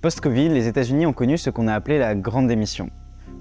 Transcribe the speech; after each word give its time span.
Post-Covid, 0.00 0.50
les 0.50 0.68
États-Unis 0.68 1.06
ont 1.06 1.12
connu 1.12 1.36
ce 1.36 1.50
qu'on 1.50 1.66
a 1.66 1.74
appelé 1.74 1.98
la 1.98 2.14
grande 2.14 2.46
démission. 2.46 2.88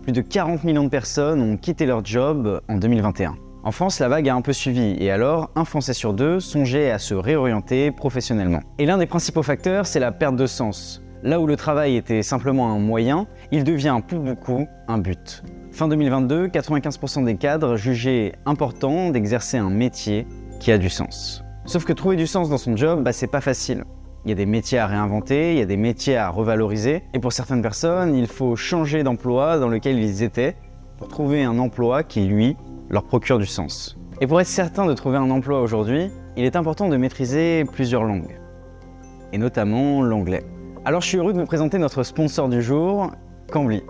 Plus 0.02 0.12
de 0.12 0.22
40 0.22 0.64
millions 0.64 0.86
de 0.86 0.90
personnes 0.90 1.40
ont 1.40 1.56
quitté 1.56 1.86
leur 1.86 2.04
job 2.04 2.62
en 2.68 2.78
2021. 2.78 3.36
En 3.64 3.72
France, 3.72 4.00
la 4.00 4.08
vague 4.08 4.28
a 4.28 4.34
un 4.34 4.42
peu 4.42 4.54
suivi 4.54 4.96
et 5.00 5.12
alors, 5.12 5.52
un 5.56 5.66
Français 5.66 5.94
sur 5.94 6.16
deux 6.16 6.40
songeait 6.40 6.90
à 6.90 6.98
se 6.98 7.14
réorienter 7.14 7.92
professionnellement. 7.92 8.62
Et 8.80 8.88
l'un 8.88 8.98
des 8.98 9.06
principaux 9.06 9.44
facteurs, 9.44 9.86
c'est 9.86 10.00
la 10.00 10.12
perte 10.12 10.36
de 10.36 10.48
sens. 10.48 11.04
Là 11.22 11.40
où 11.40 11.46
le 11.46 11.58
travail 11.58 11.96
était 11.96 12.24
simplement 12.24 12.72
un 12.72 12.80
moyen, 12.80 13.28
il 13.52 13.64
devient 13.64 14.00
pour 14.08 14.22
beaucoup 14.22 14.68
un 14.88 14.98
but. 14.98 15.44
Fin 15.72 15.88
2022, 15.88 16.48
95% 16.48 17.24
des 17.24 17.36
cadres 17.36 17.76
jugeaient 17.76 18.34
important 18.48 19.12
d'exercer 19.12 19.58
un 19.58 19.70
métier 19.70 20.26
qui 20.60 20.72
a 20.72 20.80
du 20.80 20.90
sens. 20.90 21.44
Sauf 21.66 21.86
que 21.86 21.94
trouver 21.94 22.16
du 22.16 22.26
sens 22.26 22.50
dans 22.50 22.58
son 22.58 22.76
job, 22.76 23.04
bah, 23.04 23.14
c'est 23.14 23.28
pas 23.28 23.42
facile. 23.42 23.84
Il 24.26 24.30
y 24.30 24.32
a 24.32 24.36
des 24.36 24.46
métiers 24.46 24.80
à 24.80 24.88
réinventer, 24.88 25.54
il 25.54 25.60
y 25.60 25.62
a 25.62 25.66
des 25.66 25.78
métiers 25.78 26.18
à 26.18 26.30
revaloriser, 26.30 27.04
et 27.14 27.20
pour 27.20 27.32
certaines 27.32 27.62
personnes, 27.62 28.16
il 28.16 28.28
faut 28.28 28.56
changer 28.56 29.04
d'emploi 29.04 29.58
dans 29.60 29.70
lequel 29.70 29.98
ils 30.00 30.24
étaient 30.24 30.56
pour 30.98 31.08
trouver 31.08 31.44
un 31.44 31.58
emploi 31.60 32.04
qui, 32.04 32.26
lui, 32.26 32.58
leur 32.90 33.04
procure 33.04 33.40
du 33.40 33.46
sens. 33.46 33.98
Et 34.20 34.28
pour 34.28 34.42
être 34.42 34.48
certain 34.48 34.86
de 34.86 34.94
trouver 34.94 35.18
un 35.18 35.30
emploi 35.30 35.62
aujourd'hui, 35.62 36.10
il 36.36 36.44
est 36.44 36.56
important 36.56 36.90
de 36.90 36.98
maîtriser 36.98 37.64
plusieurs 37.72 38.04
langues, 38.04 38.40
et 39.32 39.38
notamment 39.38 40.02
l'anglais. 40.02 40.44
Alors 40.86 41.02
je 41.02 41.08
suis 41.08 41.18
heureux 41.18 41.34
de 41.34 41.40
vous 41.40 41.46
présenter 41.46 41.78
notre 41.78 42.04
sponsor 42.04 42.50
du 42.50 42.62
jour, 42.62 43.12
Cambly. 43.52 43.84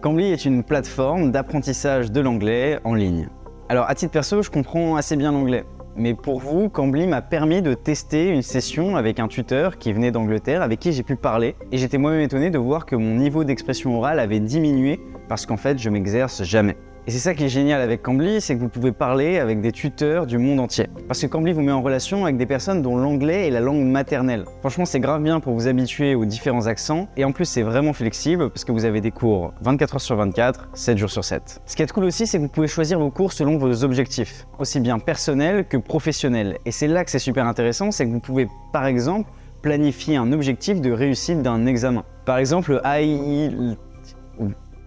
Cambly 0.00 0.32
est 0.32 0.44
une 0.44 0.62
plateforme 0.62 1.32
d'apprentissage 1.32 2.10
de 2.12 2.20
l'anglais 2.20 2.78
en 2.84 2.94
ligne. 2.94 3.28
Alors 3.68 3.88
à 3.88 3.94
titre 3.94 4.12
perso, 4.12 4.42
je 4.42 4.50
comprends 4.50 4.96
assez 4.96 5.16
bien 5.16 5.32
l'anglais. 5.32 5.64
Mais 5.94 6.14
pour 6.14 6.40
vous, 6.40 6.70
Cambly 6.70 7.06
m'a 7.06 7.20
permis 7.20 7.60
de 7.60 7.74
tester 7.74 8.28
une 8.28 8.42
session 8.42 8.96
avec 8.96 9.20
un 9.20 9.28
tuteur 9.28 9.76
qui 9.76 9.92
venait 9.92 10.10
d'Angleterre, 10.10 10.62
avec 10.62 10.80
qui 10.80 10.92
j'ai 10.92 11.02
pu 11.02 11.16
parler. 11.16 11.54
Et 11.70 11.76
j'étais 11.76 11.98
moi-même 11.98 12.20
étonné 12.22 12.48
de 12.48 12.58
voir 12.58 12.86
que 12.86 12.96
mon 12.96 13.14
niveau 13.16 13.44
d'expression 13.44 13.98
orale 13.98 14.18
avait 14.18 14.40
diminué 14.40 15.00
parce 15.28 15.44
qu'en 15.44 15.58
fait, 15.58 15.78
je 15.78 15.90
m'exerce 15.90 16.42
jamais. 16.44 16.76
Et 17.08 17.10
c'est 17.10 17.18
ça 17.18 17.34
qui 17.34 17.42
est 17.42 17.48
génial 17.48 17.80
avec 17.80 18.00
Cambly, 18.00 18.40
c'est 18.40 18.54
que 18.54 18.60
vous 18.60 18.68
pouvez 18.68 18.92
parler 18.92 19.40
avec 19.40 19.60
des 19.60 19.72
tuteurs 19.72 20.24
du 20.24 20.38
monde 20.38 20.60
entier. 20.60 20.86
Parce 21.08 21.20
que 21.20 21.26
Cambly 21.26 21.52
vous 21.52 21.60
met 21.60 21.72
en 21.72 21.82
relation 21.82 22.22
avec 22.24 22.36
des 22.36 22.46
personnes 22.46 22.80
dont 22.80 22.96
l'anglais 22.96 23.48
est 23.48 23.50
la 23.50 23.58
langue 23.58 23.84
maternelle. 23.84 24.44
Franchement, 24.60 24.84
c'est 24.84 25.00
grave 25.00 25.20
bien 25.20 25.40
pour 25.40 25.52
vous 25.52 25.66
habituer 25.66 26.14
aux 26.14 26.24
différents 26.24 26.68
accents. 26.68 27.08
Et 27.16 27.24
en 27.24 27.32
plus, 27.32 27.44
c'est 27.44 27.62
vraiment 27.62 27.92
flexible 27.92 28.50
parce 28.50 28.64
que 28.64 28.70
vous 28.70 28.84
avez 28.84 29.00
des 29.00 29.10
cours 29.10 29.52
24 29.62 29.94
heures 29.94 30.00
sur 30.00 30.14
24, 30.14 30.68
7 30.74 30.96
jours 30.96 31.10
sur 31.10 31.24
7. 31.24 31.60
Ce 31.66 31.74
qui 31.74 31.82
est 31.82 31.90
cool 31.90 32.04
aussi, 32.04 32.24
c'est 32.28 32.38
que 32.38 32.42
vous 32.44 32.48
pouvez 32.48 32.68
choisir 32.68 33.00
vos 33.00 33.10
cours 33.10 33.32
selon 33.32 33.58
vos 33.58 33.82
objectifs, 33.82 34.46
aussi 34.60 34.78
bien 34.78 35.00
personnels 35.00 35.66
que 35.66 35.78
professionnels. 35.78 36.58
Et 36.66 36.70
c'est 36.70 36.86
là 36.86 37.04
que 37.04 37.10
c'est 37.10 37.18
super 37.18 37.48
intéressant, 37.48 37.90
c'est 37.90 38.06
que 38.06 38.12
vous 38.12 38.20
pouvez, 38.20 38.46
par 38.72 38.86
exemple, 38.86 39.28
planifier 39.60 40.18
un 40.18 40.30
objectif 40.32 40.80
de 40.80 40.92
réussite 40.92 41.42
d'un 41.42 41.66
examen. 41.66 42.04
Par 42.24 42.38
exemple, 42.38 42.80
le 42.84 43.74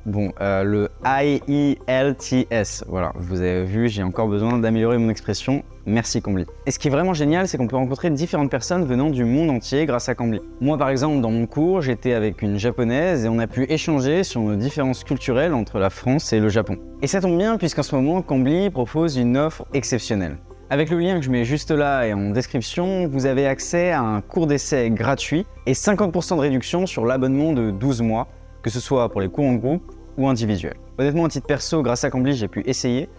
Bon, 0.05 0.31
euh, 0.39 0.63
le 0.63 0.89
IELTS, 1.03 2.83
voilà, 2.87 3.11
vous 3.15 3.41
avez 3.41 3.63
vu, 3.63 3.89
j'ai 3.89 4.03
encore 4.03 4.27
besoin 4.27 4.59
d'améliorer 4.59 4.99
mon 4.99 5.09
expression. 5.09 5.63
Merci 5.87 6.21
Cambly. 6.21 6.45
Et 6.67 6.71
ce 6.71 6.77
qui 6.77 6.89
est 6.89 6.91
vraiment 6.91 7.15
génial, 7.15 7.47
c'est 7.47 7.57
qu'on 7.57 7.65
peut 7.65 7.75
rencontrer 7.75 8.11
différentes 8.11 8.51
personnes 8.51 8.85
venant 8.85 9.09
du 9.09 9.25
monde 9.25 9.49
entier 9.49 9.87
grâce 9.87 10.07
à 10.07 10.13
Cambly. 10.13 10.41
Moi, 10.61 10.77
par 10.77 10.89
exemple, 10.89 11.21
dans 11.21 11.31
mon 11.31 11.47
cours, 11.47 11.81
j'étais 11.81 12.13
avec 12.13 12.43
une 12.43 12.59
japonaise 12.59 13.25
et 13.25 13.29
on 13.29 13.39
a 13.39 13.47
pu 13.47 13.63
échanger 13.63 14.23
sur 14.23 14.41
nos 14.41 14.55
différences 14.55 15.03
culturelles 15.03 15.55
entre 15.55 15.79
la 15.79 15.89
France 15.89 16.33
et 16.33 16.39
le 16.39 16.49
Japon. 16.49 16.77
Et 17.01 17.07
ça 17.07 17.19
tombe 17.19 17.39
bien 17.39 17.57
puisqu'en 17.57 17.81
ce 17.81 17.95
moment, 17.95 18.21
Cambly 18.21 18.69
propose 18.69 19.17
une 19.17 19.37
offre 19.37 19.65
exceptionnelle. 19.73 20.37
Avec 20.69 20.91
le 20.91 20.99
lien 20.99 21.17
que 21.19 21.25
je 21.25 21.31
mets 21.31 21.45
juste 21.45 21.71
là 21.71 22.05
et 22.05 22.13
en 22.13 22.29
description, 22.29 23.07
vous 23.07 23.25
avez 23.25 23.47
accès 23.47 23.91
à 23.91 24.01
un 24.01 24.21
cours 24.21 24.45
d'essai 24.45 24.91
gratuit 24.91 25.47
et 25.65 25.73
50% 25.73 26.35
de 26.35 26.41
réduction 26.41 26.85
sur 26.85 27.05
l'abonnement 27.05 27.53
de 27.53 27.71
12 27.71 28.01
mois, 28.01 28.27
que 28.65 28.71
ce 28.71 28.79
soit 28.79 29.09
pour 29.09 29.21
les 29.21 29.29
cours 29.29 29.45
en 29.45 29.53
groupe 29.53 29.91
ou 30.17 30.27
individuel. 30.27 30.73
Honnêtement, 30.97 31.25
à 31.25 31.29
titre 31.29 31.45
perso, 31.45 31.83
grâce 31.83 32.03
à 32.03 32.09
Cambly, 32.09 32.33
j'ai 32.33 32.47
pu 32.47 32.63
essayer 32.65 33.09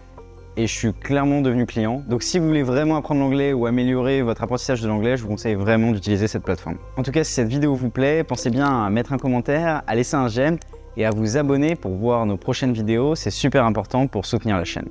et 0.57 0.67
je 0.67 0.73
suis 0.73 0.91
clairement 0.91 1.39
devenu 1.39 1.65
client. 1.65 2.03
Donc 2.09 2.21
si 2.21 2.37
vous 2.37 2.47
voulez 2.47 2.63
vraiment 2.63 2.97
apprendre 2.97 3.21
l'anglais 3.21 3.53
ou 3.53 3.65
améliorer 3.65 4.21
votre 4.23 4.43
apprentissage 4.43 4.81
de 4.81 4.89
l'anglais, 4.89 5.15
je 5.15 5.21
vous 5.21 5.29
conseille 5.29 5.55
vraiment 5.55 5.93
d'utiliser 5.93 6.27
cette 6.27 6.43
plateforme. 6.43 6.75
En 6.97 7.03
tout 7.03 7.11
cas, 7.11 7.23
si 7.23 7.31
cette 7.31 7.47
vidéo 7.47 7.75
vous 7.75 7.89
plaît, 7.89 8.25
pensez 8.25 8.49
bien 8.49 8.83
à 8.83 8.89
mettre 8.89 9.13
un 9.13 9.17
commentaire, 9.17 9.83
à 9.87 9.95
laisser 9.95 10.17
un 10.17 10.27
j'aime 10.27 10.57
et 10.97 11.05
à 11.05 11.11
vous 11.11 11.37
abonner 11.37 11.75
pour 11.75 11.93
voir 11.93 12.25
nos 12.25 12.35
prochaines 12.35 12.73
vidéos. 12.73 13.15
C'est 13.15 13.29
super 13.31 13.63
important 13.63 14.07
pour 14.07 14.25
soutenir 14.25 14.57
la 14.57 14.65
chaîne. 14.65 14.89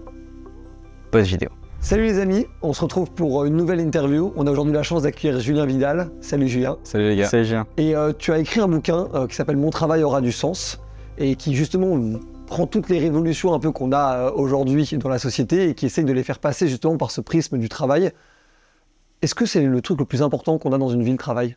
Bonne 1.13 1.25
vidéo. 1.25 1.51
Salut 1.87 2.03
les 2.03 2.19
amis, 2.19 2.49
on 2.63 2.73
se 2.73 2.81
retrouve 2.81 3.13
pour 3.13 3.45
une 3.45 3.55
nouvelle 3.55 3.79
interview. 3.79 4.33
On 4.35 4.49
a 4.49 4.51
aujourd'hui 4.51 4.73
la 4.73 4.83
chance 4.83 5.05
d'accueillir 5.05 5.39
Julien 5.39 5.67
Vidal. 5.67 6.11
Salut 6.21 6.49
Julien. 6.49 6.79
Salut 6.83 7.11
les 7.11 7.15
gars. 7.15 7.27
Salut 7.27 7.45
Julien. 7.45 7.65
Et 7.77 7.95
euh, 7.95 8.13
tu 8.13 8.33
as 8.33 8.39
écrit 8.39 8.59
un 8.59 8.67
bouquin 8.67 9.07
euh, 9.15 9.29
qui 9.29 9.37
s'appelle 9.37 9.57
Mon 9.57 9.71
travail 9.71 10.03
aura 10.03 10.21
du 10.21 10.33
sens 10.33 10.81
et 11.17 11.37
qui 11.37 11.55
justement 11.55 11.97
prend 12.49 12.67
toutes 12.67 12.89
les 12.89 12.99
révolutions 12.99 13.55
un 13.55 13.61
peu 13.61 13.71
qu'on 13.71 13.93
a 13.93 14.17
euh, 14.17 14.31
aujourd'hui 14.33 14.99
dans 14.99 15.09
la 15.09 15.21
société 15.21 15.69
et 15.69 15.75
qui 15.75 15.87
essaye 15.87 16.05
de 16.05 16.13
les 16.13 16.25
faire 16.25 16.41
passer 16.41 16.67
justement 16.67 16.97
par 16.97 17.13
ce 17.13 17.21
prisme 17.21 17.57
du 17.57 17.69
travail. 17.69 18.11
Est-ce 19.23 19.37
que 19.37 19.47
c'est 19.47 19.63
le 19.63 19.81
truc 19.81 20.01
le 20.01 20.07
plus 20.07 20.23
important 20.23 20.59
qu'on 20.59 20.73
a 20.73 20.79
dans 20.79 20.89
une 20.89 21.05
ville 21.05 21.19
travail? 21.19 21.57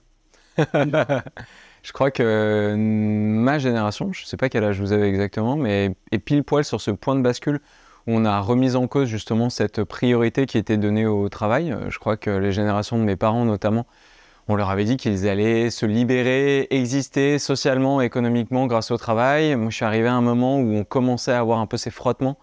Je 0.60 1.92
crois 1.92 2.12
que 2.12 2.76
ma 2.78 3.58
génération, 3.58 4.14
je 4.14 4.22
ne 4.22 4.28
sais 4.28 4.38
pas 4.38 4.50
quel 4.50 4.64
âge 4.64 4.80
vous 4.80 4.92
avez 4.92 5.08
exactement, 5.08 5.56
mais 5.56 5.96
est 6.12 6.20
pile 6.20 6.44
poil 6.44 6.64
sur 6.64 6.82
ce 6.82 6.92
point 6.92 7.16
de 7.16 7.22
bascule 7.22 7.62
on 8.10 8.26
a 8.26 8.40
remis 8.40 8.76
en 8.76 8.88
cause 8.88 9.08
justement 9.08 9.50
cette 9.50 9.84
priorité 9.84 10.46
qui 10.46 10.58
était 10.58 10.78
donnée 10.78 11.06
au 11.06 11.30
travail. 11.30 11.76
Je 11.90 12.00
crois 12.00 12.18
que 12.18 12.30
les 12.30 12.52
générations 12.52 12.98
de 12.98 13.04
mes 13.04 13.16
parents 13.16 13.46
notamment 13.46 13.86
on 14.50 14.56
leur 14.56 14.72
avait 14.72 14.84
dit 14.84 14.98
qu'ils 14.98 15.30
allaient 15.30 15.70
se 15.70 15.86
libérer, 15.86 16.66
exister 16.72 17.38
socialement, 17.38 18.02
économiquement 18.02 18.66
grâce 18.66 18.90
au 18.90 18.98
travail. 18.98 19.56
Moi, 19.56 19.70
je 19.70 19.76
suis 19.76 19.86
arrivé 19.86 20.08
à 20.08 20.16
un 20.16 20.22
moment 20.22 20.58
où 20.58 20.76
on 20.76 20.84
commençait 20.84 21.32
à 21.32 21.40
avoir 21.40 21.60
un 21.60 21.68
peu 21.68 21.78
ces 21.78 21.92
frottements, 21.92 22.40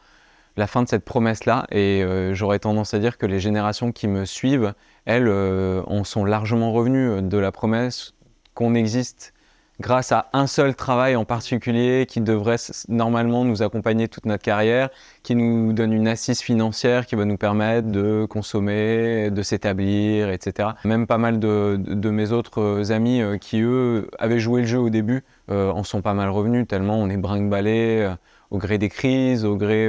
la 0.56 0.68
fin 0.68 0.84
de 0.84 0.88
cette 0.88 1.04
promesse-là. 1.04 1.66
Et 1.72 2.04
euh, 2.04 2.32
j'aurais 2.32 2.60
tendance 2.60 2.94
à 2.94 3.00
dire 3.00 3.18
que 3.18 3.26
les 3.26 3.40
générations 3.40 3.90
qui 3.90 4.06
me 4.06 4.24
suivent, 4.24 4.72
elles, 5.04 5.26
euh, 5.26 5.82
en 5.88 6.04
sont 6.04 6.24
largement 6.24 6.70
revenues 6.72 7.22
de 7.22 7.38
la 7.38 7.50
promesse 7.50 8.14
qu'on 8.54 8.76
existe 8.76 9.34
grâce 9.80 10.12
à 10.12 10.28
un 10.32 10.46
seul 10.46 10.74
travail 10.74 11.16
en 11.16 11.24
particulier 11.24 12.06
qui 12.08 12.20
devrait 12.20 12.56
normalement 12.88 13.44
nous 13.44 13.62
accompagner 13.62 14.08
toute 14.08 14.26
notre 14.26 14.42
carrière, 14.42 14.88
qui 15.22 15.34
nous 15.34 15.72
donne 15.72 15.92
une 15.92 16.08
assise 16.08 16.40
financière 16.40 17.06
qui 17.06 17.14
va 17.14 17.24
nous 17.24 17.36
permettre 17.36 17.88
de 17.88 18.26
consommer, 18.28 19.30
de 19.30 19.42
s'établir, 19.42 20.30
etc. 20.30 20.70
Même 20.84 21.06
pas 21.06 21.18
mal 21.18 21.38
de, 21.38 22.10
mes 22.10 22.32
autres 22.32 22.92
amis 22.92 23.20
euh, 23.20 23.36
qui, 23.36 23.60
eux, 23.60 24.08
avaient 24.18 24.38
joué 24.38 24.62
le 24.62 24.66
jeu 24.66 24.78
au 24.78 24.90
début, 24.90 25.24
euh, 25.50 25.70
en 25.70 25.84
sont 25.84 26.00
pas 26.00 26.14
mal 26.14 26.30
revenus, 26.30 26.66
tellement 26.66 26.96
on 26.96 27.08
est 27.10 27.16
brinque-ballé 27.16 28.00
euh, 28.02 28.14
au 28.50 28.58
gré 28.58 28.78
des 28.78 28.88
crises, 28.88 29.44
au 29.44 29.56
gré 29.56 29.88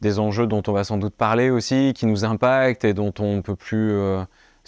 des 0.00 0.18
enjeux 0.20 0.46
dont 0.46 0.62
on 0.68 0.72
va 0.72 0.84
sans 0.84 0.98
doute 0.98 1.14
parler 1.14 1.50
aussi, 1.50 1.92
qui 1.94 2.06
nous 2.06 2.24
impactent 2.24 2.84
et 2.84 2.94
dont 2.94 3.12
on 3.18 3.36
ne 3.36 3.40
peut 3.40 3.56
plus 3.56 3.92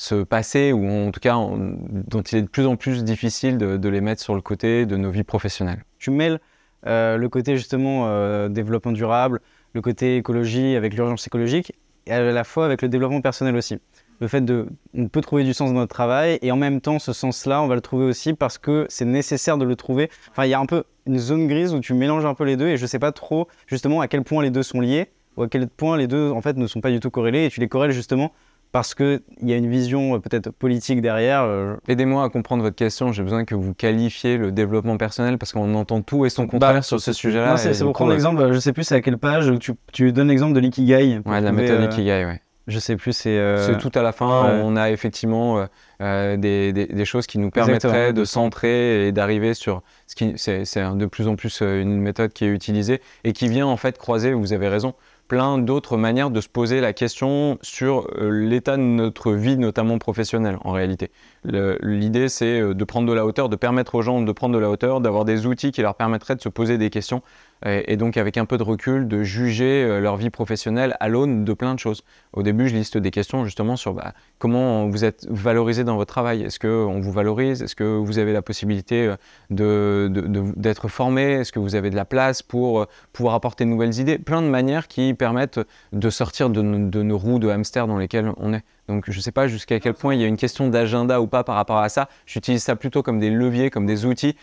se 0.00 0.22
passer, 0.22 0.72
ou 0.72 0.88
en 0.88 1.10
tout 1.10 1.20
cas 1.20 1.34
dont 1.34 2.22
il 2.22 2.38
est 2.38 2.42
de 2.42 2.48
plus 2.48 2.64
en 2.64 2.76
plus 2.76 3.04
difficile 3.04 3.58
de, 3.58 3.88
les 3.88 4.00
mettre 4.00 4.22
sur 4.22 4.34
le 4.34 4.40
côté 4.40 4.86
de 4.86 4.96
nos 4.96 5.10
vies 5.10 5.24
professionnelles. 5.24 5.84
Tu 5.98 6.10
mêles 6.10 6.40
euh, 6.86 7.18
le 7.18 7.28
côté 7.28 7.54
justement 7.54 8.06
euh, 8.06 8.48
développement 8.48 8.92
durable, 8.92 9.40
le 9.74 9.82
côté 9.82 10.16
écologie 10.16 10.74
avec 10.74 10.94
l'urgence 10.94 11.26
écologique, 11.26 11.74
et 12.06 12.12
à 12.12 12.32
la 12.32 12.44
fois 12.44 12.64
avec 12.64 12.80
le 12.80 12.88
développement 12.88 13.20
personnel 13.20 13.54
aussi. 13.56 13.78
Le 14.20 14.28
fait 14.28 14.40
de, 14.40 14.68
on 14.94 15.08
peut 15.08 15.20
trouver 15.20 15.44
du 15.44 15.52
sens 15.52 15.70
dans 15.70 15.78
notre 15.78 15.94
travail, 15.94 16.38
et 16.40 16.50
en 16.50 16.56
même 16.56 16.80
temps, 16.80 16.98
ce 16.98 17.12
sens-là, 17.12 17.60
on 17.60 17.66
va 17.66 17.74
le 17.74 17.82
trouver 17.82 18.06
aussi 18.06 18.32
parce 18.32 18.56
que 18.56 18.86
c'est 18.88 19.04
nécessaire 19.04 19.58
de 19.58 19.66
le 19.66 19.76
trouver. 19.76 20.10
Enfin, 20.30 20.46
il 20.46 20.50
y 20.50 20.54
a 20.54 20.60
un 20.60 20.66
peu 20.66 20.84
une 21.04 21.18
zone 21.18 21.46
grise 21.46 21.74
où 21.74 21.80
tu 21.80 21.92
mélanges 21.92 22.24
un 22.24 22.34
peu 22.34 22.44
les 22.44 22.56
deux, 22.56 22.68
et 22.68 22.78
je 22.78 22.82
ne 22.82 22.86
sais 22.86 22.98
pas 22.98 23.12
trop 23.12 23.48
justement 23.66 24.00
à 24.00 24.08
quel 24.08 24.22
point 24.22 24.42
les 24.42 24.50
deux 24.50 24.62
sont 24.62 24.80
liés, 24.80 25.10
ou 25.36 25.42
à 25.42 25.48
quel 25.48 25.68
point 25.68 25.98
les 25.98 26.06
deux 26.06 26.30
en 26.30 26.40
fait 26.40 26.56
ne 26.56 26.66
sont 26.66 26.80
pas 26.80 26.90
du 26.90 27.00
tout 27.00 27.10
corrélés, 27.10 27.44
et 27.44 27.50
tu 27.50 27.60
les 27.60 27.68
corrèles 27.68 27.92
justement 27.92 28.32
parce 28.72 28.94
qu'il 28.94 29.20
y 29.42 29.52
a 29.52 29.56
une 29.56 29.68
vision 29.68 30.14
euh, 30.14 30.18
peut-être 30.18 30.50
politique 30.50 31.02
derrière. 31.02 31.42
Euh, 31.42 31.76
Aidez-moi 31.88 32.24
à 32.24 32.28
comprendre 32.28 32.62
votre 32.62 32.76
question. 32.76 33.12
J'ai 33.12 33.22
besoin 33.22 33.44
que 33.44 33.54
vous 33.54 33.74
qualifiez 33.74 34.36
le 34.36 34.52
développement 34.52 34.96
personnel 34.96 35.38
parce 35.38 35.52
qu'on 35.52 35.74
entend 35.74 36.02
tout 36.02 36.24
et 36.24 36.30
son 36.30 36.46
contraire 36.46 36.74
bah, 36.74 36.82
sur 36.82 37.00
ce 37.00 37.12
sujet-là. 37.12 37.56
C'est 37.56 37.78
pour 37.82 37.92
prendre 37.92 38.12
l'exemple, 38.12 38.52
je 38.52 38.58
sais 38.58 38.72
plus 38.72 38.84
c'est 38.84 38.94
à 38.94 39.00
quelle 39.00 39.18
page, 39.18 39.52
tu, 39.58 39.72
tu 39.92 40.12
donnes 40.12 40.28
l'exemple 40.28 40.54
de 40.54 40.60
l'ikigai. 40.60 41.20
Ouais, 41.26 41.40
la 41.40 41.52
méthode 41.52 41.80
euh, 41.80 41.86
ikigai, 41.86 42.24
ouais. 42.24 42.40
Je 42.66 42.78
sais 42.78 42.94
plus, 42.94 43.12
c'est. 43.12 43.56
C'est 43.58 43.78
tout 43.78 43.90
à 43.94 44.02
la 44.02 44.12
fin. 44.12 44.60
On 44.62 44.76
a 44.76 44.90
effectivement 44.90 45.66
des, 45.98 46.36
des, 46.36 46.72
des, 46.72 47.04
choses 47.04 47.26
qui 47.26 47.38
nous 47.38 47.50
permettraient 47.50 48.12
de 48.12 48.24
centrer 48.24 49.08
et 49.08 49.12
d'arriver 49.12 49.54
sur 49.54 49.82
ce 50.06 50.14
qui. 50.14 50.34
C'est 50.36 50.62
de 50.94 51.06
plus 51.06 51.26
en 51.26 51.34
plus 51.34 51.62
une 51.62 52.00
méthode 52.00 52.32
qui 52.32 52.44
est 52.44 52.48
utilisée 52.48 53.00
et 53.24 53.32
qui 53.32 53.48
vient 53.48 53.66
en 53.66 53.76
fait 53.76 53.98
croiser, 53.98 54.34
vous 54.34 54.52
avez 54.52 54.68
raison, 54.68 54.94
plein 55.30 55.58
d'autres 55.58 55.96
manières 55.96 56.32
de 56.32 56.40
se 56.40 56.48
poser 56.48 56.80
la 56.80 56.92
question 56.92 57.56
sur 57.62 58.08
euh, 58.18 58.30
l'état 58.30 58.76
de 58.76 58.82
notre 58.82 59.30
vie, 59.30 59.56
notamment 59.56 59.96
professionnelle 59.98 60.58
en 60.64 60.72
réalité. 60.72 61.12
L'idée, 61.44 62.28
c'est 62.28 62.60
euh, 62.60 62.74
de 62.74 62.84
prendre 62.84 63.08
de 63.08 63.12
la 63.12 63.24
hauteur, 63.24 63.48
de 63.48 63.54
permettre 63.54 63.94
aux 63.94 64.02
gens 64.02 64.22
de 64.22 64.32
prendre 64.32 64.56
de 64.56 64.58
la 64.58 64.68
hauteur, 64.68 65.00
d'avoir 65.00 65.24
des 65.24 65.46
outils 65.46 65.70
qui 65.70 65.82
leur 65.82 65.94
permettraient 65.94 66.34
de 66.34 66.40
se 66.40 66.48
poser 66.48 66.78
des 66.78 66.90
questions 66.90 67.22
et, 67.66 67.96
donc 67.96 68.16
avec 68.16 68.38
un 68.38 68.46
peu 68.46 68.56
de 68.56 68.62
recul, 68.62 69.06
de 69.06 69.22
juger 69.22 69.84
euh, 69.84 70.00
leur 70.00 70.16
vie 70.16 70.30
professionnelle 70.30 70.96
à 70.98 71.08
l'aune 71.08 71.44
de 71.44 71.52
plein 71.52 71.74
de 71.74 71.78
choses. 71.78 72.04
Au 72.32 72.42
début, 72.42 72.68
je 72.68 72.74
liste 72.74 72.96
des 72.96 73.10
questions 73.10 73.44
justement 73.44 73.76
sur 73.76 73.92
bah, 73.92 74.14
comment 74.38 74.88
vous 74.88 75.04
êtes 75.04 75.26
valorisé 75.28 75.84
dans 75.84 75.96
votre 75.96 76.12
travail. 76.12 76.42
Est-ce 76.42 76.58
qu'on 76.58 77.00
vous 77.00 77.12
valorise? 77.12 77.62
Est-ce 77.62 77.76
que 77.76 77.84
vous 77.84 78.18
avez 78.18 78.32
la 78.32 78.42
possibilité 78.42 79.14
euh, 79.60 80.08
d'être 80.56 80.88
formé? 80.88 81.32
Est-ce 81.32 81.52
que 81.52 81.58
vous 81.58 81.74
avez 81.74 81.90
de 81.90 81.96
la 81.96 82.06
place 82.06 82.42
pour 82.42 82.80
euh, 82.80 82.86
pouvoir 83.12 83.34
apporter 83.34 83.64
de 83.64 83.70
nouvelles 83.70 83.98
idées? 83.98 84.18
Plein 84.18 84.40
de 84.40 84.48
manières 84.48 84.88
qui 84.88 85.12
permettent 85.12 85.60
de 85.92 86.10
sortir 86.10 86.48
de, 86.48 86.62
de 86.62 87.02
nos 87.02 87.18
roues 87.18 87.38
de 87.38 87.48
hamster 87.48 87.86
dans 87.86 87.98
lesquelles 87.98 88.32
on 88.38 88.54
est. 88.54 88.64
Donc 88.88 89.04
je 89.08 89.16
ne 89.16 89.22
sais 89.22 89.32
pas 89.32 89.46
jusqu'à 89.46 89.78
quel 89.80 89.94
point 89.94 90.14
il 90.14 90.20
y 90.20 90.24
a 90.24 90.26
une 90.26 90.36
question 90.36 90.68
d'agenda 90.68 91.20
ou 91.20 91.26
pas 91.26 91.44
par 91.44 91.56
rapport 91.56 91.78
à 91.78 91.88
ça. 91.88 92.08
J'utilise 92.26 92.62
ça 92.62 92.74
plutôt 92.74 93.02
comme 93.02 93.20
des 93.20 93.30
leviers, 93.30 93.70
comme 93.70 93.86
des 93.86 94.04
outils 94.06 94.34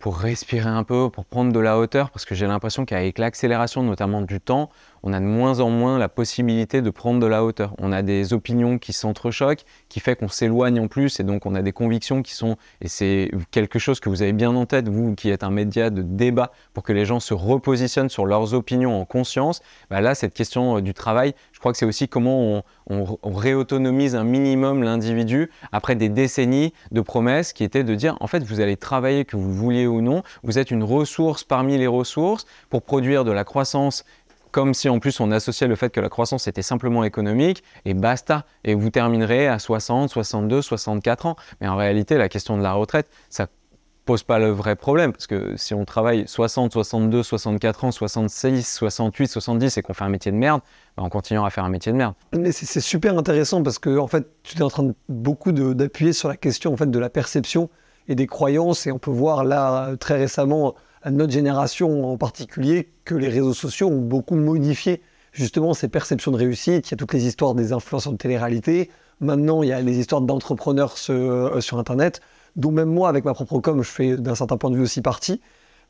pour 0.00 0.16
respirer 0.16 0.68
un 0.68 0.82
peu, 0.82 1.10
pour 1.10 1.26
prendre 1.26 1.52
de 1.52 1.60
la 1.60 1.78
hauteur, 1.78 2.10
parce 2.10 2.24
que 2.24 2.34
j'ai 2.34 2.46
l'impression 2.46 2.84
qu'avec 2.84 3.18
l'accélération 3.18 3.82
notamment 3.82 4.22
du 4.22 4.40
temps, 4.40 4.70
on 5.02 5.12
a 5.12 5.20
de 5.20 5.24
moins 5.24 5.60
en 5.60 5.70
moins 5.70 5.98
la 5.98 6.08
possibilité 6.08 6.82
de 6.82 6.90
prendre 6.90 7.20
de 7.20 7.26
la 7.26 7.44
hauteur. 7.44 7.74
On 7.78 7.92
a 7.92 8.02
des 8.02 8.32
opinions 8.32 8.78
qui 8.78 8.92
s'entrechoquent, 8.92 9.64
qui 9.88 10.00
fait 10.00 10.16
qu'on 10.16 10.28
s'éloigne 10.28 10.80
en 10.80 10.88
plus, 10.88 11.20
et 11.20 11.24
donc 11.24 11.46
on 11.46 11.54
a 11.54 11.62
des 11.62 11.72
convictions 11.72 12.22
qui 12.22 12.34
sont, 12.34 12.56
et 12.80 12.88
c'est 12.88 13.30
quelque 13.50 13.78
chose 13.78 14.00
que 14.00 14.08
vous 14.08 14.22
avez 14.22 14.32
bien 14.32 14.54
en 14.54 14.66
tête, 14.66 14.88
vous 14.88 15.14
qui 15.14 15.30
êtes 15.30 15.42
un 15.42 15.50
média 15.50 15.90
de 15.90 16.02
débat, 16.02 16.52
pour 16.74 16.82
que 16.82 16.92
les 16.92 17.04
gens 17.04 17.20
se 17.20 17.34
repositionnent 17.34 18.10
sur 18.10 18.26
leurs 18.26 18.54
opinions 18.54 19.00
en 19.00 19.04
conscience. 19.04 19.60
Bah 19.90 20.00
là, 20.00 20.14
cette 20.14 20.34
question 20.34 20.76
euh, 20.76 20.80
du 20.80 20.94
travail, 20.94 21.34
je 21.52 21.58
crois 21.58 21.72
que 21.72 21.78
c'est 21.78 21.86
aussi 21.86 22.08
comment 22.08 22.62
on, 22.88 23.18
on 23.22 23.32
réautonomise 23.32 24.16
un 24.16 24.24
minimum 24.24 24.82
l'individu 24.82 25.50
après 25.72 25.94
des 25.94 26.08
décennies 26.08 26.72
de 26.90 27.00
promesses 27.00 27.52
qui 27.52 27.64
étaient 27.64 27.84
de 27.84 27.94
dire, 27.94 28.16
en 28.20 28.26
fait, 28.26 28.42
vous 28.42 28.60
allez 28.60 28.76
travailler 28.76 29.24
que 29.24 29.36
vous 29.36 29.52
vouliez 29.52 29.86
ou 29.86 30.00
non, 30.00 30.22
vous 30.42 30.58
êtes 30.58 30.70
une 30.70 30.82
ressource 30.82 31.44
parmi 31.44 31.78
les 31.78 31.86
ressources 31.86 32.46
pour 32.68 32.82
produire 32.82 33.24
de 33.24 33.30
la 33.30 33.44
croissance 33.44 34.04
comme 34.50 34.74
si 34.74 34.88
en 34.88 34.98
plus 34.98 35.20
on 35.20 35.30
associait 35.30 35.68
le 35.68 35.76
fait 35.76 35.90
que 35.90 36.00
la 36.00 36.08
croissance 36.08 36.46
était 36.48 36.62
simplement 36.62 37.04
économique, 37.04 37.62
et 37.84 37.94
basta, 37.94 38.44
et 38.64 38.74
vous 38.74 38.90
terminerez 38.90 39.48
à 39.48 39.58
60, 39.58 40.10
62, 40.10 40.62
64 40.62 41.26
ans. 41.26 41.36
Mais 41.60 41.68
en 41.68 41.76
réalité, 41.76 42.18
la 42.18 42.28
question 42.28 42.56
de 42.56 42.62
la 42.62 42.72
retraite, 42.72 43.08
ça 43.28 43.46
pose 44.04 44.22
pas 44.22 44.38
le 44.38 44.50
vrai 44.50 44.76
problème, 44.76 45.12
parce 45.12 45.26
que 45.26 45.56
si 45.56 45.72
on 45.74 45.84
travaille 45.84 46.26
60, 46.26 46.72
62, 46.72 47.22
64 47.22 47.84
ans, 47.84 47.92
66, 47.92 48.66
68, 48.66 49.28
70 49.28 49.76
et 49.76 49.82
qu'on 49.82 49.94
fait 49.94 50.04
un 50.04 50.08
métier 50.08 50.32
de 50.32 50.36
merde, 50.36 50.62
bah, 50.96 51.02
on 51.06 51.08
continuera 51.08 51.46
à 51.46 51.50
faire 51.50 51.64
un 51.64 51.68
métier 51.68 51.92
de 51.92 51.96
merde. 51.96 52.14
Mais 52.36 52.50
c'est 52.50 52.80
super 52.80 53.16
intéressant 53.16 53.62
parce 53.62 53.78
que 53.78 53.98
en 53.98 54.08
fait, 54.08 54.26
tu 54.42 54.58
es 54.58 54.62
en 54.62 54.70
train 54.70 54.90
beaucoup 55.08 55.52
d'appuyer 55.52 56.12
sur 56.12 56.28
la 56.28 56.36
question 56.36 56.72
en 56.72 56.76
fait 56.76 56.90
de 56.90 56.98
la 56.98 57.10
perception 57.10 57.70
et 58.08 58.14
des 58.14 58.26
croyances, 58.26 58.86
et 58.86 58.92
on 58.92 58.98
peut 58.98 59.12
voir 59.12 59.44
là 59.44 59.94
très 60.00 60.16
récemment 60.16 60.74
à 61.02 61.10
notre 61.10 61.32
génération 61.32 62.04
en 62.10 62.16
particulier 62.16 62.90
que 63.04 63.14
les 63.14 63.28
réseaux 63.28 63.54
sociaux 63.54 63.88
ont 63.88 64.00
beaucoup 64.00 64.34
modifié 64.34 65.02
justement 65.32 65.74
ces 65.74 65.88
perceptions 65.88 66.30
de 66.30 66.36
réussite. 66.36 66.88
Il 66.88 66.90
y 66.92 66.94
a 66.94 66.96
toutes 66.96 67.12
les 67.12 67.26
histoires 67.26 67.54
des 67.54 67.72
influenceurs 67.72 68.12
de 68.12 68.18
télé-réalité. 68.18 68.90
Maintenant, 69.20 69.62
il 69.62 69.68
y 69.68 69.72
a 69.72 69.80
les 69.80 69.98
histoires 69.98 70.20
d'entrepreneurs 70.20 70.94
euh, 71.10 71.60
sur, 71.60 71.78
Internet, 71.78 72.20
dont 72.56 72.72
même 72.72 72.88
moi, 72.88 73.08
avec 73.08 73.24
ma 73.24 73.34
propre 73.34 73.60
com, 73.60 73.82
je 73.82 73.88
fais 73.88 74.16
d'un 74.16 74.34
certain 74.34 74.56
point 74.56 74.70
de 74.70 74.76
vue 74.76 74.82
aussi 74.82 75.02
partie. 75.02 75.40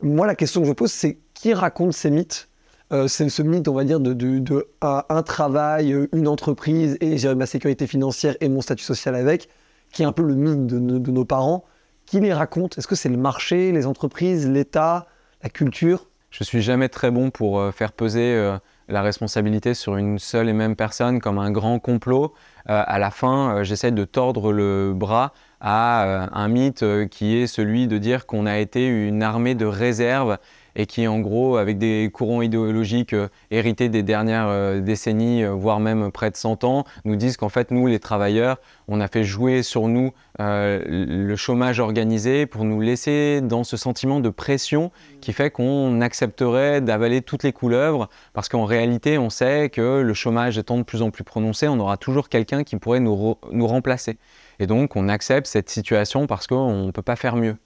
Moi, 0.02 0.26
la 0.26 0.34
question 0.34 0.62
que 0.62 0.68
je 0.68 0.72
pose, 0.72 0.92
c'est 0.92 1.18
qui 1.34 1.54
raconte 1.54 1.92
ces 1.92 2.10
mythes 2.10 2.48
euh, 2.92 3.06
C'est 3.08 3.28
ce 3.28 3.42
mythe, 3.42 3.68
on 3.68 3.74
va 3.74 3.84
dire, 3.84 4.00
de, 4.00 4.68
un, 4.80 5.22
travail, 5.22 6.08
une 6.12 6.28
entreprise 6.28 6.96
et 7.00 7.18
gérer 7.18 7.34
ma 7.34 7.46
sécurité 7.46 7.86
financière 7.86 8.36
et 8.40 8.48
mon 8.48 8.60
statut 8.60 8.84
social 8.84 9.14
avec, 9.14 9.48
qui 9.92 10.02
est 10.02 10.06
un 10.06 10.12
peu 10.12 10.22
le 10.22 10.34
mythe 10.34 10.66
de 10.66 11.10
nos 11.10 11.24
parents. 11.24 11.64
Qui 12.10 12.18
les 12.18 12.32
raconte? 12.32 12.76
Est-ce 12.76 12.88
que 12.88 12.96
c'est 12.96 13.08
le 13.08 13.16
marché, 13.16 13.70
les 13.70 13.86
entreprises, 13.86 14.48
l'État, 14.48 15.06
la 15.44 15.48
culture? 15.48 16.08
Je 16.32 16.42
suis 16.42 16.60
jamais 16.60 16.88
très 16.88 17.12
bon 17.12 17.30
pour 17.30 17.60
euh, 17.60 17.70
faire 17.70 17.92
peser 17.92 18.34
euh, 18.34 18.58
la 18.88 19.00
responsabilité 19.00 19.74
sur 19.74 19.96
une 19.96 20.18
seule 20.18 20.48
et 20.48 20.52
même 20.52 20.74
personne 20.74 21.20
comme 21.20 21.38
un 21.38 21.52
grand 21.52 21.78
complot. 21.78 22.34
Euh, 22.68 22.82
à 22.84 22.98
la 22.98 23.12
fin, 23.12 23.62
j'essaie 23.62 23.92
de 23.92 24.04
tordre 24.04 24.52
le 24.52 24.92
bras 24.92 25.32
à 25.60 26.28
un 26.32 26.48
mythe 26.48 26.84
qui 27.10 27.36
est 27.36 27.46
celui 27.46 27.86
de 27.86 27.96
dire 27.96 28.26
qu'on 28.26 28.44
a 28.44 28.58
été 28.58 28.88
une 28.88 29.22
armée 29.22 29.54
de 29.54 29.66
réserve 29.66 30.38
et 30.76 30.86
qui 30.86 31.06
en 31.06 31.20
gros 31.20 31.56
avec 31.56 31.78
des 31.78 32.10
courants 32.12 32.42
idéologiques 32.42 33.12
euh, 33.12 33.28
hérités 33.50 33.88
des 33.88 34.02
dernières 34.02 34.48
euh, 34.48 34.80
décennies, 34.80 35.44
euh, 35.44 35.50
voire 35.50 35.80
même 35.80 36.10
près 36.10 36.30
de 36.30 36.36
100 36.36 36.64
ans, 36.64 36.84
nous 37.04 37.16
disent 37.16 37.36
qu'en 37.36 37.48
fait 37.48 37.70
nous 37.70 37.86
les 37.86 37.98
travailleurs, 37.98 38.58
on 38.88 39.00
a 39.00 39.08
fait 39.08 39.24
jouer 39.24 39.62
sur 39.62 39.88
nous 39.88 40.12
le 40.38 41.36
chômage 41.36 41.80
organisé 41.80 42.46
pour 42.46 42.64
nous 42.64 42.80
laisser 42.80 43.40
dans 43.42 43.62
ce 43.62 43.76
sentiment 43.76 44.20
de 44.20 44.30
pression 44.30 44.90
qui 45.20 45.34
fait 45.34 45.50
qu'on 45.50 46.00
accepterait 46.00 46.80
d'avaler 46.80 47.20
toutes 47.20 47.42
les 47.42 47.52
couleuvres 47.52 48.08
parce 48.32 48.48
qu'en 48.48 48.64
réalité 48.64 49.18
on 49.18 49.28
sait 49.28 49.68
que 49.68 50.00
le 50.00 50.14
chômage 50.14 50.56
étant 50.56 50.78
de 50.78 50.82
plus 50.82 51.02
en 51.02 51.10
plus 51.10 51.24
prononcé, 51.24 51.68
on 51.68 51.78
aura 51.78 51.98
toujours 51.98 52.28
quelqu'un 52.28 52.64
qui 52.64 52.76
pourrait 52.76 53.00
nous, 53.00 53.36
nous 53.52 53.66
remplacer. 53.66 54.16
Et 54.60 54.66
donc 54.66 54.96
on 54.96 55.08
accepte 55.08 55.46
cette 55.46 55.68
situation 55.68 56.26
parce 56.26 56.46
qu'on 56.46 56.86
ne 56.86 56.90
peut 56.90 57.02
pas 57.02 57.16
faire 57.16 57.36
mieux. 57.36 57.56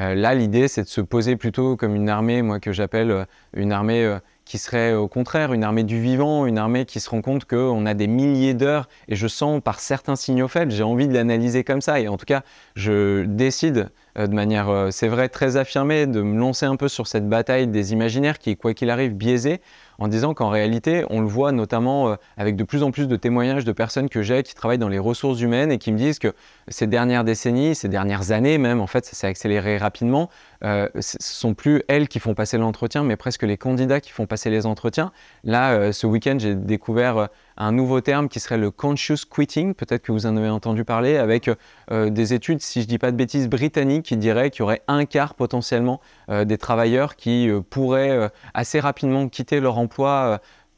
Euh, 0.00 0.14
là, 0.14 0.34
l'idée, 0.34 0.68
c'est 0.68 0.84
de 0.84 0.88
se 0.88 1.00
poser 1.00 1.36
plutôt 1.36 1.76
comme 1.76 1.96
une 1.96 2.08
armée, 2.08 2.42
moi 2.42 2.60
que 2.60 2.72
j'appelle 2.72 3.10
euh, 3.10 3.24
une 3.52 3.72
armée 3.72 4.04
euh, 4.04 4.18
qui 4.44 4.58
serait 4.58 4.94
au 4.94 5.08
contraire 5.08 5.52
une 5.52 5.64
armée 5.64 5.82
du 5.82 6.00
vivant, 6.00 6.46
une 6.46 6.56
armée 6.56 6.84
qui 6.84 7.00
se 7.00 7.10
rend 7.10 7.20
compte 7.20 7.46
qu'on 7.46 7.84
a 7.84 7.94
des 7.94 8.06
milliers 8.06 8.54
d'heures, 8.54 8.88
et 9.08 9.16
je 9.16 9.26
sens 9.26 9.60
par 9.60 9.80
certains 9.80 10.14
signaux 10.14 10.46
faibles, 10.46 10.70
j'ai 10.70 10.84
envie 10.84 11.08
de 11.08 11.14
l'analyser 11.14 11.64
comme 11.64 11.80
ça, 11.80 11.98
et 11.98 12.06
en 12.06 12.16
tout 12.16 12.26
cas, 12.26 12.42
je 12.76 13.24
décide 13.24 13.90
de 14.16 14.34
manière, 14.34 14.88
c'est 14.90 15.08
vrai, 15.08 15.28
très 15.28 15.58
affirmée, 15.58 16.06
de 16.06 16.22
me 16.22 16.38
lancer 16.38 16.64
un 16.64 16.76
peu 16.76 16.88
sur 16.88 17.06
cette 17.06 17.28
bataille 17.28 17.66
des 17.66 17.92
imaginaires 17.92 18.38
qui 18.38 18.50
est, 18.50 18.56
quoi 18.56 18.72
qu'il 18.72 18.88
arrive, 18.88 19.12
biaisée, 19.12 19.60
en 19.98 20.08
disant 20.08 20.32
qu'en 20.32 20.48
réalité, 20.48 21.04
on 21.10 21.20
le 21.20 21.26
voit 21.26 21.52
notamment 21.52 22.10
euh, 22.10 22.16
avec 22.36 22.56
de 22.56 22.64
plus 22.64 22.82
en 22.82 22.90
plus 22.90 23.08
de 23.08 23.16
témoignages 23.16 23.64
de 23.64 23.72
personnes 23.72 24.08
que 24.08 24.22
j'ai 24.22 24.42
qui 24.42 24.54
travaillent 24.54 24.78
dans 24.78 24.88
les 24.88 24.98
ressources 24.98 25.40
humaines 25.40 25.72
et 25.72 25.78
qui 25.78 25.92
me 25.92 25.98
disent 25.98 26.18
que 26.18 26.32
ces 26.68 26.86
dernières 26.86 27.24
décennies, 27.24 27.74
ces 27.74 27.88
dernières 27.88 28.30
années 28.30 28.58
même, 28.58 28.80
en 28.80 28.86
fait, 28.86 29.04
ça 29.04 29.14
s'est 29.14 29.26
accéléré 29.26 29.76
rapidement. 29.76 30.30
Euh, 30.64 30.88
ce 31.00 31.16
sont 31.20 31.54
plus 31.54 31.82
elles 31.88 32.08
qui 32.08 32.20
font 32.20 32.34
passer 32.34 32.58
l'entretien, 32.58 33.02
mais 33.02 33.16
presque 33.16 33.42
les 33.42 33.56
candidats 33.56 34.00
qui 34.00 34.10
font 34.10 34.26
passer 34.26 34.50
les 34.50 34.66
entretiens. 34.66 35.12
Là, 35.44 35.72
euh, 35.72 35.92
ce 35.92 36.06
week-end, 36.06 36.36
j'ai 36.38 36.54
découvert 36.54 37.28
un 37.58 37.72
nouveau 37.72 38.00
terme 38.00 38.28
qui 38.28 38.40
serait 38.40 38.56
le 38.56 38.70
conscious 38.70 39.26
quitting, 39.28 39.74
peut-être 39.74 40.02
que 40.02 40.12
vous 40.12 40.26
en 40.26 40.36
avez 40.36 40.48
entendu 40.48 40.84
parler, 40.84 41.16
avec 41.16 41.50
euh, 41.90 42.08
des 42.08 42.32
études, 42.32 42.62
si 42.62 42.80
je 42.80 42.86
ne 42.86 42.88
dis 42.88 42.98
pas 42.98 43.10
de 43.10 43.16
bêtises, 43.16 43.48
britanniques 43.48 44.04
qui 44.04 44.16
diraient 44.16 44.50
qu'il 44.50 44.60
y 44.60 44.62
aurait 44.62 44.82
un 44.86 45.04
quart 45.04 45.34
potentiellement 45.34 46.00
euh, 46.30 46.44
des 46.44 46.56
travailleurs 46.56 47.16
qui 47.16 47.50
euh, 47.50 47.60
pourraient 47.60 48.30
assez 48.54 48.78
rapidement 48.78 49.28
quitter 49.28 49.60
leur 49.60 49.78
emploi 49.78 49.87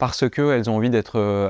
parce 0.01 0.27
qu'elles 0.27 0.67
ont 0.67 0.77
envie 0.77 0.89
d'être 0.89 1.19
euh, 1.19 1.47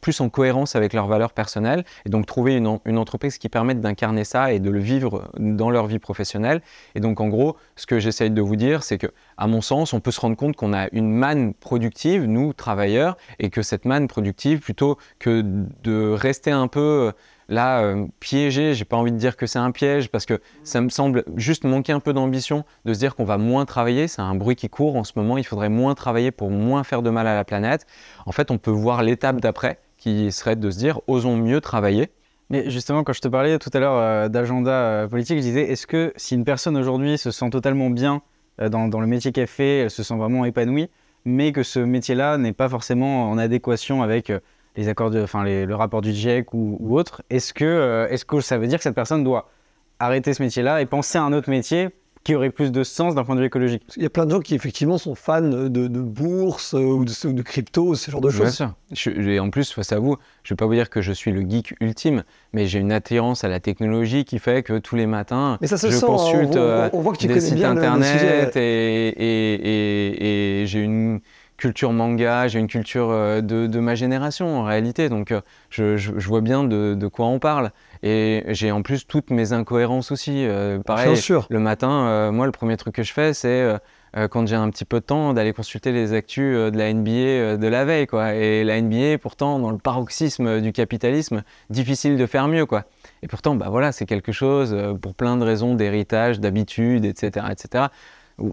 plus 0.00 0.20
en 0.20 0.28
cohérence 0.28 0.74
avec 0.74 0.92
leurs 0.92 1.06
valeurs 1.06 1.32
personnelles 1.32 1.84
et 2.04 2.08
donc 2.08 2.26
trouver 2.26 2.56
une, 2.56 2.98
entreprise 2.98 3.38
qui 3.38 3.48
permette 3.48 3.80
d'incarner 3.80 4.24
ça 4.24 4.52
et 4.52 4.58
de 4.58 4.70
le 4.70 4.80
vivre 4.80 5.30
dans 5.38 5.70
leur 5.70 5.86
vie 5.86 6.00
professionnelle. 6.00 6.62
Et 6.96 7.00
donc 7.00 7.20
en 7.20 7.28
gros, 7.28 7.56
ce 7.76 7.86
que 7.86 8.00
j'essaye 8.00 8.32
de 8.32 8.42
vous 8.42 8.56
dire, 8.56 8.82
c'est 8.82 8.98
que 8.98 9.06
à 9.36 9.46
mon 9.46 9.60
sens, 9.60 9.92
on 9.92 10.00
peut 10.00 10.10
se 10.10 10.20
rendre 10.20 10.36
compte 10.36 10.56
qu'on 10.56 10.72
a 10.72 10.88
une 10.90 11.12
manne 11.12 11.54
productive, 11.54 12.24
nous, 12.24 12.52
travailleurs, 12.52 13.16
et 13.38 13.50
que 13.50 13.62
cette 13.62 13.84
manne 13.84 14.08
productive, 14.08 14.58
plutôt 14.58 14.98
que 15.20 15.44
de 15.84 16.10
rester 16.10 16.50
un 16.50 16.66
peu 16.66 17.12
Là, 17.48 17.82
euh, 17.82 18.06
piégé, 18.20 18.74
j'ai 18.74 18.84
pas 18.84 18.96
envie 18.96 19.12
de 19.12 19.16
dire 19.16 19.36
que 19.36 19.46
c'est 19.46 19.58
un 19.58 19.70
piège 19.70 20.08
parce 20.08 20.26
que 20.26 20.40
ça 20.62 20.80
me 20.80 20.88
semble 20.88 21.24
juste 21.36 21.64
manquer 21.64 21.92
un 21.92 22.00
peu 22.00 22.12
d'ambition 22.12 22.64
de 22.84 22.94
se 22.94 22.98
dire 22.98 23.14
qu'on 23.14 23.24
va 23.24 23.38
moins 23.38 23.64
travailler. 23.64 24.08
C'est 24.08 24.22
un 24.22 24.34
bruit 24.34 24.56
qui 24.56 24.68
court 24.68 24.96
en 24.96 25.04
ce 25.04 25.12
moment. 25.16 25.38
Il 25.38 25.44
faudrait 25.44 25.68
moins 25.68 25.94
travailler 25.94 26.30
pour 26.30 26.50
moins 26.50 26.84
faire 26.84 27.02
de 27.02 27.10
mal 27.10 27.26
à 27.26 27.34
la 27.34 27.44
planète. 27.44 27.86
En 28.26 28.32
fait, 28.32 28.50
on 28.50 28.58
peut 28.58 28.70
voir 28.70 29.02
l'étape 29.02 29.40
d'après 29.40 29.78
qui 29.98 30.32
serait 30.32 30.56
de 30.56 30.70
se 30.70 30.78
dire 30.78 31.00
osons 31.06 31.36
mieux 31.36 31.60
travailler. 31.60 32.10
Mais 32.50 32.68
justement, 32.70 33.02
quand 33.02 33.12
je 33.12 33.20
te 33.20 33.28
parlais 33.28 33.58
tout 33.58 33.70
à 33.72 33.78
l'heure 33.78 33.96
euh, 33.96 34.28
d'agenda 34.28 34.70
euh, 34.72 35.08
politique, 35.08 35.38
je 35.38 35.42
disais 35.42 35.70
est-ce 35.70 35.86
que 35.86 36.12
si 36.16 36.34
une 36.34 36.44
personne 36.44 36.76
aujourd'hui 36.76 37.18
se 37.18 37.30
sent 37.30 37.50
totalement 37.50 37.90
bien 37.90 38.22
dans, 38.58 39.00
le 39.00 39.06
métier 39.06 39.32
qu'elle 39.32 39.46
fait, 39.46 39.78
elle 39.78 39.90
se 39.90 40.02
sent 40.02 40.14
vraiment 40.14 40.44
épanouie, 40.44 40.90
mais 41.24 41.52
que 41.52 41.62
ce 41.62 41.80
métier-là 41.80 42.36
n'est 42.36 42.52
pas 42.52 42.68
forcément 42.68 43.30
en 43.30 43.38
adéquation 43.38 44.02
avec 44.02 44.30
les 44.76 44.88
accords 44.88 45.10
de, 45.10 45.22
enfin 45.22 45.44
le 45.44 45.74
rapport 45.74 46.00
du 46.00 46.12
GIEC 46.12 46.54
ou, 46.54 46.96
autre, 46.96 47.22
est-ce 47.30 47.52
que, 47.52 47.64
euh, 47.64 48.08
est-ce 48.08 48.24
que 48.24 48.40
ça 48.40 48.58
veut 48.58 48.66
dire 48.66 48.78
que 48.78 48.84
cette 48.84 48.94
personne 48.94 49.24
doit 49.24 49.50
arrêter 49.98 50.34
ce 50.34 50.42
métier-là 50.42 50.80
et 50.80 50.86
penser 50.86 51.18
à 51.18 51.22
un 51.22 51.32
autre 51.32 51.50
métier 51.50 51.90
qui 52.24 52.36
aurait 52.36 52.50
plus 52.50 52.70
de 52.70 52.84
sens 52.84 53.16
d'un 53.16 53.24
point 53.24 53.34
de 53.34 53.40
vue 53.40 53.46
écologique? 53.46 53.82
Il 53.96 54.02
y 54.02 54.06
a 54.06 54.10
plein 54.10 54.24
de 54.26 54.30
gens 54.30 54.40
qui 54.40 54.54
effectivement 54.54 54.96
sont 54.96 55.14
fans 55.14 55.42
de, 55.42 55.88
bourse 55.88 56.74
euh, 56.74 56.78
ou 56.78 57.04
de, 57.04 57.32
de, 57.32 57.42
crypto, 57.42 57.94
ce 57.94 58.10
genre 58.10 58.20
de 58.20 58.30
choses. 58.30 58.58
Bien 58.58 58.74
sûr. 58.94 59.18
et 59.18 59.40
en 59.40 59.50
plus, 59.50 59.72
face 59.72 59.92
à 59.92 59.98
vous, 59.98 60.16
je 60.42 60.52
ne 60.52 60.56
vais 60.56 60.58
pas 60.58 60.66
vous 60.66 60.74
dire 60.74 60.88
que 60.88 61.02
je 61.02 61.12
suis 61.12 61.32
le 61.32 61.42
geek 61.42 61.74
ultime, 61.80 62.22
mais 62.52 62.66
j'ai 62.66 62.78
une 62.78 62.92
attirance 62.92 63.44
à 63.44 63.48
la 63.48 63.60
technologie 63.60 64.24
qui 64.24 64.38
fait 64.38 64.62
que 64.62 64.78
tous 64.78 64.96
les 64.96 65.06
matins, 65.06 65.58
mais 65.60 65.66
ça 65.66 65.76
se 65.76 65.90
je 65.90 65.96
sent, 65.96 66.06
consulte 66.06 66.56
on, 66.56 66.90
on, 66.92 67.00
voit 67.00 67.12
que 67.12 67.18
tu 67.18 67.26
des 67.26 67.40
sites 67.40 67.54
bien 67.54 67.72
internet 67.72 68.56
et, 68.56 69.08
et, 69.08 70.62
et 70.62 70.66
j'ai 70.66 70.80
une 70.80 71.20
culture 71.56 71.92
manga, 71.92 72.48
j'ai 72.48 72.58
une 72.58 72.66
culture 72.66 73.10
euh, 73.10 73.40
de, 73.40 73.78
ma 73.78 73.94
génération 73.94 74.58
en 74.58 74.64
réalité, 74.64 75.08
donc 75.08 75.32
euh, 75.32 75.40
je, 75.70 76.10
vois 76.28 76.40
bien 76.40 76.64
de, 76.64 77.06
quoi 77.06 77.26
on 77.26 77.38
parle. 77.38 77.70
Et 78.02 78.44
j'ai 78.48 78.72
en 78.72 78.82
plus 78.82 79.06
toutes 79.06 79.30
mes 79.30 79.52
incohérences 79.52 80.10
aussi. 80.10 80.44
Euh, 80.46 80.78
pareil, 80.80 81.16
le 81.50 81.58
matin, 81.60 82.30
moi 82.32 82.46
le 82.46 82.52
premier 82.52 82.76
truc 82.76 82.96
que 82.96 83.02
je 83.02 83.12
fais, 83.12 83.32
c'est 83.32 83.78
euh, 84.16 84.28
quand 84.28 84.46
j'ai 84.46 84.56
un 84.56 84.68
petit 84.68 84.84
peu 84.84 85.00
de 85.00 85.04
temps, 85.04 85.32
d'aller 85.32 85.54
consulter 85.54 85.90
les 85.90 86.12
actus 86.12 86.54
euh, 86.54 86.70
de 86.70 86.76
la 86.76 86.92
NBA 86.92 87.56
de 87.56 87.66
la 87.66 87.84
veille. 87.84 88.06
Quoi. 88.06 88.34
Et 88.34 88.62
la 88.62 88.80
NBA, 88.80 89.18
pourtant, 89.18 89.58
dans 89.58 89.70
le 89.70 89.78
paroxysme 89.78 90.60
du 90.60 90.72
capitalisme, 90.72 91.42
difficile 91.70 92.16
de 92.16 92.26
faire 92.26 92.46
mieux. 92.48 92.66
Quoi. 92.66 92.84
Et 93.22 93.26
pourtant, 93.26 93.54
bah 93.54 93.68
voilà, 93.70 93.92
c'est 93.92 94.04
quelque 94.04 94.32
chose, 94.32 94.76
pour 95.00 95.14
plein 95.14 95.36
de 95.36 95.44
raisons 95.44 95.74
d'héritage, 95.74 96.40
d'habitude, 96.40 97.04
etc., 97.04 97.46
etc., 97.50 97.86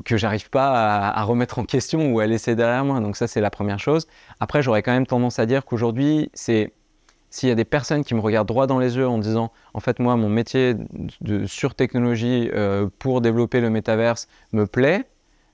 que 0.06 0.18
j'arrive 0.18 0.50
pas 0.50 1.10
à, 1.10 1.24
remettre 1.24 1.60
en 1.60 1.66
question 1.66 2.12
ou 2.12 2.20
à 2.20 2.28
laisser 2.28 2.56
derrière 2.56 2.86
moi. 2.86 3.00
Donc 3.00 3.16
ça, 3.16 3.28
c'est 3.28 3.42
la 3.42 3.50
première 3.50 3.80
chose. 3.80 4.08
Après, 4.40 4.62
j'aurais 4.62 4.84
quand 4.84 4.92
même 4.92 5.08
tendance 5.08 5.40
à 5.40 5.46
dire 5.46 5.66
qu'aujourd'hui, 5.66 6.30
c'est 6.34 6.74
s'il 7.30 7.50
y 7.50 7.52
a 7.52 7.56
des 7.56 7.66
personnes 7.66 8.04
qui 8.04 8.16
me 8.16 8.22
regardent 8.22 8.48
droit 8.48 8.66
dans 8.68 8.80
les 8.80 8.98
yeux 8.98 9.08
en 9.08 9.20
disant 9.20 9.52
en 9.76 9.80
fait 9.80 10.00
moi 10.00 10.16
mon 10.16 10.30
métier 10.30 10.76
sur 11.46 11.76
technologie 11.76 12.50
euh, 12.54 12.88
pour 12.98 13.22
développer 13.22 13.62
le 13.62 13.70
métaverse 13.70 14.28
me 14.52 14.66
plaît, 14.66 15.08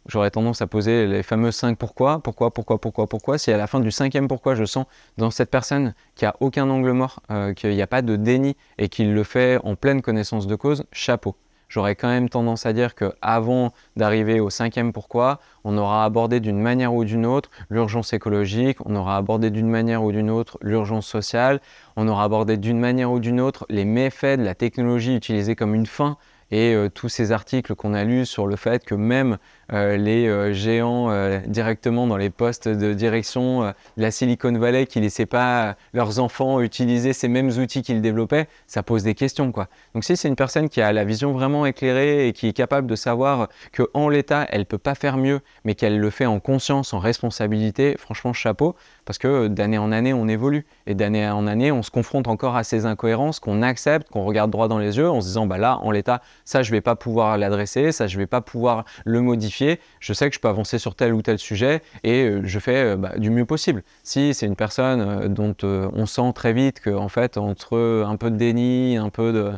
j'aurais 0.08 0.32
tendance 0.32 0.62
à 0.62 0.68
poser 0.68 1.06
les 1.06 1.22
fameux 1.22 1.52
5 1.52 1.78
pourquoi, 1.78 2.22
pourquoi, 2.24 2.54
pourquoi, 2.54 2.80
pourquoi, 2.80 3.08
pourquoi. 3.08 3.38
Si 3.38 3.52
à 3.52 3.58
la 3.58 3.68
fin 3.68 3.82
du 3.82 3.92
cinquième 3.92 4.30
pourquoi 4.30 4.56
je 4.56 4.64
sens 4.64 4.86
dans 5.18 5.32
cette 5.32 5.52
personne 5.52 5.94
qu'il 6.16 6.26
n'y 6.26 6.30
a 6.30 6.36
aucun 6.40 6.70
angle 6.70 6.92
mort, 6.92 7.22
euh, 7.30 7.54
qu'il 7.54 7.72
n'y 7.72 7.82
a 7.82 7.88
pas 7.88 8.02
de 8.02 8.16
déni 8.16 8.56
et 8.78 8.88
qu'il 8.88 9.14
le 9.14 9.24
fait 9.24 9.60
en 9.64 9.76
pleine 9.76 10.02
connaissance 10.02 10.48
de 10.48 10.56
cause, 10.56 10.86
chapeau 10.94 11.36
j'aurais 11.76 11.96
quand 11.96 12.08
même 12.08 12.30
tendance 12.30 12.66
à 12.66 12.72
dire 12.72 12.96
qu'avant 12.96 13.74
d'arriver 13.98 14.40
au 14.40 14.50
cinquième 14.50 14.94
pourquoi, 14.94 15.42
on 15.66 15.78
aura 15.78 16.06
abordé 16.06 16.40
d'une 16.40 16.62
manière 16.62 16.94
ou 16.94 17.04
d'une 17.04 17.26
autre 17.26 17.50
l'urgence 17.70 18.14
écologique, 18.14 18.78
on 18.86 18.96
aura 18.96 19.18
abordé 19.18 19.50
d'une 19.50 19.68
manière 19.68 20.02
ou 20.02 20.14
d'une 20.14 20.30
autre 20.30 20.58
l'urgence 20.62 21.06
sociale, 21.06 21.60
on 21.98 22.08
aura 22.08 22.24
abordé 22.24 22.56
d'une 22.56 22.80
manière 22.80 23.12
ou 23.12 23.20
d'une 23.20 23.42
autre 23.42 23.66
les 23.68 23.84
méfaits 23.84 24.40
de 24.40 24.46
la 24.46 24.56
technologie 24.56 25.18
utilisée 25.18 25.58
comme 25.58 25.76
une 25.76 25.86
fin 25.86 26.16
et 26.50 26.74
euh, 26.74 26.90
tous 26.90 27.10
ces 27.10 27.34
articles 27.34 27.76
qu'on 27.76 27.94
a 27.94 28.06
lus 28.06 28.26
sur 28.26 28.48
le 28.48 28.56
fait 28.56 28.86
que 28.86 28.96
même 28.96 29.38
euh, 29.74 29.98
les 29.98 30.28
euh, 30.28 30.54
géants 30.54 31.10
directement 31.48 32.08
dans 32.08 32.18
les 32.18 32.30
postes 32.30 32.68
de 32.68 32.94
direction 32.94 33.62
de 33.64 33.74
la 33.98 34.12
Silicon 34.12 34.54
Valley 34.58 34.86
qui 34.86 35.00
laissaient 35.00 35.26
pas 35.26 35.76
leurs 35.94 36.20
enfants 36.20 36.62
utiliser 36.62 37.14
ces 37.14 37.28
mêmes 37.28 37.50
outils 37.50 37.82
qu'ils 37.82 38.02
développaient, 38.02 38.48
ça 38.68 38.84
pose 38.84 39.04
des 39.04 39.16
questions. 39.16 39.52
Quoi. 39.52 39.68
Donc 39.94 40.04
si 40.04 40.18
c'est 40.18 40.28
une 40.28 40.36
personne 40.36 40.70
qui 40.70 40.82
a 40.82 40.92
la 40.94 41.04
vision 41.04 41.32
vraiment 41.32 41.66
éclairée 41.66 42.28
et 42.28 42.34
qui 42.34 42.48
est 42.48 42.54
capable 42.54 42.88
de 42.88 42.96
savoir 42.96 43.50
qu'en 43.76 44.10
l'état, 44.10 44.48
elle 44.50 44.66
peut 44.66 44.78
pas 44.78 44.96
faire 44.96 45.18
mieux, 45.18 45.42
mais 45.64 45.76
qu'elle 45.76 46.00
le 46.00 46.10
fait 46.10 46.26
en 46.26 46.40
conscience, 46.40 46.94
en 46.94 47.00
responsabilité, 47.00 47.96
franchement, 47.98 48.34
chapeau, 48.34 48.76
parce 49.06 49.18
que 49.18 49.48
d'année 49.48 49.78
en 49.78 49.92
année, 49.92 50.14
on 50.14 50.28
évolue. 50.28 50.66
Et 50.88 50.96
d'année 50.96 51.28
en 51.28 51.48
année, 51.48 51.72
on 51.72 51.84
se 51.84 51.92
confronte 51.92 52.28
encore 52.28 52.56
à 52.56 52.64
ces 52.64 52.86
incohérences 52.86 53.40
qu'on 53.40 53.62
accepte, 53.62 54.10
qu'on 54.10 54.26
regarde 54.26 54.52
droit 54.52 54.68
dans 54.68 54.80
les 54.80 54.98
yeux 54.98 55.10
en 55.10 55.22
se 55.22 55.28
disant, 55.28 55.46
bah 55.46 55.58
là, 55.58 55.80
en 55.82 55.92
l'état, 55.92 56.22
ça, 56.44 56.64
je 56.64 56.72
vais 56.72 56.82
pas 56.82 56.96
pouvoir 56.96 57.38
l'adresser, 57.38 57.92
ça, 57.92 58.08
je 58.08 58.18
vais 58.18 58.28
pas 58.28 58.42
pouvoir 58.42 58.86
le 59.06 59.22
modifier. 59.22 59.55
Je 60.00 60.14
sais 60.14 60.30
que 60.30 60.36
je 60.36 60.40
peux 60.40 60.48
avancer 60.48 60.80
sur 60.80 60.96
tel 60.96 61.14
ou 61.14 61.22
tel 61.22 61.40
sujet 61.40 61.82
et 62.04 62.24
euh, 62.24 62.42
je 62.44 62.60
fais 62.60 62.94
euh, 62.94 62.98
bah, 62.98 63.14
du 63.18 63.30
mieux 63.30 63.46
possible. 63.46 63.84
Si 64.04 64.34
c'est 64.34 64.46
une 64.46 64.56
personne 64.56 65.02
euh, 65.02 65.28
dont 65.28 65.56
on 65.64 66.06
sent 66.06 66.34
très 66.34 66.54
vite 66.54 66.82
qu'en 66.82 67.10
fait, 67.10 67.38
entre 67.38 68.04
un 68.06 68.16
peu 68.18 68.32
de 68.32 68.38
déni, 68.38 68.98
un 68.98 69.10
peu 69.10 69.32
de 69.34 69.52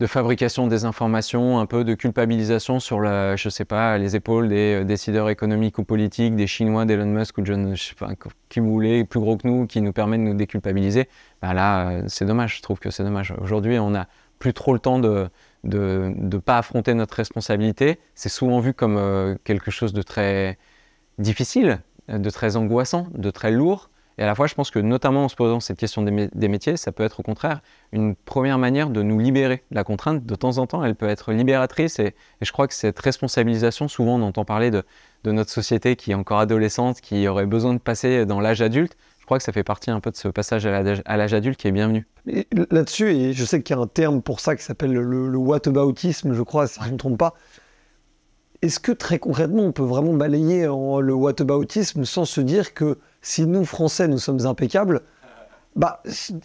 de 0.00 0.08
fabrication 0.08 0.66
des 0.66 0.84
informations, 0.84 1.60
un 1.60 1.66
peu 1.66 1.84
de 1.84 1.94
culpabilisation 1.94 2.80
sur 2.80 3.04
je 3.04 3.48
sais 3.48 3.64
pas, 3.64 3.96
les 3.96 4.16
épaules 4.16 4.48
des 4.48 4.84
décideurs 4.84 5.30
économiques 5.30 5.78
ou 5.78 5.84
politiques, 5.84 6.34
des 6.34 6.48
Chinois, 6.48 6.84
d'Elon 6.84 7.06
Musk 7.06 7.38
ou 7.38 7.44
John, 7.44 7.76
je 7.76 7.82
sais 7.82 7.94
pas, 7.94 8.08
plus 8.48 9.20
gros 9.20 9.36
que 9.36 9.46
nous, 9.46 9.68
qui 9.68 9.80
nous 9.80 9.92
permet 9.92 10.18
de 10.18 10.24
nous 10.24 10.34
déculpabiliser. 10.34 11.08
Bah 11.40 11.54
là, 11.54 12.02
c'est 12.08 12.24
dommage. 12.24 12.56
Je 12.56 12.62
trouve 12.62 12.80
que 12.80 12.90
c'est 12.90 13.04
dommage. 13.04 13.34
Aujourd'hui, 13.40 13.78
on 13.78 13.90
n'a 13.90 14.08
plus 14.40 14.52
trop 14.52 14.72
le 14.72 14.80
temps 14.80 14.98
de 14.98 15.28
de 15.64 16.12
ne 16.14 16.38
pas 16.38 16.58
affronter 16.58 16.94
notre 16.94 17.14
responsabilité. 17.14 17.98
C'est 18.14 18.28
souvent 18.28 18.60
vu 18.60 18.74
comme 18.74 18.96
euh, 18.96 19.34
quelque 19.44 19.70
chose 19.70 19.92
de 19.92 20.02
très 20.02 20.58
difficile, 21.18 21.80
de 22.08 22.30
très 22.30 22.56
angoissant, 22.56 23.08
de 23.14 23.30
très 23.30 23.50
lourd. 23.50 23.90
Et 24.16 24.22
à 24.22 24.26
la 24.26 24.34
fois, 24.34 24.46
je 24.46 24.54
pense 24.54 24.70
que 24.70 24.78
notamment 24.78 25.24
en 25.24 25.28
se 25.28 25.34
posant 25.34 25.58
cette 25.58 25.78
question 25.78 26.02
des, 26.02 26.48
métiers, 26.48 26.76
ça 26.76 26.92
peut 26.92 27.02
être 27.02 27.18
au 27.20 27.22
contraire 27.24 27.60
une 27.92 28.14
première 28.14 28.58
manière 28.58 28.90
de 28.90 29.02
nous 29.02 29.18
libérer. 29.18 29.64
La 29.72 29.82
contrainte, 29.82 30.24
de 30.24 30.34
temps 30.36 30.58
en 30.58 30.66
temps, 30.66 30.84
elle 30.84 30.94
peut 30.94 31.08
être 31.08 31.32
libératrice. 31.32 31.98
Et, 31.98 32.14
je 32.40 32.52
crois 32.52 32.68
que 32.68 32.74
cette 32.74 32.98
responsabilisation, 33.00 33.88
souvent 33.88 34.20
on 34.20 34.22
entend 34.22 34.44
parler 34.44 34.70
de, 34.70 34.84
notre 35.24 35.50
société 35.50 35.96
qui 35.96 36.12
est 36.12 36.14
encore 36.14 36.38
adolescente, 36.38 37.00
qui 37.00 37.26
aurait 37.26 37.46
besoin 37.46 37.74
de 37.74 37.78
passer 37.78 38.26
dans 38.26 38.40
l'âge 38.40 38.62
adulte. 38.62 38.96
Je 39.24 39.26
crois 39.26 39.38
que 39.38 39.44
ça 39.44 39.52
fait 39.52 39.64
partie 39.64 39.90
un 39.90 40.00
peu 40.00 40.10
de 40.10 40.16
ce 40.16 40.28
passage 40.28 40.66
à 40.66 41.16
l'âge 41.16 41.32
adulte 41.32 41.58
qui 41.58 41.66
est 41.66 41.72
bienvenu. 41.72 42.06
Là-dessus, 42.70 43.08
et 43.08 43.32
je 43.32 43.46
sais 43.46 43.62
qu'il 43.62 43.74
y 43.74 43.78
a 43.78 43.82
un 43.82 43.86
terme 43.86 44.20
pour 44.20 44.38
ça 44.38 44.54
qui 44.54 44.62
s'appelle 44.62 44.92
le, 44.92 45.28
le 45.30 45.38
whataboutisme, 45.38 46.34
je 46.34 46.42
crois, 46.42 46.66
si 46.66 46.78
je 46.82 46.88
ne 46.88 46.92
me 46.92 46.98
trompe 46.98 47.16
pas. 47.16 47.32
Est-ce 48.60 48.78
que 48.78 48.92
très 48.92 49.18
concrètement, 49.18 49.62
on 49.62 49.72
peut 49.72 49.82
vraiment 49.82 50.12
balayer 50.12 50.68
en 50.68 51.00
le 51.00 51.14
whataboutisme 51.14 52.04
sans 52.04 52.26
se 52.26 52.42
dire 52.42 52.74
que 52.74 52.98
si 53.22 53.46
nous, 53.46 53.64
Français, 53.64 54.08
nous 54.08 54.18
sommes 54.18 54.44
impeccables, 54.44 55.00
bah, 55.74 56.02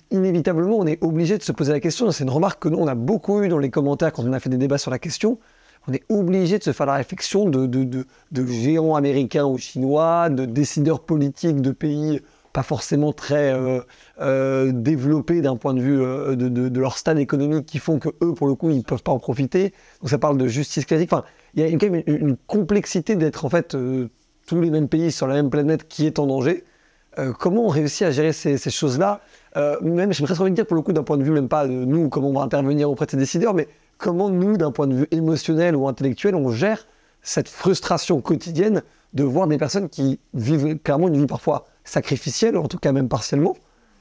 inévitablement, 0.09 0.77
on 0.77 0.88
est 0.88 1.03
obligé 1.03 1.38
de 1.38 1.43
se 1.43 1.51
poser 1.51 1.74
la 1.74 1.81
question. 1.81 2.09
C'est 2.12 2.24
une 2.24 2.29
remarque 2.29 2.63
que 2.63 2.69
nous, 2.69 2.77
on 2.77 2.88
a 2.88 2.95
beaucoup 2.95 3.43
eu 3.43 3.50
dans 3.50 3.59
les 3.59 3.71
commentaires 3.71 4.13
quand 4.13 4.24
on 4.24 4.31
a 4.31 4.39
fait 4.39 4.50
des 4.50 4.55
débats 4.55 4.77
sur 4.77 4.89
la 4.89 5.00
question. 5.00 5.38
On 5.89 5.91
est 5.91 6.03
obligé 6.07 6.59
de 6.59 6.63
se 6.63 6.71
faire 6.71 6.86
la 6.86 6.95
réflexion 6.95 7.50
de, 7.50 7.65
de, 7.65 8.45
géants 8.45 8.95
américains 8.95 9.45
ou 9.45 9.57
chinois, 9.57 10.29
de 10.29 10.45
décideurs 10.45 11.01
politiques 11.01 11.62
de 11.62 11.71
pays 11.71 12.21
pas 12.53 12.63
forcément 12.63 13.13
très 13.13 13.53
euh, 13.53 13.82
euh, 14.22 14.72
développés 14.74 15.41
d'un 15.41 15.56
point 15.56 15.74
de 15.74 15.82
vue 15.82 16.01
euh, 16.01 16.36
de, 16.36 16.79
leur 16.79 16.98
stade 16.98 17.20
économique 17.20 17.65
qui 17.65 17.79
font 17.79 18.00
que 18.00 18.10
eux, 18.22 18.34
pour 18.34 18.48
le 18.48 18.56
coup, 18.56 18.70
ils 18.70 18.77
ne 18.77 18.84
peuvent 18.84 19.03
pas 19.03 19.12
en 19.12 19.20
profiter. 19.20 19.74
Donc 20.01 20.10
ça 20.10 20.18
parle 20.18 20.38
de 20.38 20.48
justice 20.48 20.86
classique. 20.86 21.12
Enfin, 21.13 21.24
il 21.53 21.63
y 21.63 21.65
a 21.65 21.77
quand 21.77 21.89
même 21.89 22.03
une, 22.08 22.38
complexité 22.48 23.15
d'être 23.15 23.46
en 23.46 23.50
fait 23.50 23.75
tous 24.48 24.62
les 24.62 24.70
mêmes 24.70 24.88
pays 24.88 25.12
sur 25.12 25.27
la 25.27 25.36
même 25.36 25.50
planète 25.50 25.88
qui 25.88 26.06
est 26.06 26.20
en 26.20 26.27
danger. 26.27 26.63
Comment 27.38 27.65
on 27.65 27.68
réussit 27.68 28.03
à 28.03 28.12
gérer 28.12 28.32
ces, 28.32 28.58
choses-là? 28.58 29.22
Même, 29.82 30.13
j'ai 30.13 30.24
presque 30.24 30.39
envie 30.39 30.51
de 30.51 30.56
dire, 30.56 30.65
pour 30.65 30.75
le 30.75 30.82
coup, 30.82 30.94
d'un 30.94 31.03
point 31.03 31.18
de 31.18 31.24
vue, 31.24 31.32
même 31.32 31.50
pas 31.50 31.68
de 31.68 31.74
nous, 31.74 32.08
comment 32.08 32.29
on 32.29 32.34
va 32.34 32.41
intervenir 32.41 32.89
auprès 32.89 33.08
de 33.08 33.12
ces 33.12 33.18
décideurs, 33.18 33.53
mais 33.53 33.68
comment 33.98 34.29
nous, 34.29 34.56
d'un 34.58 34.72
point 34.72 34.88
de 34.88 34.96
vue 34.96 35.08
émotionnel 35.12 35.75
ou 35.75 35.88
intellectuel, 35.88 36.36
on 36.36 36.51
gère 36.51 36.88
cette 37.22 37.50
frustration 37.50 38.22
quotidienne 38.22 38.84
de 39.13 39.24
voir 39.24 39.48
des 39.48 39.58
personnes 39.58 39.89
qui 39.89 40.20
vivent 40.34 40.77
clairement 40.79 41.08
une 41.08 41.18
vie 41.18 41.27
parfois 41.27 41.65
sacrificielle, 41.89 42.58
en 42.58 42.67
tout 42.67 42.77
cas 42.77 42.91
même 42.91 43.10
partiellement, 43.10 43.55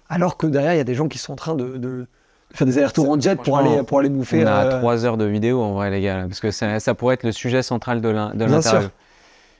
alors 0.08 0.36
que 0.36 0.46
derrière, 0.46 0.74
il 0.74 0.78
y 0.78 0.80
a 0.80 0.84
des 0.84 0.94
gens 0.94 1.08
qui 1.08 1.18
sont 1.18 1.32
en 1.32 1.36
train 1.36 1.54
de, 1.54 2.06
faire 2.52 2.66
des 2.66 2.78
allers-retours 2.78 3.08
en 3.10 3.20
jet 3.20 3.40
pour 3.40 3.58
aller, 3.58 3.82
pour 3.82 3.98
aller 3.98 4.08
bouffer. 4.08 4.44
On 4.44 4.46
a 4.46 4.64
euh, 4.64 4.78
trois 4.78 5.04
heures 5.04 5.16
de 5.16 5.24
vidéo 5.24 5.60
en 5.60 5.72
vrai, 5.74 5.90
les 5.90 6.00
gars, 6.00 6.24
parce 6.28 6.40
que 6.40 6.50
ça, 6.50 6.80
ça 6.80 6.94
pourrait 6.94 7.14
être 7.14 7.24
le 7.24 7.32
sujet 7.32 7.62
central 7.62 8.00
de 8.00 8.08
l'interview. 8.08 8.88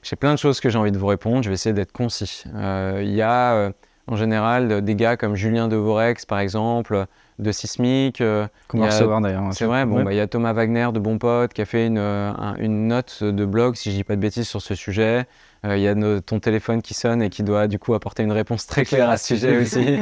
J'ai 0.03 0.17
plein 0.17 0.33
de 0.33 0.39
choses 0.39 0.61
que 0.61 0.71
j'ai 0.71 0.79
envie 0.79 0.93
de 0.93 0.99
vous 0.99 1.07
répondre. 1.07 1.43
Je 1.43 1.49
vais 1.49 1.55
essayer 1.55 1.73
d'être 1.73 1.93
concis. 1.93 2.45
Euh, 2.55 3.03
il 3.03 3.13
y 3.13 3.23
a 3.23 3.55
euh, 3.55 3.73
en 4.07 4.17
général 4.17 4.83
des 4.83 4.95
gars 4.95 5.17
comme 5.17 5.35
Julien 5.35 5.69
Devorex, 5.69 6.25
par 6.25 6.39
exemple, 6.39 7.07
de 7.39 7.53
Sismic. 7.53 8.21
Euh, 8.21 8.47
Qu'on 8.69 8.81
va 8.81 8.87
recevoir 8.87 9.21
d'ailleurs. 9.21 9.45
C'est 9.53 9.65
vrai, 9.65 9.87
bon, 9.87 10.03
bah, 10.03 10.13
il 10.13 10.17
y 10.17 10.21
a 10.21 10.27
Thomas 10.27 10.53
Wagner 10.53 10.89
de 10.93 10.99
Bon 10.99 11.19
Pote 11.19 11.53
qui 11.53 11.63
a 11.63 11.65
fait 11.65 11.87
une, 11.87 11.99
une 11.99 12.89
note 12.89 13.23
de 13.23 13.45
blog, 13.45 13.77
si 13.77 13.91
je 13.91 13.97
dis 13.97 14.05
pas 14.05 14.17
de 14.17 14.21
bêtises, 14.21 14.49
sur 14.49 14.63
ce 14.63 14.75
sujet. 14.75 15.27
Euh, 15.65 15.77
il 15.77 15.83
y 15.83 15.89
a 15.89 16.21
ton 16.21 16.39
téléphone 16.39 16.83
qui 16.83 16.95
sonne 16.95 17.21
et 17.21 17.31
qui 17.31 17.43
doit 17.43 17.67
du 17.67 17.79
coup 17.79 17.95
apporter 17.95 18.23
une 18.23 18.33
réponse 18.33 18.67
très 18.67 18.85
claire 18.85 19.11
à 19.11 19.17
ce 19.17 19.35
sujet 19.35 19.57
aussi. 19.59 19.81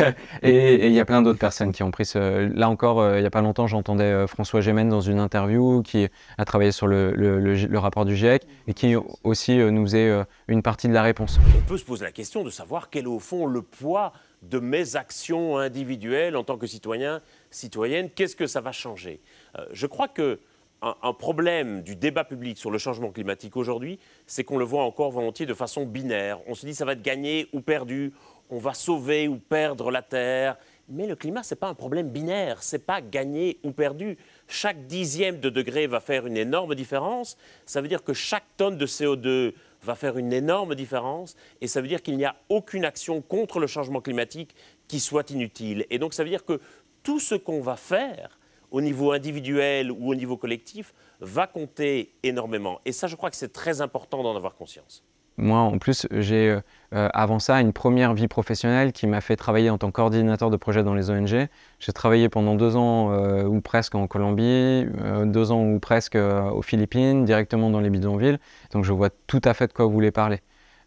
et 0.42 0.86
il 0.86 0.92
y 0.92 1.00
a 1.00 1.04
plein 1.04 1.22
d'autres 1.22 1.38
personnes 1.38 1.72
qui 1.72 1.82
ont 1.82 1.90
pris 1.90 2.04
ce... 2.04 2.52
Là 2.54 2.68
encore, 2.68 3.00
euh, 3.00 3.18
il 3.18 3.20
n'y 3.20 3.26
a 3.26 3.30
pas 3.30 3.40
longtemps, 3.40 3.66
j'entendais 3.66 4.04
euh, 4.04 4.26
François 4.26 4.60
Gémen 4.60 4.88
dans 4.88 5.00
une 5.00 5.18
interview 5.18 5.82
qui 5.82 6.08
a 6.36 6.44
travaillé 6.44 6.72
sur 6.72 6.86
le, 6.86 7.12
le, 7.12 7.78
rapport 7.78 8.04
du 8.04 8.14
GIEC 8.14 8.46
et 8.66 8.74
qui 8.74 8.94
aussi 9.24 9.56
nous 9.56 9.84
faisait 9.86 10.24
une 10.48 10.62
partie 10.62 10.86
de 10.86 10.92
la 10.92 11.02
réponse. 11.02 11.40
On 11.56 11.62
peut 11.62 11.78
se 11.78 11.84
poser 11.84 12.04
la 12.04 12.12
question 12.12 12.44
de 12.44 12.50
savoir 12.50 12.90
quel 12.90 13.04
est 13.04 13.08
au 13.08 13.18
fond 13.18 13.46
le 13.46 13.62
poids 13.62 14.12
de 14.42 14.58
mes 14.58 14.96
actions 14.96 15.58
individuelles 15.58 16.36
en 16.36 16.44
tant 16.44 16.56
que 16.56 16.66
citoyen, 16.66 17.20
citoyenne, 17.50 18.10
qu'est-ce 18.10 18.36
que 18.36 18.46
ça 18.46 18.60
va 18.60 18.72
changer? 18.72 19.20
Je 19.72 19.86
crois 19.86 20.08
que 20.08 20.40
un, 20.82 21.12
problème 21.12 21.82
du 21.82 21.96
débat 21.96 22.24
public 22.24 22.56
sur 22.56 22.70
le 22.70 22.78
changement 22.78 23.10
climatique 23.10 23.56
aujourd'hui, 23.56 23.98
c'est 24.26 24.44
qu'on 24.44 24.56
le 24.56 24.64
voit 24.64 24.84
encore 24.84 25.10
volontiers 25.10 25.46
de 25.46 25.54
façon 25.54 25.84
binaire. 25.84 26.40
On 26.46 26.54
se 26.54 26.64
dit 26.64 26.74
ça 26.74 26.84
va 26.84 26.92
être 26.92 27.02
gagné 27.02 27.48
ou 27.52 27.60
perdu, 27.60 28.12
on 28.48 28.58
va 28.58 28.74
sauver 28.74 29.28
ou 29.28 29.36
perdre 29.36 29.90
la 29.90 30.02
Terre. 30.02 30.56
Mais 30.88 31.06
le 31.06 31.14
climat, 31.14 31.42
ce 31.42 31.54
n'est 31.54 31.58
pas 31.58 31.68
un 31.68 31.74
problème 31.74 32.08
binaire, 32.08 32.62
ce 32.62 32.76
n'est 32.76 32.82
pas 32.82 33.00
gagné 33.00 33.58
ou 33.62 33.72
perdu. 33.72 34.16
Chaque 34.48 34.86
dixième 34.86 35.38
de 35.38 35.50
degré 35.50 35.86
va 35.86 36.00
faire 36.00 36.26
une 36.26 36.36
énorme 36.36 36.74
différence. 36.74 37.36
Ça 37.66 37.80
veut 37.80 37.88
dire 37.88 38.02
que 38.02 38.14
chaque 38.14 38.46
tonne 38.56 38.76
de 38.76 38.86
CO2 38.86 39.52
va 39.82 39.94
faire 39.94 40.18
une 40.18 40.32
énorme 40.32 40.74
différence. 40.74 41.36
Et 41.60 41.66
ça 41.66 41.80
veut 41.80 41.88
dire 41.88 42.02
qu'il 42.02 42.16
n'y 42.16 42.24
a 42.24 42.36
aucune 42.48 42.84
action 42.84 43.20
contre 43.22 43.60
le 43.60 43.66
changement 43.66 44.00
climatique 44.00 44.54
qui 44.88 45.00
soit 45.00 45.30
inutile. 45.30 45.86
Et 45.90 45.98
donc 45.98 46.14
ça 46.14 46.22
veut 46.22 46.30
dire 46.30 46.44
que 46.44 46.60
tout 47.02 47.20
ce 47.20 47.34
qu'on 47.34 47.60
va 47.60 47.76
faire 47.76 48.40
au 48.70 48.80
niveau 48.80 49.12
individuel 49.12 49.90
ou 49.90 50.10
au 50.10 50.14
niveau 50.14 50.36
collectif, 50.36 50.94
va 51.20 51.46
compter 51.46 52.14
énormément. 52.22 52.80
Et 52.84 52.92
ça, 52.92 53.06
je 53.06 53.16
crois 53.16 53.30
que 53.30 53.36
c'est 53.36 53.52
très 53.52 53.80
important 53.80 54.22
d'en 54.22 54.36
avoir 54.36 54.54
conscience. 54.54 55.02
Moi, 55.40 55.60
en 55.60 55.78
plus, 55.78 56.06
j'ai 56.12 56.58
avant 56.92 57.38
ça 57.38 57.60
une 57.60 57.72
première 57.72 58.14
vie 58.14 58.28
professionnelle 58.28 58.92
qui 58.92 59.06
m'a 59.06 59.20
fait 59.20 59.36
travailler 59.36 59.70
en 59.70 59.78
tant 59.78 59.90
que 59.90 60.50
de 60.50 60.56
projet 60.56 60.82
dans 60.82 60.94
les 60.94 61.10
ONG. 61.10 61.48
J'ai 61.78 61.92
travaillé 61.92 62.28
pendant 62.28 62.54
deux 62.54 62.76
ans 62.76 63.12
ou 63.44 63.60
presque 63.60 63.94
en 63.94 64.06
Colombie, 64.06 64.86
deux 65.24 65.52
ans 65.52 65.64
ou 65.64 65.78
presque 65.78 66.16
aux 66.16 66.62
Philippines, 66.62 67.24
directement 67.24 67.70
dans 67.70 67.80
les 67.80 67.90
bidonvilles. 67.90 68.38
Donc 68.72 68.84
je 68.84 68.92
vois 68.92 69.10
tout 69.26 69.40
à 69.44 69.54
fait 69.54 69.68
de 69.68 69.72
quoi 69.72 69.86
vous 69.86 69.92
voulez 69.92 70.10
parler 70.10 70.40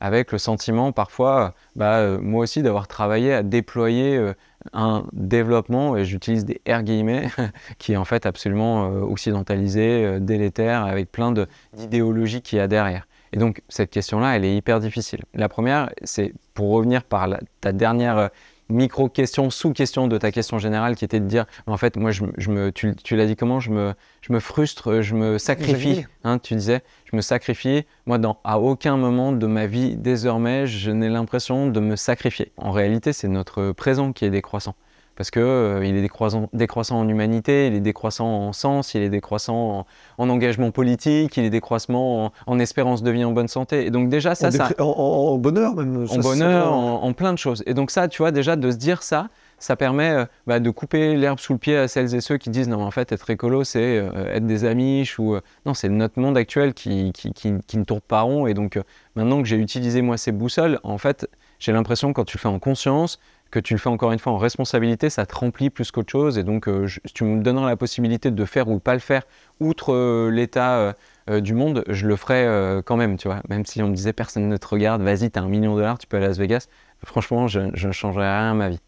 avec 0.04 0.34
le 0.34 0.38
sentiment 0.38 0.92
parfois, 0.92 1.54
bah, 1.78 2.00
euh, 2.00 2.20
moi 2.20 2.44
aussi, 2.44 2.62
d'avoir 2.62 2.90
travaillé 2.90 3.34
à 3.34 3.42
déployer 3.42 4.18
euh, 4.18 4.34
un 4.74 5.06
développement, 5.14 5.96
et 5.96 6.04
j'utilise 6.04 6.44
des 6.44 6.62
R 6.68 6.84
guillemets, 6.84 7.30
qui 7.78 7.94
est 7.94 7.96
en 7.96 8.04
fait 8.04 8.26
absolument 8.26 8.84
euh, 8.84 9.00
occidentalisé, 9.00 10.20
délétère, 10.20 10.84
avec 10.84 11.10
plein 11.10 11.34
d'idéologies 11.72 12.42
qu'il 12.42 12.58
y 12.58 12.62
a 12.62 12.68
derrière. 12.68 13.08
Et 13.34 13.38
donc 13.38 13.62
cette 13.68 13.90
question-là, 13.90 14.36
elle 14.36 14.46
est 14.46 14.56
hyper 14.56 14.80
difficile. 14.80 15.22
La 15.34 15.50
première, 15.50 15.90
c'est 16.04 16.34
pour 16.54 16.70
revenir 16.70 17.04
par 17.04 17.28
ta 17.62 17.72
dernière 17.72 18.30
micro-question, 18.70 19.50
sous-question 19.50 20.08
de 20.08 20.18
ta 20.18 20.32
question 20.32 20.60
générale 20.60 20.96
qui 20.96 21.04
était 21.04 21.20
de 21.20 21.26
dire, 21.26 21.46
en 21.66 21.76
fait, 21.76 21.98
moi, 21.98 22.12
je, 22.12 22.24
me, 22.24 22.72
tu, 22.72 23.16
l'as 23.16 23.26
dit 23.26 23.36
comment? 23.36 23.60
Je 23.60 23.72
me, 23.72 23.94
je 24.22 24.32
me 24.32 24.40
frustre, 24.40 25.02
je 25.02 25.16
me 25.16 25.38
sacrifie. 25.38 26.06
Hein, 26.24 26.40
tu 26.40 26.54
disais, 26.56 26.82
je 27.12 27.16
me 27.16 27.22
sacrifie. 27.22 27.86
Moi, 28.06 28.20
dans, 28.20 28.38
à 28.44 28.60
aucun 28.60 28.98
moment 28.98 29.32
de 29.32 29.48
ma 29.48 29.66
vie, 29.66 29.96
désormais, 29.96 30.68
je 30.68 30.92
n'ai 30.92 31.10
l'impression 31.10 31.68
de 31.68 31.80
me 31.80 31.96
sacrifier. 31.96 32.52
En 32.58 32.72
réalité, 32.72 33.14
c'est 33.14 33.28
notre 33.28 33.72
présent 33.72 34.14
qui 34.14 34.26
est 34.26 34.30
décroissant 34.30 34.76
parce 35.16 35.30
qu'il 35.30 35.42
euh, 35.42 35.86
il 35.86 35.96
est 35.96 36.02
décroissant, 36.02 36.50
décroissant, 36.54 37.00
en 37.00 37.08
humanité, 37.08 37.68
il 37.68 37.76
est 37.76 37.80
décroissant 37.80 38.26
en 38.26 38.54
sens, 38.54 38.94
il 38.96 39.02
est 39.02 39.10
décroissant 39.10 39.86
en, 40.18 40.30
engagement 40.30 40.72
politique, 40.72 41.38
il 41.38 41.44
est 41.44 41.50
décroissant 41.50 42.32
en, 42.48 42.60
espérance 42.60 43.04
de 43.04 43.12
vie, 43.12 43.24
en 43.24 43.32
bonne 43.32 43.48
santé. 43.48 43.86
Et 43.86 43.92
donc 43.92 44.10
déjà 44.10 44.36
ça, 44.36 44.48
en, 44.48 44.52
ça, 44.52 44.70
en, 44.80 45.38
bonheur 45.38 45.76
même. 45.76 46.08
En 46.10 46.18
bonheur, 46.20 46.74
en, 46.74 47.14
plein 47.14 47.34
de 47.34 47.38
choses. 47.38 47.64
Et 47.68 47.74
donc 47.74 47.92
ça, 47.92 48.08
tu 48.08 48.22
vois, 48.22 48.32
déjà 48.32 48.56
de 48.56 48.72
se 48.72 48.78
dire 48.78 49.04
ça, 49.04 49.30
ça 49.60 49.76
permet 49.76 50.12
euh, 50.12 50.26
bah, 50.48 50.60
de 50.60 50.70
couper 50.70 51.16
l'herbe 51.16 51.40
sous 51.40 51.54
le 51.54 51.60
pied 51.60 51.78
à 51.78 51.88
celles 51.88 52.16
et 52.16 52.22
ceux 52.22 52.38
qui 52.38 52.50
disent 52.50 52.68
non, 52.68 52.84
en 52.84 52.92
fait, 52.92 53.12
être 53.12 53.30
écolo, 53.30 53.64
c'est 53.64 53.98
euh, 53.98 54.34
être 54.34 54.48
des 54.48 54.66
amiches 54.66 55.20
ou 55.20 55.38
non, 55.66 55.74
c'est 55.74 55.90
notre 55.90 56.20
monde 56.20 56.38
actuel 56.38 56.74
qui, 56.74 57.12
qui, 57.14 57.34
qui, 57.34 57.54
qui, 57.68 57.78
ne 57.78 57.84
tourne 57.84 58.02
pas 58.02 58.22
rond. 58.22 58.48
Et 58.48 58.54
donc 58.54 58.80
maintenant 59.16 59.42
que 59.42 59.48
j'ai 59.48 59.58
utilisé 59.58 60.02
moi 60.02 60.18
ces 60.18 60.32
boussoles, 60.32 60.80
en 60.84 60.98
fait, 60.98 61.28
j'ai 61.60 61.72
l'impression 61.72 62.12
quand 62.12 62.26
tu 62.26 62.38
le 62.38 62.42
fais 62.42 62.50
en 62.50 62.60
conscience, 62.60 63.20
que 63.54 63.60
tu 63.60 63.76
le 63.76 63.80
fais 63.80 63.90
encore 63.90 64.12
une 64.12 64.18
fois 64.18 64.34
en 64.34 64.40
responsabilité, 64.40 65.12
ça 65.12 65.28
te 65.28 65.36
remplit 65.36 65.70
plus 65.70 65.92
qu'autre 65.92 66.12
chose. 66.12 66.40
Et 66.40 66.44
donc, 66.44 66.68
euh, 66.68 66.88
si 66.88 67.14
tu 67.14 67.24
me 67.24 67.44
donneras 67.44 67.68
la 67.68 67.78
possibilité 67.78 68.32
de 68.32 68.46
faire 68.46 68.68
ou 68.68 68.80
pas 68.80 68.96
le 68.96 69.00
faire, 69.00 69.22
outre 69.60 69.94
euh, 69.94 70.32
l'état 70.32 70.96
euh, 71.30 71.40
du 71.40 71.54
monde, 71.54 71.84
je 71.88 72.08
le 72.08 72.16
ferai 72.16 72.82
quand 72.84 72.98
même, 72.98 73.16
tu 73.16 73.28
vois. 73.28 73.42
Même 73.50 73.64
si 73.64 73.84
on 73.84 73.90
me 73.90 73.94
disait 73.94 74.12
personne 74.12 74.50
ne 74.50 74.58
te 74.58 74.66
regarde, 74.66 75.04
vas-y, 75.04 75.30
t'as 75.30 75.42
un 75.42 75.48
million 75.48 75.76
de 75.76 75.82
dollars, 75.82 76.00
tu 76.00 76.08
peux 76.08 76.18
aller 76.18 76.26
à 76.26 76.30
Las 76.30 76.40
Vegas. 76.40 76.68
Franchement, 77.06 77.48
je, 77.48 77.60
ne 77.60 77.92
changerai 77.92 78.24
rien 78.24 78.52
à 78.52 78.54
ma 78.56 78.70
vie. 78.70 78.80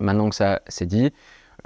Maintenant 0.00 0.30
que 0.30 0.34
ça 0.34 0.62
c'est 0.66 0.86
dit, 0.86 1.12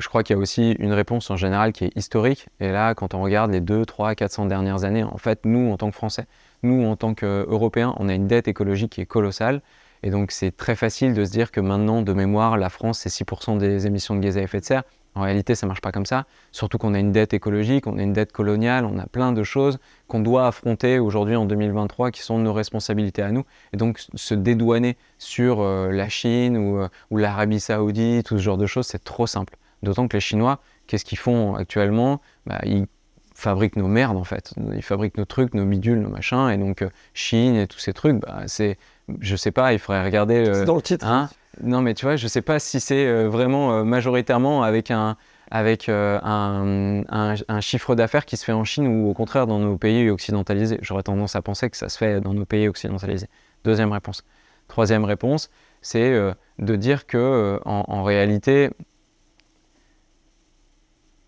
je 0.01 0.09
crois 0.09 0.25
qu'il 0.25 0.35
y 0.35 0.39
a 0.39 0.43
aussi 0.43 0.73
une 0.73 0.93
réponse 0.93 1.31
en 1.31 1.37
général 1.37 1.73
qui 1.73 1.85
est 1.85 1.97
historique. 1.97 2.49
Et 2.59 2.73
là, 2.73 2.95
quand 2.95 3.15
on 3.15 3.23
regarde 3.23 3.53
les 3.53 3.61
2, 3.61 3.87
3, 3.87 4.17
400 4.17 4.47
dernières 4.47 4.83
années, 4.83 5.05
en 5.05 5.19
fait, 5.19 5.45
nous, 5.45 5.71
en 5.71 5.77
tant 5.77 5.89
que 5.89 5.95
Français, 5.95 6.27
nous, 6.65 6.85
en 6.85 6.97
tant 6.97 7.15
qu'Européens, 7.15 7.95
on 8.01 8.09
a 8.09 8.15
une 8.15 8.27
dette 8.27 8.49
écologique 8.49 8.93
qui 8.93 9.03
est 9.03 9.07
colossale. 9.07 9.63
Et 10.05 10.11
donc 10.11 10.33
c'est 10.33 10.55
très 10.55 10.77
facile 10.77 11.15
de 11.15 11.25
se 11.25 11.31
dire 11.31 11.51
que 11.51 11.61
maintenant, 11.61 12.03
de 12.03 12.13
mémoire, 12.13 12.59
la 12.59 12.69
France, 12.69 12.99
c'est 13.01 13.09
6% 13.09 13.57
des 13.57 13.87
émissions 13.87 14.15
de 14.15 14.21
gaz 14.21 14.37
à 14.37 14.43
effet 14.43 14.61
de 14.61 14.65
serre. 14.65 14.83
En 15.15 15.23
réalité, 15.23 15.55
ça 15.55 15.65
ne 15.65 15.69
marche 15.69 15.81
pas 15.81 15.93
comme 15.93 16.05
ça. 16.05 16.27
Surtout 16.53 16.77
qu'on 16.77 16.93
a 16.93 16.99
une 16.99 17.11
dette 17.11 17.33
écologique, 17.33 17.87
on 17.87 17.97
a 17.97 18.03
une 18.03 18.13
dette 18.13 18.31
coloniale, 18.31 18.85
on 18.85 18.99
a 18.99 19.07
plein 19.07 19.33
de 19.33 19.43
choses 19.43 19.79
qu'on 20.07 20.21
doit 20.21 20.47
affronter 20.47 20.99
aujourd'hui 20.99 21.37
en 21.37 21.47
2023 21.47 22.11
qui 22.11 22.21
sont 22.21 22.39
nos 22.39 22.53
responsabilités 22.53 23.23
à 23.23 23.33
nous. 23.33 23.45
Et 23.73 23.79
donc 23.79 24.05
se 24.15 24.35
dédouaner 24.35 24.99
sur 25.17 25.63
euh, 25.63 25.91
la 25.91 26.11
Chine 26.11 26.59
ou, 26.59 26.81
euh, 26.81 26.89
l'Arabie 27.11 27.61
saoudite, 27.61 28.27
tout 28.27 28.37
ce 28.37 28.43
genre 28.43 28.59
de 28.59 28.67
choses, 28.67 28.87
c'est 28.87 29.03
trop 29.03 29.27
simple. 29.27 29.57
D'autant 29.83 30.07
que 30.07 30.19
les 30.19 30.21
Chinois, 30.21 30.61
qu'est-ce 30.87 31.07
qu'ils 31.07 31.19
font 31.19 31.55
actuellement? 31.55 32.21
Bah, 32.45 32.61
Ils 32.65 32.87
fabriquent 33.35 33.77
nos 33.77 33.89
merdes 33.89 34.17
en 34.17 34.25
fait. 34.25 34.53
Ils 34.75 34.83
fabriquent 34.83 35.17
nos 35.17 35.25
trucs, 35.25 35.55
nos 35.55 35.65
bidules, 35.65 36.01
nos 36.01 36.11
machins. 36.11 36.51
Et 36.51 36.59
donc 36.59 36.83
euh, 36.83 36.91
Chine 37.15 37.57
et 37.57 37.67
tous 37.67 37.79
ces 37.79 37.93
trucs, 37.93 38.21
bah, 38.21 38.43
c'est 38.47 38.79
je 39.21 39.37
sais 39.37 39.51
pas, 39.51 39.73
il 39.73 39.79
faudrait 39.79 40.05
regarder. 40.05 40.45
c'est 40.53 40.65
dans 40.65 40.77
le 40.77 40.83
titre. 40.83 41.07
Hein 41.07 41.29
non, 41.63 41.83
mais 41.83 41.95
tu 41.95 42.05
vois, 42.05 42.17
je 42.17 42.27
sais 42.27 42.43
pas 42.43 42.59
si 42.59 42.81
c'est 42.81 43.07
euh, 43.07 43.29
vraiment 43.29 43.73
euh, 43.73 43.85
majoritairement 43.85 44.63
avec 44.63 44.91
un 44.91 45.17
avec 45.51 45.89
euh, 45.89 46.19
un, 46.23 47.05
un, 47.09 47.61
chiffre 47.61 47.95
d'affaires 47.95 48.25
qui 48.25 48.37
se 48.37 48.45
fait 48.45 48.53
en 48.53 48.65
Chine 48.65 48.89
ou 48.89 49.09
au 49.11 49.15
contraire 49.15 49.47
dans 49.47 49.61
nos 49.61 49.77
pays 49.77 50.11
occidentalisés. 50.11 50.79
J'aurais 50.83 51.05
tendance 51.05 51.37
à 51.37 51.43
penser 51.43 51.71
que 51.71 51.77
ça 51.77 51.89
se 51.89 51.99
fait 51.99 52.21
dans 52.21 52.35
nos 52.35 52.45
pays 52.45 52.67
occidentalisés. 52.67 53.29
Deuxième 53.63 53.93
réponse. 53.93 54.25
Troisième 54.67 55.05
réponse, 55.05 55.51
c'est 55.81 56.19
de 56.59 56.77
dire 56.77 57.07
que 57.07 57.61
en, 57.67 57.85
en 57.87 58.03
réalité, 58.03 58.71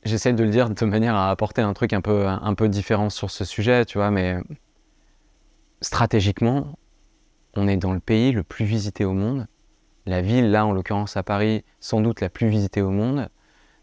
j'essaie 0.05 0.33
de 0.33 0.43
le 0.43 0.51
dire 0.51 0.71
de 0.71 0.85
manière 0.87 1.15
à 1.15 1.31
apporter 1.31 1.63
un 1.63 1.75
truc 1.75 1.93
un 1.93 2.01
peu, 2.01 2.27
un 2.27 2.55
peu 2.55 2.69
différent 2.69 3.11
sur 3.11 3.31
ce 3.31 3.45
sujet, 3.45 3.85
tu 3.85 3.99
vois, 3.99 4.11
mais 4.11 4.39
stratégiquement, 5.83 6.77
on 7.57 7.69
est 7.69 7.77
dans 7.77 7.93
le 7.93 8.01
pays 8.01 8.33
le 8.33 8.43
plus 8.43 8.65
visité 8.65 9.05
au 9.05 9.13
monde. 9.13 9.47
La 10.07 10.23
ville, 10.23 10.51
là, 10.51 10.65
en 10.67 10.73
l'occurrence 10.73 11.17
à 11.17 11.23
Paris, 11.23 11.65
sans 11.81 12.01
doute 12.01 12.21
la 12.21 12.29
plus 12.29 12.49
visitée 12.49 12.83
au 12.83 12.91
monde. 12.91 13.29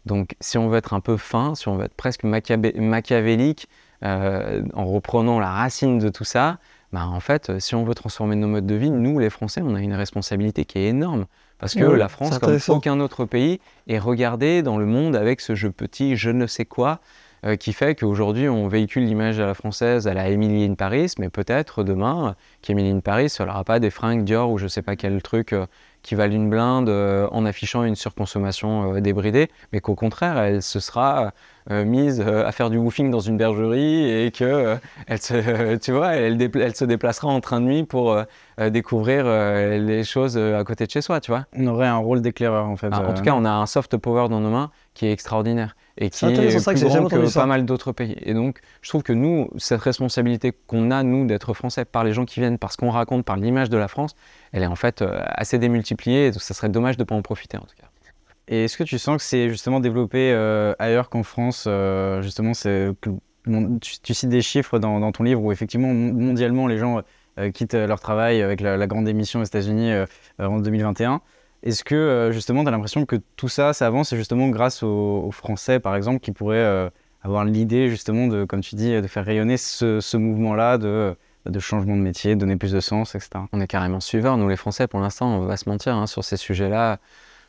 Donc, 0.06 0.36
si 0.40 0.58
on 0.58 0.68
veut 0.68 0.78
être 0.78 0.94
un 0.94 1.00
peu 1.00 1.16
fin, 1.16 1.54
si 1.54 1.68
on 1.68 1.76
veut 1.76 1.84
être 1.84 1.94
presque 1.94 2.24
machiavélique, 2.24 3.68
euh, 4.02 4.62
en 4.74 4.84
reprenant 4.84 5.40
la 5.40 5.50
racine 5.50 5.98
de 5.98 6.08
tout 6.08 6.24
ça, 6.24 6.58
bah, 6.92 7.06
en 7.06 7.20
fait, 7.20 7.58
si 7.58 7.74
on 7.74 7.84
veut 7.84 7.94
transformer 7.94 8.36
nos 8.36 8.48
modes 8.48 8.66
de 8.66 8.74
vie, 8.74 8.90
nous, 8.90 9.18
les 9.18 9.30
Français, 9.30 9.62
on 9.64 9.74
a 9.74 9.80
une 9.80 9.94
responsabilité 9.94 10.64
qui 10.64 10.78
est 10.78 10.88
énorme. 10.88 11.26
Parce 11.58 11.74
que 11.74 11.84
la 11.84 12.08
France, 12.08 12.38
comme 12.38 12.58
aucun 12.68 13.00
autre 13.00 13.24
pays, 13.24 13.60
est 13.86 13.98
regardée 13.98 14.62
dans 14.62 14.76
le 14.76 14.86
monde 14.86 15.16
avec 15.16 15.40
ce 15.40 15.54
jeu 15.54 15.70
petit, 15.70 16.16
je 16.16 16.30
ne 16.30 16.46
sais 16.46 16.66
quoi, 16.66 17.00
euh, 17.44 17.56
qui 17.56 17.74
fait 17.74 17.94
qu'aujourd'hui 17.94 18.48
on 18.48 18.68
véhicule 18.68 19.04
l'image 19.04 19.38
à 19.38 19.44
la 19.44 19.52
française 19.52 20.08
à 20.08 20.14
la 20.14 20.30
Emily 20.30 20.64
in 20.64 20.74
Paris, 20.74 21.12
mais 21.18 21.28
peut-être 21.28 21.84
demain 21.84 22.36
qu'Emily 22.62 22.90
in 22.90 23.00
Paris 23.00 23.30
ne 23.38 23.44
n'aura 23.44 23.64
pas 23.64 23.80
des 23.80 23.90
fringues 23.90 24.24
Dior 24.24 24.50
ou 24.50 24.56
je 24.56 24.66
sais 24.66 24.80
pas 24.80 24.96
quel 24.96 25.20
truc 25.20 25.52
euh, 25.52 25.66
qui 26.00 26.14
valent 26.14 26.34
une 26.34 26.48
blinde 26.48 26.88
euh, 26.88 27.28
en 27.32 27.44
affichant 27.44 27.84
une 27.84 27.96
surconsommation 27.96 28.98
débridée, 29.00 29.50
mais 29.72 29.80
qu'au 29.80 29.94
contraire 29.94 30.38
elle 30.38 30.62
se 30.62 30.80
sera 30.80 31.32
mise 31.70 32.20
à 32.20 32.52
faire 32.52 32.68
du 32.68 32.76
woofing 32.76 33.10
dans 33.10 33.20
une 33.20 33.38
bergerie 33.38 34.10
et 34.10 34.30
que 34.30 34.76
elle 35.06 35.20
se, 35.20 35.76
tu 35.82 35.92
vois, 35.92 36.14
elle, 36.14 36.40
elle, 36.40 36.76
se 36.76 36.84
déplacera 36.84 37.28
en 37.28 37.40
train 37.40 37.60
de 37.60 37.66
nuit 37.66 37.84
pour 37.84 38.18
découvrir 38.58 39.24
les 39.24 40.04
choses 40.04 40.36
à 40.36 40.62
côté 40.62 40.84
de 40.84 40.90
chez 40.90 41.00
soi, 41.00 41.20
tu 41.20 41.30
vois. 41.30 41.46
On 41.56 41.66
aurait 41.66 41.86
un 41.86 41.96
rôle 41.96 42.20
d'éclaireur 42.20 42.66
en 42.66 42.76
fait. 42.76 42.90
Ah, 42.92 43.08
en 43.08 43.14
tout 43.14 43.22
cas, 43.22 43.32
on 43.34 43.46
a 43.46 43.50
un 43.50 43.64
soft 43.64 43.96
power 43.96 44.28
dans 44.28 44.40
nos 44.40 44.50
mains 44.50 44.70
qui 44.92 45.06
est 45.06 45.12
extraordinaire 45.12 45.74
et 45.96 46.10
qui 46.10 46.24
est, 46.24 46.32
plus 46.32 46.84
grand 46.84 47.08
que 47.08 47.34
pas 47.34 47.46
mal 47.46 47.64
d'autres 47.64 47.92
pays. 47.92 48.16
Et 48.22 48.34
donc, 48.34 48.60
je 48.82 48.88
trouve 48.88 49.02
que 49.02 49.12
nous, 49.12 49.48
cette 49.56 49.80
responsabilité 49.80 50.52
qu'on 50.66 50.90
a, 50.90 51.02
nous, 51.02 51.26
d'être 51.26 51.54
français 51.54 51.84
par 51.84 52.02
les 52.02 52.12
gens 52.12 52.24
qui 52.24 52.40
viennent, 52.40 52.58
parce 52.58 52.76
qu'on 52.76 52.90
raconte, 52.90 53.24
par 53.24 53.36
l'image 53.36 53.70
de 53.70 53.76
la 53.76 53.86
France, 53.86 54.14
elle 54.52 54.62
est 54.62 54.66
en 54.66 54.74
fait 54.74 55.02
euh, 55.02 55.20
assez 55.26 55.58
démultipliée, 55.58 56.26
et 56.26 56.30
donc 56.32 56.42
ça 56.42 56.54
serait 56.54 56.68
dommage 56.68 56.96
de 56.96 57.02
ne 57.02 57.06
pas 57.06 57.14
en 57.14 57.22
profiter 57.22 57.56
en 57.56 57.62
tout 57.62 57.76
cas. 57.80 57.88
Et 58.48 58.64
est-ce 58.64 58.76
que 58.76 58.84
tu 58.84 58.98
sens 58.98 59.18
que 59.18 59.22
c'est 59.22 59.48
justement 59.48 59.80
développé 59.80 60.32
euh, 60.32 60.74
ailleurs 60.78 61.08
qu'en 61.08 61.22
France 61.22 61.64
euh, 61.66 62.20
Justement, 62.20 62.54
c'est 62.54 62.90
tu, 63.80 64.14
cites 64.14 64.28
des 64.28 64.42
chiffres 64.42 64.78
dans, 64.78 65.12
ton 65.12 65.22
livre 65.22 65.42
où 65.42 65.52
effectivement, 65.52 65.92
mondialement, 65.94 66.66
les 66.66 66.78
gens 66.78 67.02
quittent 67.52 67.74
leur 67.74 68.00
travail 68.00 68.42
avec 68.42 68.60
la, 68.60 68.76
la 68.76 68.86
grande 68.86 69.08
émission 69.08 69.40
aux 69.40 69.44
États-Unis 69.44 69.92
en 70.38 70.60
2021. 70.60 71.20
Est-ce 71.64 71.82
que 71.82 71.94
euh, 71.94 72.30
justement, 72.30 72.62
tu 72.62 72.68
as 72.68 72.70
l'impression 72.70 73.06
que 73.06 73.16
tout 73.36 73.48
ça, 73.48 73.72
ça 73.72 73.86
avance 73.86 74.12
et 74.12 74.16
justement 74.16 74.48
grâce 74.48 74.82
aux, 74.82 75.30
Français, 75.32 75.80
par 75.80 75.96
exemple, 75.96 76.20
qui 76.20 76.30
pourraient 76.30 76.58
euh, 76.58 76.90
avoir 77.22 77.46
l'idée 77.46 77.88
justement 77.88 78.26
de, 78.26 78.44
comme 78.44 78.60
tu 78.60 78.74
dis, 78.74 79.00
de 79.00 79.06
faire 79.06 79.24
rayonner 79.24 79.56
ce, 79.56 80.16
mouvement-là 80.16 80.76
de, 80.76 81.16
de, 81.46 81.58
changement 81.58 81.96
de 81.96 82.02
métier, 82.02 82.34
de 82.34 82.40
donner 82.40 82.56
plus 82.56 82.72
de 82.72 82.80
sens, 82.80 83.14
etc. 83.14 83.30
On 83.52 83.62
est 83.62 83.66
carrément 83.66 84.00
suiveurs, 84.00 84.36
nous 84.36 84.48
les 84.48 84.56
Français, 84.56 84.86
pour 84.86 85.00
l'instant, 85.00 85.38
on 85.38 85.46
va 85.46 85.56
se 85.56 85.66
mentir 85.66 85.96
hein, 85.96 86.06
sur 86.06 86.22
ces 86.22 86.36
sujets-là. 86.36 86.98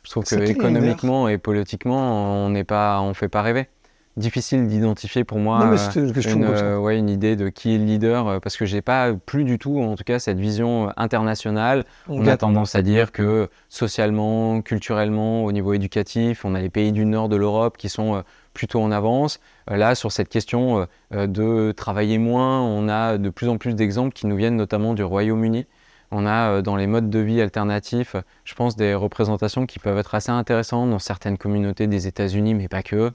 Je 0.02 0.10
trouve 0.10 0.24
que 0.24 0.36
économiquement 0.36 1.28
et 1.28 1.36
politiquement, 1.36 2.46
on 2.46 2.48
n'est 2.48 2.64
pas, 2.64 3.00
on 3.02 3.12
fait 3.12 3.28
pas 3.28 3.42
rêver 3.42 3.68
difficile 4.16 4.66
d'identifier 4.66 5.24
pour 5.24 5.38
moi 5.38 5.76
une, 5.94 6.44
euh, 6.44 6.78
ouais, 6.78 6.98
une, 6.98 7.10
idée 7.10 7.36
de 7.36 7.50
qui 7.50 7.74
est 7.74 7.78
le 7.78 7.84
leader 7.84 8.26
euh, 8.26 8.40
parce 8.40 8.56
que 8.56 8.64
j'ai 8.64 8.80
pas 8.80 9.12
plus 9.12 9.44
du 9.44 9.58
tout 9.58 9.78
en 9.80 9.94
tout 9.94 10.04
cas 10.04 10.18
cette 10.18 10.38
vision 10.38 10.90
internationale. 10.96 11.84
On, 12.08 12.26
a 12.26 12.36
tendance 12.36 12.74
à 12.74 12.82
dire 12.82 13.12
que 13.12 13.48
socialement, 13.68 14.62
culturellement, 14.62 15.44
au 15.44 15.52
niveau 15.52 15.74
éducatif, 15.74 16.44
on 16.44 16.54
a 16.54 16.60
les 16.60 16.70
pays 16.70 16.92
du 16.92 17.04
nord 17.04 17.28
de 17.28 17.36
l'Europe 17.36 17.76
qui 17.76 17.90
sont 17.90 18.16
euh, 18.16 18.20
plutôt 18.54 18.80
en 18.80 18.90
avance. 18.90 19.38
Là, 19.68 19.94
sur 19.94 20.12
cette 20.12 20.30
question 20.30 20.86
de 21.10 21.72
travailler 21.72 22.16
moins, 22.16 22.62
on 22.62 22.88
a 22.88 23.18
de 23.18 23.28
plus 23.28 23.50
en 23.50 23.58
plus 23.58 23.74
d'exemples 23.74 24.14
qui 24.14 24.26
nous 24.26 24.36
viennent 24.36 24.56
notamment 24.56 24.94
du 24.94 25.02
Royaume-Uni. 25.02 25.66
On 26.10 26.26
a 26.26 26.62
dans 26.62 26.76
les 26.76 26.86
modes 26.86 27.10
de 27.10 27.18
vie 27.18 27.42
alternatifs, 27.42 28.16
je 28.44 28.54
pense, 28.54 28.74
des 28.74 28.94
représentations 28.94 29.66
qui 29.66 29.78
peuvent 29.78 29.98
être 29.98 30.14
assez 30.14 30.30
intéressantes 30.30 30.88
dans 30.88 30.98
certaines 30.98 31.36
communautés 31.36 31.86
des 31.86 32.06
États-Unis, 32.06 32.54
mais 32.54 32.68
pas 32.68 32.82
que. 32.82 33.12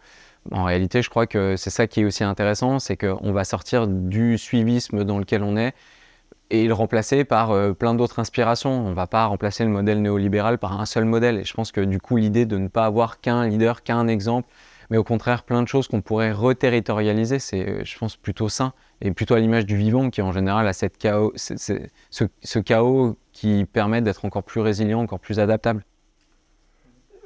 En 0.49 0.63
réalité, 0.63 1.01
je 1.01 1.09
crois 1.09 1.27
que 1.27 1.55
c'est 1.55 1.69
ça 1.69 1.85
qui 1.85 2.01
est 2.01 2.05
aussi 2.05 2.23
intéressant, 2.23 2.79
c'est 2.79 2.97
qu'on 2.97 3.31
va 3.31 3.43
sortir 3.43 3.87
du 3.87 4.37
suivisme 4.37 5.03
dans 5.03 5.19
lequel 5.19 5.43
on 5.43 5.55
est 5.55 5.73
et 6.51 6.67
le 6.67 6.73
remplacer 6.73 7.23
par 7.23 7.51
euh, 7.51 7.73
plein 7.73 7.95
d'autres 7.95 8.19
inspirations. 8.19 8.71
On 8.71 8.89
ne 8.89 8.93
va 8.93 9.07
pas 9.07 9.25
remplacer 9.25 9.63
le 9.63 9.69
modèle 9.69 10.01
néolibéral 10.01 10.57
par 10.57 10.79
un 10.79 10.85
seul 10.85 11.05
modèle. 11.05 11.39
Et 11.39 11.43
je 11.45 11.53
pense 11.53 11.71
que 11.71 11.81
du 11.81 11.99
coup, 11.99 12.17
l'idée 12.17 12.45
de 12.45 12.57
ne 12.57 12.67
pas 12.67 12.85
avoir 12.85 13.21
qu'un 13.21 13.47
leader, 13.47 13.83
qu'un 13.83 14.07
exemple, 14.07 14.49
mais 14.89 14.97
au 14.97 15.03
contraire 15.03 15.43
plein 15.43 15.63
de 15.63 15.67
choses 15.67 15.87
qu'on 15.87 16.01
pourrait 16.01 16.33
reterritorialiser, 16.33 17.39
c'est, 17.39 17.67
euh, 17.67 17.85
je 17.85 17.97
pense, 17.97 18.17
plutôt 18.17 18.49
sain 18.49 18.73
et 18.99 19.11
plutôt 19.11 19.35
à 19.35 19.39
l'image 19.39 19.65
du 19.65 19.77
vivant 19.77 20.09
qui 20.09 20.21
en 20.21 20.33
général 20.33 20.67
a 20.67 20.73
cette 20.73 20.97
chaos, 20.97 21.31
ce, 21.35 22.59
chaos 22.59 23.17
qui 23.31 23.65
permet 23.65 24.01
d'être 24.01 24.25
encore 24.25 24.43
plus 24.43 24.59
résilient, 24.59 24.99
encore 24.99 25.21
plus 25.21 25.39
adaptable. 25.39 25.85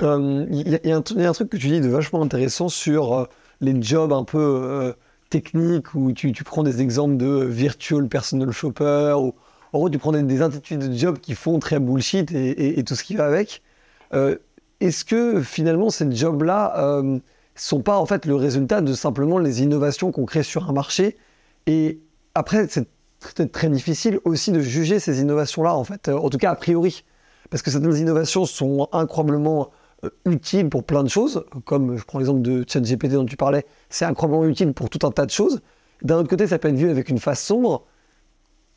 Il 0.01 0.79
y, 0.83 0.91
a 0.91 0.95
un 0.95 1.01
truc 1.01 1.49
que 1.49 1.57
tu 1.57 1.67
dis 1.67 1.79
de 1.79 1.87
vachement 1.87 2.21
intéressant 2.21 2.69
sur 2.69 3.27
les 3.61 3.81
jobs 3.81 4.11
un 4.11 4.23
peu 4.23 4.93
techniques 5.29 5.93
où 5.95 6.11
tu, 6.13 6.31
prends 6.43 6.63
des 6.63 6.81
exemples 6.81 7.17
de 7.17 7.43
virtual 7.45 8.07
personal 8.07 8.51
shopper 8.51 9.15
ou 9.17 9.33
en 9.73 9.77
gros 9.79 9.89
tu 9.89 9.97
prends 9.97 10.11
des, 10.11 10.41
intitudes 10.41 10.89
de 10.89 10.95
jobs 10.95 11.19
qui 11.19 11.35
font 11.35 11.59
très 11.59 11.79
bullshit 11.79 12.31
et, 12.31 12.83
tout 12.83 12.95
ce 12.95 13.03
qui 13.03 13.15
va 13.15 13.25
avec. 13.25 13.61
Euh, 14.13 14.37
est-ce 14.79 15.03
que 15.03 15.41
finalement 15.41 15.89
ces 15.89 16.11
jobs-là 16.11 16.73
euh, 16.77 17.19
sont 17.55 17.81
pas 17.81 17.97
en 17.97 18.05
fait 18.05 18.25
le 18.25 18.35
résultat 18.35 18.81
de 18.81 18.93
simplement 18.93 19.37
les 19.39 19.61
innovations 19.61 20.11
qu'on 20.11 20.25
crée 20.25 20.43
sur 20.43 20.69
un 20.69 20.73
marché? 20.73 21.17
Et 21.67 21.99
après 22.35 22.67
c'est 22.69 22.87
très, 23.19 23.47
très 23.47 23.69
difficile 23.69 24.19
aussi 24.23 24.51
de 24.51 24.59
juger 24.59 24.99
ces 24.99 25.21
innovations-là 25.21 25.75
en 25.75 25.83
fait, 25.83 26.09
en 26.09 26.29
tout 26.29 26.37
cas 26.37 26.51
a 26.51 26.55
priori 26.55 27.03
parce 27.49 27.61
que 27.61 27.71
certaines 27.71 27.97
innovations 27.97 28.45
sont 28.45 28.87
incroyablement 28.91 29.63
euh, 29.63 29.65
utile 30.25 30.69
pour 30.69 30.83
plein 30.83 31.03
de 31.03 31.09
choses, 31.09 31.45
comme 31.65 31.97
je 31.97 32.03
prends 32.03 32.19
l'exemple 32.19 32.41
de 32.41 32.65
ChatGPT 32.67 33.13
dont 33.13 33.25
tu 33.25 33.37
parlais, 33.37 33.65
c'est 33.89 34.05
incroyablement 34.05 34.45
utile 34.45 34.73
pour 34.73 34.89
tout 34.89 35.05
un 35.05 35.11
tas 35.11 35.25
de 35.25 35.31
choses. 35.31 35.61
D'un 36.01 36.17
autre 36.17 36.29
côté, 36.29 36.47
ça 36.47 36.59
peut 36.59 36.69
être 36.69 36.75
vu 36.75 36.89
avec 36.89 37.09
une 37.09 37.19
face 37.19 37.43
sombre. 37.43 37.85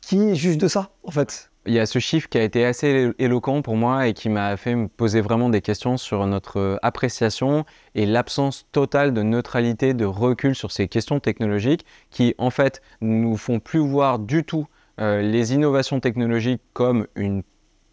Qui 0.01 0.35
juge 0.35 0.57
de 0.57 0.69
ça, 0.69 0.91
en 1.03 1.11
fait? 1.11 1.51
Il 1.65 1.73
y 1.73 1.79
a 1.79 1.85
ce 1.85 1.99
chiffre 1.99 2.29
qui 2.29 2.37
a 2.37 2.43
été 2.43 2.65
assez 2.65 3.11
éloquent 3.19 3.61
pour 3.61 3.75
moi 3.75 4.07
et 4.07 4.13
qui 4.13 4.29
m'a 4.29 4.55
fait 4.55 4.73
me 4.73 4.87
poser 4.87 5.19
vraiment 5.19 5.49
des 5.49 5.61
questions 5.61 5.97
sur 5.97 6.25
notre 6.25 6.79
appréciation 6.81 7.65
et 7.95 8.05
l'absence 8.05 8.65
totale 8.71 9.13
de 9.13 9.23
neutralité, 9.23 9.93
de 9.93 10.05
recul 10.05 10.55
sur 10.55 10.71
ces 10.71 10.87
questions 10.87 11.19
technologiques 11.19 11.85
qui, 12.11 12.33
en 12.37 12.49
fait, 12.49 12.81
nous 13.01 13.35
font 13.35 13.59
plus 13.59 13.79
voir 13.79 14.19
du 14.19 14.45
tout 14.45 14.67
euh, 15.01 15.21
les 15.21 15.53
innovations 15.53 15.99
technologiques 15.99 16.61
comme 16.73 17.07
une 17.15 17.43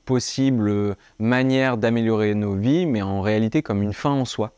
possible 0.07 0.97
manière 1.19 1.77
d'améliorer 1.77 2.35
nos 2.35 2.55
vies, 2.55 2.87
mais 2.87 3.03
en 3.03 3.21
réalité 3.21 3.61
comme 3.61 3.83
une 3.83 3.93
fin 3.93 4.13
en 4.13 4.25
soi. 4.25 4.55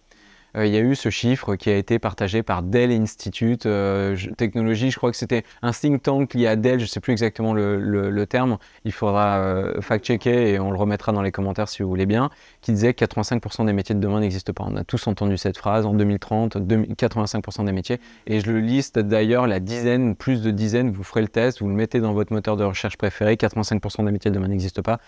Euh, 0.57 0.67
il 0.67 0.73
y 0.73 0.77
a 0.77 0.81
eu 0.81 0.95
ce 0.95 1.11
chiffre 1.11 1.57
qui 1.57 1.71
a 1.71 1.77
été 1.77 1.99
partagé 1.99 2.43
par 2.43 2.63
Dell 2.63 2.91
Institute 2.91 3.67
euh, 3.67 4.17
Technologie, 4.37 4.91
je 4.91 4.97
crois 4.97 5.11
que 5.11 5.17
c'était 5.17 5.45
un 5.63 5.73
think 5.73 6.03
tank 6.03 6.35
lié 6.35 6.47
à 6.47 6.57
Dell, 6.57 6.79
je 6.79 6.85
ne 6.85 6.89
sais 6.89 7.01
plus 7.01 7.13
exactement 7.13 7.53
le, 7.53 8.27
terme, 8.27 8.59
il 8.85 8.93
faudra 8.93 9.39
euh, 9.39 9.81
fact-checker 9.81 10.51
et 10.51 10.59
on 10.59 10.71
le 10.71 10.79
remettra 10.79 11.13
dans 11.13 11.23
les 11.23 11.33
commentaires 11.33 11.69
si 11.69 11.83
vous 11.83 11.89
voulez 11.89 12.07
bien, 12.07 12.31
qui 12.61 12.73
disait 12.73 12.95
que 12.95 13.05
85% 13.05 13.67
des 13.67 13.73
métiers 13.73 13.95
de 13.95 14.01
demain 14.01 14.21
n'existent 14.21 14.53
pas. 14.53 14.65
On 14.67 14.77
a 14.77 14.85
tous 14.85 15.07
entendu 15.07 15.37
cette 15.37 15.57
phrase 15.57 15.87
en 15.87 15.95
2030, 15.95 16.57
85% 16.57 17.65
des 17.65 17.73
métiers, 17.73 18.01
et 18.27 18.41
je 18.41 18.51
le 18.51 18.61
liste 18.61 18.99
d'ailleurs 18.99 19.47
la 19.47 19.61
dizaine, 19.61 20.17
plus 20.17 20.43
de 20.43 20.51
dizaines, 20.51 20.91
vous 20.91 21.05
ferez 21.05 21.23
le 21.23 21.29
test, 21.29 21.61
vous 21.61 21.69
le 21.69 21.75
mettez 21.75 22.01
dans 22.01 22.13
votre 22.13 22.33
moteur 22.33 22.57
de 22.57 22.65
recherche 22.65 22.97
préféré, 22.97 23.35
85% 23.35 24.05
des 24.05 24.13
métiers 24.13 24.31
de 24.31 24.37
demain 24.37 24.49
n'existent 24.49 24.83
pas. 24.83 24.99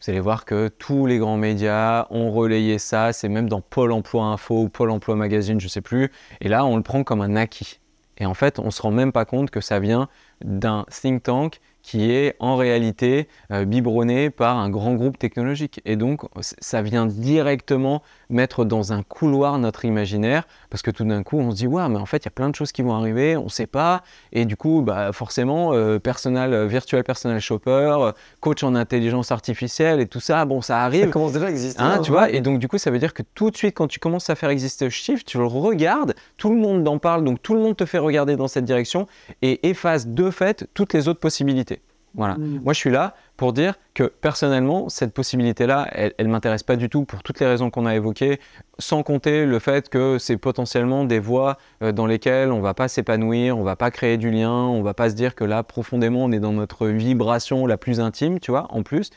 Vous 0.00 0.10
allez 0.10 0.20
voir 0.20 0.44
que 0.44 0.68
tous 0.68 1.06
les 1.06 1.18
grands 1.18 1.36
médias 1.36 2.06
ont 2.10 2.30
relayé 2.30 2.78
ça, 2.78 3.12
c'est 3.12 3.28
même 3.28 3.48
dans 3.48 3.60
Pôle 3.60 3.90
Emploi 3.90 4.24
Info 4.24 4.62
ou 4.62 4.68
Pôle 4.68 4.90
Emploi 4.90 5.16
Magazine, 5.16 5.58
je 5.58 5.66
ne 5.66 5.70
sais 5.70 5.80
plus. 5.80 6.12
Et 6.40 6.48
là, 6.48 6.64
on 6.64 6.76
le 6.76 6.82
prend 6.82 7.02
comme 7.02 7.20
un 7.20 7.34
acquis. 7.34 7.80
Et 8.18 8.26
en 8.26 8.34
fait, 8.34 8.58
on 8.58 8.66
ne 8.66 8.70
se 8.70 8.80
rend 8.80 8.92
même 8.92 9.10
pas 9.10 9.24
compte 9.24 9.50
que 9.50 9.60
ça 9.60 9.80
vient 9.80 10.08
d'un 10.44 10.84
think 10.90 11.24
tank 11.24 11.60
qui 11.88 12.10
est 12.10 12.36
en 12.38 12.56
réalité 12.56 13.28
euh, 13.50 13.64
biberonné 13.64 14.28
par 14.28 14.58
un 14.58 14.68
grand 14.68 14.92
groupe 14.92 15.18
technologique. 15.18 15.80
Et 15.86 15.96
donc, 15.96 16.20
ça 16.42 16.82
vient 16.82 17.06
directement 17.06 18.02
mettre 18.28 18.66
dans 18.66 18.92
un 18.92 19.02
couloir 19.02 19.58
notre 19.58 19.86
imaginaire, 19.86 20.46
parce 20.68 20.82
que 20.82 20.90
tout 20.90 21.04
d'un 21.04 21.22
coup, 21.22 21.38
on 21.38 21.50
se 21.50 21.56
dit, 21.56 21.66
ouais, 21.66 21.88
mais 21.88 21.96
en 21.96 22.04
fait, 22.04 22.18
il 22.18 22.24
y 22.26 22.28
a 22.28 22.30
plein 22.30 22.50
de 22.50 22.54
choses 22.54 22.72
qui 22.72 22.82
vont 22.82 22.92
arriver, 22.92 23.38
on 23.38 23.44
ne 23.44 23.48
sait 23.48 23.66
pas, 23.66 24.02
et 24.32 24.44
du 24.44 24.54
coup, 24.54 24.82
bah, 24.82 25.14
forcément, 25.14 25.72
euh, 25.72 25.98
personnel, 25.98 26.52
euh, 26.52 26.66
virtual 26.66 27.02
personal 27.04 27.40
shopper, 27.40 28.10
coach 28.40 28.62
en 28.62 28.74
intelligence 28.74 29.32
artificielle, 29.32 29.98
et 30.00 30.06
tout 30.06 30.20
ça, 30.20 30.44
bon, 30.44 30.60
ça 30.60 30.82
arrive. 30.82 31.06
Ça 31.06 31.10
commence 31.10 31.32
déjà 31.32 31.46
à 31.46 31.50
exister. 31.50 31.82
Hein, 31.82 32.00
tu 32.02 32.10
vois, 32.10 32.28
et 32.28 32.42
donc, 32.42 32.58
du 32.58 32.68
coup, 32.68 32.76
ça 32.76 32.90
veut 32.90 32.98
dire 32.98 33.14
que 33.14 33.22
tout 33.34 33.50
de 33.50 33.56
suite, 33.56 33.74
quand 33.74 33.88
tu 33.88 33.98
commences 33.98 34.28
à 34.28 34.34
faire 34.34 34.50
exister 34.50 34.90
Shift, 34.90 35.26
tu 35.26 35.38
le 35.38 35.46
regardes, 35.46 36.14
tout 36.36 36.50
le 36.50 36.56
monde 36.56 36.86
en 36.86 36.98
parle, 36.98 37.24
donc 37.24 37.40
tout 37.40 37.54
le 37.54 37.60
monde 37.60 37.78
te 37.78 37.86
fait 37.86 37.96
regarder 37.96 38.36
dans 38.36 38.46
cette 38.46 38.66
direction, 38.66 39.06
et 39.40 39.70
efface 39.70 40.06
de 40.06 40.30
fait 40.30 40.68
toutes 40.74 40.92
les 40.92 41.08
autres 41.08 41.20
possibilités. 41.20 41.77
Voilà. 42.14 42.34
Mm. 42.34 42.60
Moi, 42.64 42.72
je 42.72 42.78
suis 42.78 42.90
là 42.90 43.14
pour 43.36 43.52
dire 43.52 43.74
que 43.94 44.04
personnellement, 44.04 44.88
cette 44.88 45.14
possibilité-là, 45.14 45.88
elle 45.92 46.12
ne 46.18 46.32
m'intéresse 46.32 46.62
pas 46.62 46.76
du 46.76 46.88
tout 46.88 47.04
pour 47.04 47.22
toutes 47.22 47.38
les 47.40 47.46
raisons 47.46 47.70
qu'on 47.70 47.86
a 47.86 47.94
évoquées, 47.94 48.40
sans 48.78 49.02
compter 49.02 49.46
le 49.46 49.58
fait 49.58 49.88
que 49.88 50.18
c'est 50.18 50.36
potentiellement 50.36 51.04
des 51.04 51.20
voies 51.20 51.56
euh, 51.82 51.92
dans 51.92 52.06
lesquelles 52.06 52.50
on 52.50 52.58
ne 52.58 52.62
va 52.62 52.74
pas 52.74 52.88
s'épanouir, 52.88 53.56
on 53.56 53.60
ne 53.60 53.64
va 53.64 53.76
pas 53.76 53.90
créer 53.90 54.16
du 54.16 54.30
lien, 54.30 54.50
on 54.50 54.78
ne 54.78 54.82
va 54.82 54.94
pas 54.94 55.10
se 55.10 55.14
dire 55.14 55.34
que 55.34 55.44
là, 55.44 55.62
profondément, 55.62 56.24
on 56.24 56.32
est 56.32 56.40
dans 56.40 56.52
notre 56.52 56.88
vibration 56.88 57.66
la 57.66 57.76
plus 57.76 58.00
intime, 58.00 58.40
tu 58.40 58.50
vois, 58.50 58.66
en 58.70 58.82
plus. 58.82 59.10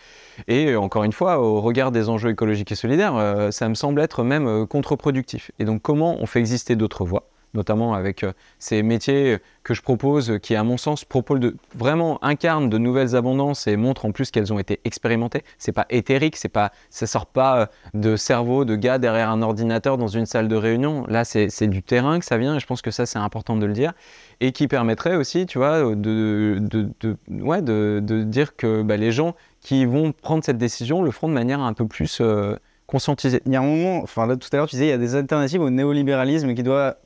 Et 0.47 0.67
euh, 0.67 0.79
encore 0.79 1.03
une 1.03 1.13
fois, 1.13 1.39
au 1.39 1.61
regard 1.61 1.91
des 1.91 2.09
enjeux 2.09 2.29
écologiques 2.29 2.71
et 2.71 2.75
solidaires, 2.75 3.15
euh, 3.15 3.51
ça 3.51 3.69
me 3.69 3.75
semble 3.75 4.01
être 4.01 4.23
même 4.23 4.67
contre-productif. 4.67 5.51
Et 5.59 5.65
donc, 5.65 5.81
comment 5.81 6.17
on 6.19 6.25
fait 6.25 6.39
exister 6.39 6.75
d'autres 6.75 7.05
voies 7.05 7.27
notamment 7.53 7.93
avec 7.93 8.23
euh, 8.23 8.33
ces 8.59 8.83
métiers 8.83 9.37
que 9.63 9.73
je 9.73 9.81
propose, 9.81 10.39
qui 10.41 10.55
à 10.55 10.63
mon 10.63 10.77
sens 10.77 11.05
proposent 11.05 11.39
de, 11.39 11.55
vraiment 11.75 12.23
incarnent 12.23 12.69
de 12.69 12.77
nouvelles 12.77 13.15
abondances 13.15 13.67
et 13.67 13.75
montrent 13.77 14.05
en 14.05 14.11
plus 14.11 14.31
qu'elles 14.31 14.51
ont 14.51 14.59
été 14.59 14.79
expérimentées. 14.85 15.43
C'est 15.57 15.71
pas 15.71 15.85
éthérique, 15.89 16.35
c'est 16.37 16.49
pas, 16.49 16.71
ça 16.89 17.07
sort 17.07 17.25
pas 17.25 17.59
euh, 17.59 17.65
de 17.93 18.15
cerveau 18.15 18.65
de 18.65 18.75
gars 18.75 18.97
derrière 18.97 19.29
un 19.29 19.41
ordinateur 19.41 19.97
dans 19.97 20.07
une 20.07 20.25
salle 20.25 20.47
de 20.47 20.55
réunion. 20.55 21.05
Là, 21.07 21.25
c'est 21.25 21.67
du 21.67 21.83
terrain 21.83 22.19
que 22.19 22.25
ça 22.25 22.37
vient 22.37 22.55
et 22.55 22.59
je 22.59 22.65
pense 22.65 22.81
que 22.81 22.91
ça 22.91 23.05
c'est 23.05 23.19
important 23.19 23.55
de 23.55 23.65
le 23.65 23.73
dire 23.73 23.93
et 24.39 24.51
qui 24.51 24.67
permettrait 24.67 25.15
aussi, 25.15 25.45
tu 25.45 25.59
vois, 25.59 25.95
de, 25.95 26.57
de, 26.59 27.17
ouais, 27.29 27.61
de, 27.61 28.23
dire 28.23 28.55
que 28.55 28.81
bah, 28.81 28.97
les 28.97 29.11
gens 29.11 29.35
qui 29.61 29.85
vont 29.85 30.11
prendre 30.11 30.43
cette 30.43 30.57
décision 30.57 31.03
le 31.03 31.11
feront 31.11 31.29
de 31.29 31.33
manière 31.33 31.61
un 31.61 31.73
peu 31.73 31.87
plus 31.87 32.19
euh, 32.21 32.57
il 32.93 33.51
y 33.51 33.55
a 33.55 33.61
un 33.61 33.65
moment, 33.65 34.01
enfin 34.03 34.27
là 34.27 34.35
tout 34.35 34.49
à 34.51 34.57
l'heure 34.57 34.67
tu 34.67 34.75
disais 34.75 34.87
il 34.87 34.89
y 34.89 34.93
a 34.93 34.97
des 34.97 35.15
alternatives 35.15 35.61
au 35.61 35.69
néolibéralisme 35.69 36.53
qui 36.53 36.63
doit 36.63 36.97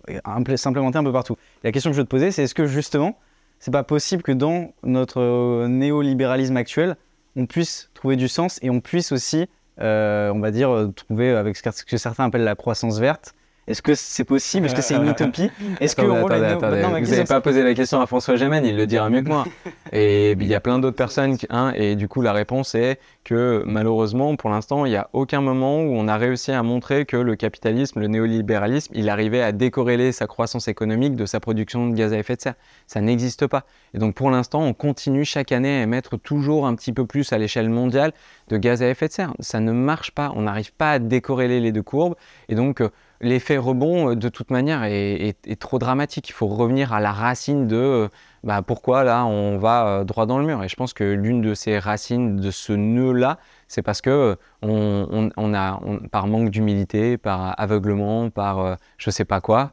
s'implémenter 0.55 0.97
un 0.97 1.03
peu 1.03 1.13
partout. 1.13 1.37
la 1.63 1.71
question 1.71 1.91
que 1.91 1.95
je 1.95 2.01
veux 2.01 2.05
te 2.05 2.09
poser 2.09 2.31
c'est 2.31 2.43
est-ce 2.43 2.55
que 2.55 2.65
justement 2.65 3.17
c'est 3.59 3.71
pas 3.71 3.83
possible 3.83 4.23
que 4.23 4.31
dans 4.31 4.73
notre 4.83 5.21
euh, 5.21 5.67
néolibéralisme 5.67 6.57
actuel 6.57 6.97
on 7.35 7.45
puisse 7.45 7.89
trouver 7.93 8.15
du 8.15 8.27
sens 8.27 8.59
et 8.61 8.69
on 8.69 8.79
puisse 8.79 9.11
aussi, 9.11 9.47
euh, 9.81 10.31
on 10.31 10.39
va 10.39 10.51
dire, 10.51 10.69
euh, 10.69 10.87
trouver 10.87 11.31
avec 11.31 11.57
ce 11.57 11.83
que 11.83 11.97
certains 11.97 12.25
appellent 12.25 12.43
la 12.43 12.55
croissance 12.55 12.99
verte, 12.99 13.35
est-ce 13.67 13.81
que 13.81 13.95
c'est 13.95 14.23
possible? 14.23 14.67
Est-ce 14.67 14.75
que 14.75 14.81
c'est 14.81 14.95
une 14.95 15.09
utopie? 15.09 15.49
Est-ce 15.79 15.95
que 15.95 16.03
attendez, 16.03 16.45
attendez, 16.45 17.01
vous 17.01 17.11
n'avez 17.11 17.23
pas 17.23 17.41
posé 17.41 17.63
la 17.63 17.73
question 17.73 17.99
à 17.99 18.05
François 18.05 18.35
Gémen, 18.35 18.63
il 18.63 18.77
le 18.77 18.85
dira 18.85 19.09
mieux 19.09 19.23
que 19.23 19.29
moi. 19.29 19.45
Et 19.91 20.31
il 20.33 20.47
y 20.47 20.53
a 20.53 20.59
plein 20.59 20.77
d'autres 20.77 20.95
personnes, 20.95 21.37
hein, 21.49 21.71
et 21.75 21.95
du 21.95 22.07
coup 22.07 22.21
la 22.21 22.33
réponse 22.33 22.75
est 22.75 22.99
que 23.23 23.63
malheureusement, 23.65 24.35
pour 24.35 24.49
l'instant, 24.49 24.85
il 24.85 24.89
n'y 24.89 24.97
a 24.97 25.09
aucun 25.13 25.41
moment 25.41 25.81
où 25.81 25.95
on 25.95 26.07
a 26.07 26.17
réussi 26.17 26.51
à 26.51 26.61
montrer 26.63 27.05
que 27.05 27.17
le 27.17 27.35
capitalisme, 27.35 27.99
le 27.99 28.07
néolibéralisme, 28.07 28.93
il 28.95 29.09
arrivait 29.09 29.41
à 29.41 29.51
décorréler 29.51 30.11
sa 30.11 30.27
croissance 30.27 30.67
économique 30.67 31.15
de 31.15 31.25
sa 31.25 31.39
production 31.39 31.87
de 31.87 31.95
gaz 31.95 32.13
à 32.13 32.17
effet 32.17 32.35
de 32.35 32.41
serre. 32.41 32.55
Ça 32.87 33.01
n'existe 33.01 33.47
pas. 33.47 33.63
Et 33.93 33.99
donc 33.99 34.15
pour 34.15 34.29
l'instant, 34.29 34.61
on 34.63 34.73
continue 34.73 35.25
chaque 35.25 35.51
année 35.51 35.79
à 35.79 35.83
émettre 35.83 36.19
toujours 36.19 36.67
un 36.67 36.75
petit 36.75 36.93
peu 36.93 37.05
plus 37.05 37.31
à 37.31 37.37
l'échelle 37.37 37.69
mondiale 37.69 38.11
de 38.49 38.57
gaz 38.57 38.83
à 38.83 38.89
effet 38.89 39.07
de 39.07 39.13
serre. 39.13 39.33
Ça 39.39 39.59
ne 39.59 39.71
marche 39.71 40.11
pas. 40.11 40.31
On 40.35 40.41
n'arrive 40.41 40.73
pas 40.73 40.93
à 40.93 40.99
décorréler 40.99 41.59
les 41.59 41.71
deux 41.71 41.83
courbes. 41.83 42.15
Et 42.49 42.55
donc 42.55 42.81
l'effet 43.21 43.57
rebond, 43.57 44.11
euh, 44.11 44.15
de 44.15 44.29
toute 44.29 44.51
manière, 44.51 44.83
est, 44.83 45.59
trop 45.59 45.79
dramatique. 45.79 46.29
Il 46.29 46.33
faut 46.33 46.47
revenir 46.47 46.93
à 46.93 46.99
la 46.99 47.11
racine 47.11 47.67
de 47.67 47.75
euh, 47.75 48.07
bah, 48.43 48.61
pourquoi 48.61 49.03
là 49.03 49.25
on 49.25 49.57
va 49.57 49.87
euh, 49.87 50.03
droit 50.03 50.25
dans 50.25 50.39
le 50.39 50.45
mur. 50.45 50.63
Et 50.63 50.67
je 50.67 50.75
pense 50.75 50.93
que 50.93 51.03
l'une 51.03 51.41
de 51.41 51.53
ces 51.53 51.79
racines 51.79 52.37
de 52.37 52.51
ce 52.51 52.73
nœud-là, 52.73 53.39
c'est 53.67 53.81
parce 53.81 54.01
que 54.01 54.37
on, 54.61 55.53
a, 55.53 55.79
par 56.11 56.27
manque 56.27 56.49
d'humilité, 56.49 57.17
par 57.17 57.59
aveuglement, 57.59 58.29
par 58.29 58.77
je 58.97 59.09
sais 59.09 59.25
pas 59.25 59.41
quoi, 59.41 59.71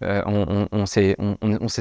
on, 0.00 0.86
s'est 0.86 1.16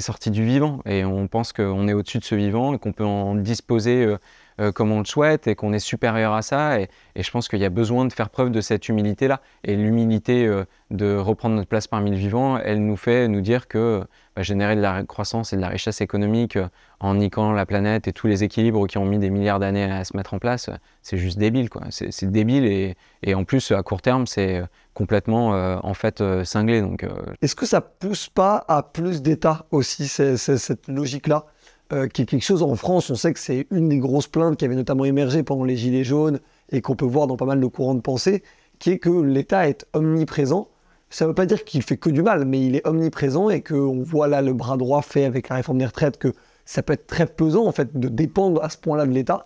sorti 0.02 0.32
du 0.32 0.46
vivant 0.46 0.82
et 0.86 1.06
on 1.06 1.28
pense 1.28 1.54
qu'on 1.54 1.88
est 1.88 1.93
au-dessus 1.93 2.19
de 2.19 2.24
ce 2.24 2.36
vivant 2.36 2.74
et 2.74 2.80
qu'on 2.80 2.93
peut 2.93 3.06
en 3.06 3.36
disposer 3.36 4.15
euh, 4.60 4.72
comme 4.72 4.92
on 4.92 5.00
le 5.00 5.06
souhaite 5.06 5.48
et 5.48 5.56
qu'on 5.56 5.74
est 5.74 5.80
supérieur 5.80 6.34
à 6.34 6.42
ça. 6.42 6.80
Et, 6.80 6.89
je 7.16 7.30
pense 7.32 7.48
qu'il 7.48 7.60
y 7.60 7.66
a 7.66 7.70
besoin 7.70 8.06
de 8.06 8.13
faire 8.13 8.30
preuve 8.30 8.52
de 8.52 8.62
cette 8.62 8.88
humilité-là. 8.89 9.42
Et 9.63 9.76
l'humilité 9.76 10.46
euh, 10.46 10.66
de 10.92 11.16
reprendre 11.16 11.56
notre 11.56 11.68
place 11.68 11.88
parmi 11.88 12.12
le 12.12 12.18
vivant, 12.18 12.58
elle 12.58 12.86
nous 12.86 12.98
fait 12.98 13.28
nous 13.28 13.42
dire 13.42 13.68
que 13.68 14.04
bah, 14.36 14.44
générer 14.44 14.76
de 14.76 14.82
la 14.82 15.04
croissance 15.04 15.54
et 15.54 15.56
de 15.56 15.62
la 15.62 15.70
richesse 15.70 16.02
économique 16.02 16.56
euh, 16.56 16.68
en 17.00 17.16
niquant 17.16 17.52
la 17.52 17.66
planète 17.66 18.08
et 18.08 18.13
tous 18.13 18.28
les 18.28 18.44
équilibres 18.44 18.88
qui 18.88 18.98
ont 18.98 19.06
mis 19.06 19.20
des 19.20 19.30
milliards 19.30 19.60
d'années 19.60 19.92
à 19.92 20.04
se 20.04 20.16
mettre 20.16 20.34
en 20.34 20.39
place, 20.39 20.70
c'est 21.02 21.18
juste 21.18 21.38
débile. 21.38 21.70
C'est 21.89 22.32
débile 22.32 22.66
et, 22.66 22.96
et, 23.24 23.36
en 23.36 23.44
plus, 23.44 23.72
à 23.72 23.84
court 23.84 24.02
terme, 24.02 24.26
c'est 24.26 24.62
complètement 24.94 25.50
en 25.84 25.94
fait 25.94 26.24
cinglé. 26.46 26.82
Donc, 26.82 27.06
Est-ce 27.42 27.56
que 27.56 27.66
ça 27.66 27.82
pousse 27.82 28.30
pas 28.30 28.63
à 28.70 28.84
plus 28.84 29.22
d'État 29.22 29.66
aussi, 29.72 30.08
cette 30.08 30.88
logique-là? 30.88 31.46
Euh, 31.93 32.08
qui 32.08 32.23
est 32.23 32.25
quelque 32.25 32.43
chose 32.43 32.63
en 32.63 32.75
France, 32.75 33.12
on 33.12 33.15
sait 33.15 33.34
que 33.34 33.39
c'est 33.39 33.67
une 33.69 33.89
des 33.89 33.99
grosses 33.99 34.27
plaintes 34.27 34.58
qui 34.58 34.65
avait 34.65 34.75
notamment 34.75 35.06
émergé 35.06 35.43
pendant 35.43 35.63
les 35.63 35.75
Gilets 35.75 36.03
jaunes 36.03 36.39
et 36.71 36.82
qu'on 36.82 36.95
peut 36.95 37.06
voir 37.06 37.27
dans 37.27 37.38
pas 37.38 37.45
mal 37.45 37.60
de 37.60 37.67
courants 37.67 37.93
de 37.93 38.01
pensée, 38.01 38.41
qui 38.79 38.89
est 38.89 38.97
que 38.97 39.10
l'État 39.10 39.69
est 39.69 39.86
omniprésent. 39.93 40.69
Ça 41.12 41.25
ne 41.25 41.29
veut 41.29 41.36
pas 41.36 41.45
dire 41.45 41.63
qu'il 41.63 41.84
fait 41.84 41.97
que 41.97 42.10
du 42.10 42.23
mal, 42.23 42.45
mais 42.45 42.65
il 42.65 42.75
est 42.75 42.88
omniprésent 42.88 43.49
et 43.51 43.62
qu'on 43.62 44.01
voit 44.01 44.27
là 44.27 44.41
le 44.41 44.53
bras 44.53 44.75
droit 44.77 45.03
fait 45.03 45.25
avec 45.25 45.49
la 45.49 45.58
réforme 45.58 45.77
des 45.77 45.86
retraites 45.86 46.17
que 46.17 46.34
ça 46.65 46.82
peut 46.82 46.93
être 46.93 47.06
très 47.06 47.27
pesant 47.27 47.67
en 47.67 47.71
fait 47.71 47.99
de 47.99 48.08
dépendre 48.08 48.63
à 48.63 48.69
ce 48.69 48.77
point-là 48.77 49.06
de 49.06 49.12
l'État, 49.12 49.45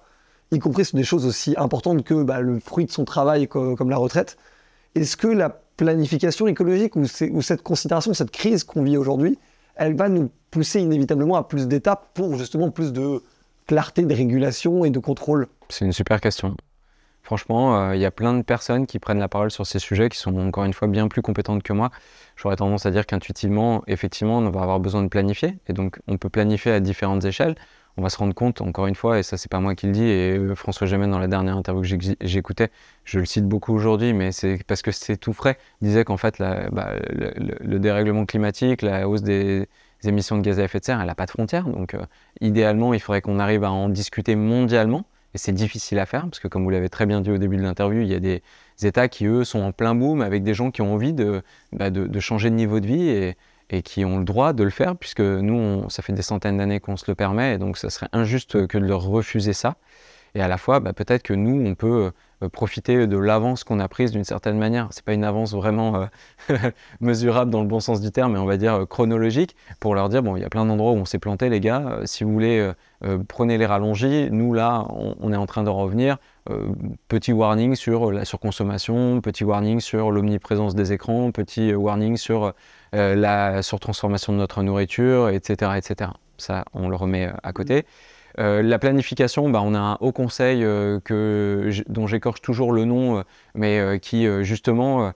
y 0.51 0.59
compris 0.59 0.85
sur 0.85 0.95
des 0.95 1.03
choses 1.03 1.25
aussi 1.25 1.53
importantes 1.57 2.05
que 2.05 2.23
bah, 2.23 2.39
le 2.39 2.59
fruit 2.59 2.85
de 2.85 2.91
son 2.91 3.03
travail 3.03 3.47
comme 3.47 3.89
la 3.89 3.97
retraite. 3.97 4.37
Est-ce 4.95 5.17
que 5.17 5.27
la 5.27 5.49
planification 5.49 6.47
écologique 6.47 6.95
ou 6.95 7.41
cette 7.41 7.61
considération, 7.61 8.13
cette 8.13 8.31
crise 8.31 8.63
qu'on 8.63 8.83
vit 8.83 8.95
aujourd'hui, 8.95 9.37
elle 9.77 9.95
va 9.95 10.09
nous 10.09 10.29
pousser 10.51 10.81
inévitablement 10.81 11.35
à 11.35 11.43
plus 11.43 11.67
d'étapes 11.67 12.09
pour 12.13 12.35
justement 12.37 12.71
plus 12.71 12.93
de 12.93 13.21
clarté 13.65 14.03
de 14.03 14.13
régulation 14.13 14.85
et 14.85 14.89
de 14.89 14.99
contrôle 14.99 15.47
C'est 15.69 15.85
une 15.85 15.93
super 15.93 16.21
question. 16.21 16.55
Franchement, 17.27 17.77
euh, 17.77 17.95
il 17.95 17.99
y 18.01 18.05
a 18.05 18.11
plein 18.11 18.33
de 18.33 18.41
personnes 18.41 18.87
qui 18.87 18.99
prennent 18.99 19.19
la 19.19 19.27
parole 19.27 19.51
sur 19.51 19.67
ces 19.67 19.79
sujets 19.79 20.07
qui 20.07 20.17
sont 20.17 20.37
encore 20.37 20.63
une 20.63 20.71
fois 20.71 20.87
bien 20.87 21.09
plus 21.09 21.21
compétentes 21.21 21.61
que 21.61 21.73
moi. 21.73 21.91
J'aurais 22.37 22.55
tendance 22.55 22.85
à 22.85 22.91
dire 22.91 23.05
qu'intuitivement, 23.05 23.83
effectivement, 23.87 24.37
on 24.37 24.49
va 24.49 24.61
avoir 24.61 24.79
besoin 24.79 25.03
de 25.03 25.09
planifier. 25.09 25.57
Et 25.67 25.73
donc, 25.73 25.99
on 26.07 26.17
peut 26.17 26.29
planifier 26.29 26.71
à 26.71 26.79
différentes 26.79 27.25
échelles. 27.25 27.55
On 27.97 28.03
va 28.03 28.09
se 28.09 28.17
rendre 28.17 28.35
compte, 28.35 28.61
encore 28.61 28.85
une 28.85 28.95
fois, 28.95 29.17
et 29.17 29.23
ça, 29.23 29.37
c'est 29.37 29.49
pas 29.51 29.59
moi 29.59 29.73
qui 29.73 29.87
le 29.87 29.91
dis, 29.91 30.03
et 30.03 30.37
euh, 30.37 30.53
François 30.53 30.85
Gémen, 30.85 31.09
dans 31.09 31.17
la 31.17 31.27
dernière 31.27 31.57
interview 31.57 31.97
que 31.97 32.15
j'écoutais, 32.21 32.69
je 33.05 33.19
le 33.19 33.25
cite 33.25 33.45
beaucoup 33.47 33.73
aujourd'hui, 33.73 34.13
mais 34.13 34.31
c'est 34.31 34.63
parce 34.67 34.83
que 34.83 34.91
c'est 34.91 35.17
tout 35.17 35.33
frais, 35.33 35.57
disait 35.81 36.03
qu'en 36.03 36.17
fait, 36.17 36.37
bah, 36.37 36.91
le, 37.07 37.79
dérèglement 37.79 38.27
climatique, 38.27 38.83
la 38.83 39.09
hausse 39.09 39.23
des, 39.23 39.67
émissions 40.03 40.37
de 40.37 40.43
gaz 40.43 40.59
à 40.59 40.63
effet 40.63 40.79
de 40.79 40.85
serre, 40.85 41.01
elle 41.01 41.07
n'a 41.07 41.15
pas 41.15 41.25
de 41.25 41.31
frontières. 41.31 41.65
Donc, 41.65 41.95
euh, 41.95 42.05
idéalement, 42.39 42.93
il 42.93 42.99
faudrait 42.99 43.21
qu'on 43.21 43.39
arrive 43.39 43.63
à 43.63 43.71
en 43.71 43.89
discuter 43.89 44.35
mondialement. 44.35 45.05
Et 45.33 45.39
c'est 45.39 45.51
difficile 45.51 45.99
à 45.99 46.05
faire, 46.05 46.21
parce 46.21 46.39
que 46.39 46.47
comme 46.47 46.63
vous 46.63 46.69
l'avez 46.69 46.89
très 46.89 47.05
bien 47.05 47.21
dit 47.21 47.31
au 47.31 47.37
début 47.37 47.57
de 47.57 47.63
l'interview, 47.63 48.01
il 48.01 48.07
y 48.07 48.13
a 48.13 48.19
des 48.19 48.43
États 48.83 49.07
qui, 49.07 49.25
eux, 49.25 49.43
sont 49.43 49.59
en 49.59 49.71
plein 49.71 49.95
boom 49.95 50.21
avec 50.21 50.43
des 50.43 50.53
gens 50.53 50.71
qui 50.71 50.81
ont 50.81 50.93
envie 50.93 51.13
de, 51.13 51.41
bah, 51.73 51.89
de, 51.89 52.19
changer 52.19 52.49
de 52.49 52.55
niveau 52.55 52.79
de 52.79 52.87
vie 52.87 53.09
et, 53.09 53.37
et, 53.69 53.81
qui 53.81 54.05
ont 54.05 54.19
le 54.19 54.25
droit 54.25 54.53
de 54.53 54.63
le 54.63 54.69
faire, 54.69 54.95
puisque 54.95 55.21
nous, 55.21 55.89
ça 55.89 56.01
fait 56.01 56.13
des 56.13 56.21
centaines 56.21 56.57
d'années 56.57 56.79
qu'on 56.79 56.97
se 56.97 57.05
le 57.07 57.15
permet, 57.15 57.55
et 57.55 57.57
donc 57.57 57.77
ça 57.77 57.89
serait 57.89 58.09
injuste 58.13 58.67
que 58.67 58.77
de 58.77 58.85
leur 58.85 59.03
refuser 59.03 59.53
ça. 59.53 59.75
Et 60.35 60.41
à 60.41 60.47
la 60.47 60.57
fois, 60.57 60.79
bah, 60.79 60.93
peut-être 60.93 61.23
que 61.23 61.33
nous, 61.33 61.65
on 61.65 61.75
peut 61.75 62.11
euh, 62.43 62.49
profiter 62.49 63.07
de 63.07 63.17
l'avance 63.17 63.63
qu'on 63.63 63.79
a 63.79 63.87
prise 63.87 64.11
d'une 64.11 64.23
certaine 64.23 64.59
manière. 64.59 64.87
C'est 64.91 65.03
pas 65.03 65.13
une 65.13 65.23
avance 65.23 65.53
vraiment 65.53 66.07
euh, 66.51 66.57
mesurable 67.01 67.49
dans 67.49 67.61
le 67.61 67.67
bon 67.67 67.79
sens 67.79 68.01
du 68.01 68.11
terme, 68.11 68.33
mais 68.33 68.39
on 68.39 68.45
va 68.45 68.57
dire 68.57 68.75
euh, 68.75 68.85
chronologique, 68.85 69.55
pour 69.79 69.95
leur 69.95 70.09
dire 70.09 70.21
bon, 70.21 70.35
il 70.35 70.41
y 70.41 70.45
a 70.45 70.49
plein 70.49 70.63
d'endroits 70.65 70.91
où 70.91 70.97
on 70.97 71.05
s'est 71.05 71.17
planté, 71.17 71.49
les 71.49 71.59
gars. 71.59 72.01
si 72.05 72.23
vous 72.23 72.31
voulez, 72.31 72.71
prenez 73.27 73.57
les 73.57 73.65
rallongis. 73.65 74.29
Nous 74.31 74.53
là, 74.53 74.85
on, 74.89 75.33
est 75.33 75.35
en 75.35 75.47
train 75.47 75.63
de 75.63 75.69
revenir. 75.69 76.17
petit 77.07 77.33
warning 77.33 77.75
sur 77.75 78.11
la 78.11 78.25
surconsommation, 78.25 79.21
petit 79.21 79.43
warning 79.43 79.79
sur 79.79 80.11
l'omniprésence 80.11 80.75
des 80.75 80.93
écrans, 80.93 81.31
petit 81.31 81.73
warning 81.73 82.17
sur 82.17 82.53
la 82.93 83.61
surtransformation 83.61 84.33
de 84.33 84.37
notre 84.37 84.63
nourriture, 84.63 85.29
etc., 85.29 85.71
etc. 85.77 86.11
Ça, 86.37 86.65
on 86.73 86.89
le 86.89 86.95
remet 86.95 87.31
à 87.43 87.53
côté. 87.53 87.85
Euh, 88.39 88.61
la 88.61 88.77
planification, 88.77 89.49
bah, 89.49 89.61
on 89.63 89.73
a 89.73 89.79
un 89.79 89.97
haut 89.99 90.11
conseil 90.11 90.63
euh, 90.63 90.99
que, 91.03 91.71
dont 91.87 92.05
j'écorche 92.05 92.41
toujours 92.41 92.71
le 92.71 92.85
nom, 92.85 93.17
euh, 93.17 93.21
mais 93.55 93.99
qui 94.01 94.27
justement 94.43 95.11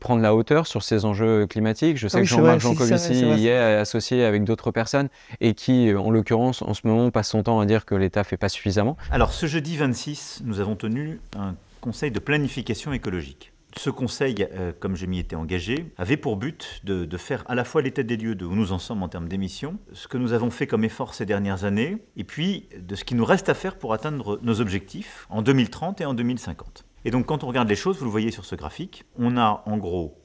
prend 0.00 0.16
de 0.16 0.22
la 0.22 0.34
hauteur 0.34 0.66
sur 0.66 0.82
ces 0.82 1.04
enjeux 1.04 1.46
climatiques. 1.46 1.96
Je 1.96 2.08
sais 2.08 2.18
ah 2.18 2.20
que 2.20 2.26
Jean-Marc 2.26 2.60
Jancovici 2.60 3.14
y 3.14 3.48
est 3.48 3.58
associé 3.58 4.24
avec 4.24 4.44
d'autres 4.44 4.70
personnes 4.70 5.08
et 5.40 5.54
qui, 5.54 5.92
en 5.94 6.10
l'occurrence, 6.10 6.62
en 6.62 6.72
ce 6.72 6.86
moment, 6.86 7.10
passe 7.10 7.30
son 7.30 7.42
temps 7.42 7.58
à 7.58 7.66
dire 7.66 7.84
que 7.84 7.94
l'État 7.94 8.22
fait 8.22 8.36
pas 8.36 8.48
suffisamment. 8.48 8.96
Alors, 9.10 9.32
ce 9.32 9.46
jeudi 9.46 9.76
26, 9.76 10.42
nous 10.44 10.60
avons 10.60 10.76
tenu 10.76 11.20
un 11.36 11.56
conseil 11.80 12.10
de 12.10 12.20
planification 12.20 12.92
écologique. 12.92 13.52
Ce 13.78 13.90
conseil, 13.90 14.34
euh, 14.52 14.72
comme 14.78 14.96
je 14.96 15.04
m'y 15.04 15.18
étais 15.18 15.36
engagé, 15.36 15.92
avait 15.98 16.16
pour 16.16 16.36
but 16.36 16.80
de, 16.84 17.16
faire 17.18 17.44
à 17.46 17.54
la 17.54 17.64
fois 17.64 17.82
l'état 17.82 18.02
des 18.02 18.16
lieux 18.16 18.34
de 18.34 18.46
où 18.46 18.54
nous 18.54 18.72
en 18.72 18.78
sommes 18.78 19.02
en 19.02 19.08
termes 19.08 19.28
d'émissions, 19.28 19.78
ce 19.92 20.08
que 20.08 20.16
nous 20.16 20.32
avons 20.32 20.50
fait 20.50 20.66
comme 20.66 20.82
effort 20.82 21.12
ces 21.12 21.26
dernières 21.26 21.64
années, 21.64 21.98
et 22.16 22.24
puis 22.24 22.68
de 22.78 22.94
ce 22.94 23.04
qui 23.04 23.14
nous 23.14 23.24
reste 23.24 23.50
à 23.50 23.54
faire 23.54 23.76
pour 23.76 23.92
atteindre 23.92 24.40
nos 24.42 24.60
objectifs 24.60 25.26
en 25.28 25.42
2030 25.42 26.00
et 26.00 26.06
en 26.06 26.14
2050. 26.14 26.86
Et 27.04 27.10
donc 27.10 27.26
quand 27.26 27.44
on 27.44 27.48
regarde 27.48 27.68
les 27.68 27.76
choses, 27.76 27.98
vous 27.98 28.06
le 28.06 28.10
voyez 28.10 28.30
sur 28.30 28.46
ce 28.46 28.54
graphique, 28.54 29.04
on 29.18 29.36
a 29.36 29.62
en 29.66 29.76
gros 29.76 30.18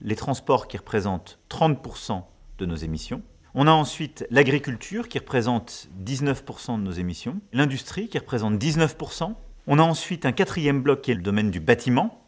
les 0.00 0.16
transports 0.16 0.66
qui 0.66 0.76
représentent 0.76 1.38
30% 1.48 2.22
de 2.58 2.66
nos 2.66 2.74
émissions, 2.74 3.22
on 3.54 3.68
a 3.68 3.72
ensuite 3.72 4.26
l'agriculture 4.30 5.08
qui 5.08 5.18
représente 5.18 5.88
19% 6.04 6.78
de 6.78 6.82
nos 6.82 6.90
émissions, 6.90 7.40
l'industrie 7.52 8.08
qui 8.08 8.18
représente 8.18 8.60
19%, 8.60 9.34
on 9.68 9.78
a 9.78 9.82
ensuite 9.82 10.26
un 10.26 10.32
quatrième 10.32 10.82
bloc 10.82 11.00
qui 11.02 11.12
est 11.12 11.14
le 11.14 11.22
domaine 11.22 11.50
du 11.50 11.60
bâtiment, 11.60 12.25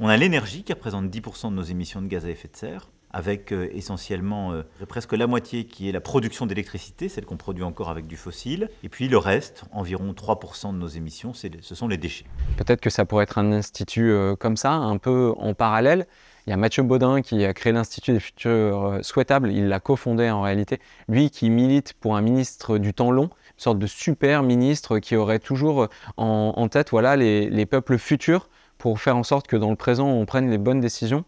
on 0.00 0.08
a 0.08 0.16
l'énergie 0.16 0.62
qui 0.62 0.72
représente 0.72 1.06
10% 1.06 1.50
de 1.50 1.54
nos 1.54 1.62
émissions 1.62 2.02
de 2.02 2.06
gaz 2.06 2.24
à 2.24 2.30
effet 2.30 2.48
de 2.48 2.56
serre, 2.56 2.88
avec 3.16 3.50
euh, 3.52 3.68
essentiellement 3.72 4.52
euh, 4.52 4.62
presque 4.88 5.12
la 5.12 5.26
moitié 5.26 5.64
qui 5.64 5.88
est 5.88 5.92
la 5.92 6.02
production 6.02 6.44
d'électricité, 6.44 7.08
celle 7.08 7.24
qu'on 7.24 7.38
produit 7.38 7.64
encore 7.64 7.88
avec 7.88 8.06
du 8.06 8.16
fossile, 8.16 8.68
et 8.82 8.90
puis 8.90 9.08
le 9.08 9.16
reste, 9.16 9.64
environ 9.72 10.12
3% 10.12 10.72
de 10.72 10.78
nos 10.78 10.86
émissions, 10.86 11.32
ce 11.32 11.74
sont 11.74 11.88
les 11.88 11.96
déchets. 11.96 12.26
Peut-être 12.58 12.80
que 12.82 12.90
ça 12.90 13.06
pourrait 13.06 13.24
être 13.24 13.38
un 13.38 13.52
institut 13.52 14.10
euh, 14.10 14.36
comme 14.36 14.58
ça, 14.58 14.72
un 14.72 14.98
peu 14.98 15.32
en 15.38 15.54
parallèle. 15.54 16.06
Il 16.46 16.50
y 16.50 16.52
a 16.52 16.58
Mathieu 16.58 16.82
Baudin 16.82 17.22
qui 17.22 17.44
a 17.44 17.54
créé 17.54 17.72
l'Institut 17.72 18.12
des 18.12 18.20
futurs 18.20 18.98
souhaitables, 19.02 19.50
il 19.50 19.66
l'a 19.66 19.80
cofondé 19.80 20.30
en 20.30 20.42
réalité, 20.42 20.78
lui 21.08 21.30
qui 21.30 21.50
milite 21.50 21.94
pour 21.94 22.16
un 22.16 22.20
ministre 22.20 22.78
du 22.78 22.94
temps 22.94 23.10
long, 23.10 23.24
une 23.24 23.30
sorte 23.56 23.78
de 23.80 23.86
super 23.88 24.44
ministre 24.44 25.00
qui 25.00 25.16
aurait 25.16 25.40
toujours 25.40 25.88
en, 26.16 26.68
tête 26.68 26.90
voilà, 26.90 27.16
les 27.16 27.66
peuples 27.66 27.98
futurs 27.98 28.48
pour 28.78 29.00
faire 29.00 29.16
en 29.16 29.22
sorte 29.22 29.46
que 29.46 29.56
dans 29.56 29.70
le 29.70 29.76
présent, 29.76 30.08
on 30.08 30.24
prenne 30.26 30.50
les 30.50 30.58
bonnes 30.58 30.80
décisions 30.80 31.24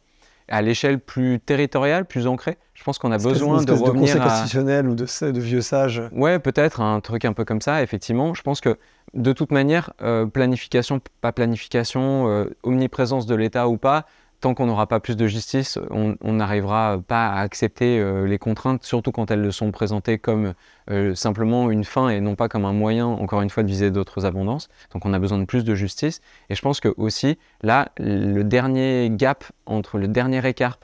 à 0.48 0.62
l'échelle 0.62 0.98
plus 0.98 1.40
territoriale, 1.40 2.06
plus 2.06 2.26
ancrée. 2.26 2.56
Je 2.74 2.82
pense 2.82 2.98
qu'on 2.98 3.12
a 3.12 3.18
besoin 3.18 3.62
de 3.64 3.72
revenir 3.72 4.14
de 4.14 4.20
constitutionnel 4.20 4.88
ou 4.88 4.94
de, 4.94 5.30
de 5.30 5.40
vieux 5.40 5.60
sages. 5.60 6.02
Ouais, 6.12 6.38
peut-être 6.38 6.80
un 6.80 7.00
truc 7.00 7.24
un 7.24 7.32
peu 7.32 7.44
comme 7.44 7.60
ça. 7.60 7.82
Effectivement, 7.82 8.34
je 8.34 8.42
pense 8.42 8.60
que 8.60 8.78
de 9.14 9.32
toute 9.32 9.52
manière, 9.52 9.92
euh, 10.00 10.26
planification, 10.26 11.00
pas 11.20 11.32
planification, 11.32 12.28
euh, 12.28 12.44
omniprésence 12.62 13.26
de 13.26 13.34
l'État 13.34 13.68
ou 13.68 13.76
pas, 13.76 14.06
tant 14.40 14.54
qu'on 14.54 14.66
n'aura 14.66 14.86
pas 14.86 15.00
plus 15.00 15.16
de 15.16 15.26
justice, 15.26 15.78
on 15.90 16.32
n'arrivera 16.32 16.98
pas 17.06 17.28
à 17.28 17.40
accepter 17.40 17.98
euh, 17.98 18.26
les 18.26 18.38
contraintes, 18.38 18.84
surtout 18.84 19.10
quand 19.10 19.30
elles 19.30 19.52
sont 19.52 19.72
présentées 19.72 20.18
comme 20.18 20.54
euh, 20.90 21.14
simplement 21.14 21.70
une 21.70 21.84
fin 21.84 22.08
et 22.08 22.20
non 22.20 22.36
pas 22.36 22.48
comme 22.48 22.64
un 22.64 22.72
moyen, 22.72 23.06
encore 23.06 23.42
une 23.42 23.50
fois, 23.50 23.64
de 23.64 23.68
viser 23.68 23.90
d'autres 23.90 24.26
abondances. 24.26 24.68
Donc 24.92 25.04
on 25.06 25.12
a 25.12 25.18
besoin 25.18 25.38
de 25.38 25.44
plus 25.44 25.64
de 25.64 25.74
justice. 25.74 26.20
Et 26.50 26.54
je 26.54 26.62
pense 26.62 26.78
que 26.80 26.94
aussi, 26.96 27.36
là, 27.62 27.88
le 27.98 28.42
dernier 28.42 29.10
gap, 29.10 29.44
entre 29.66 29.98
écart, 30.44 30.78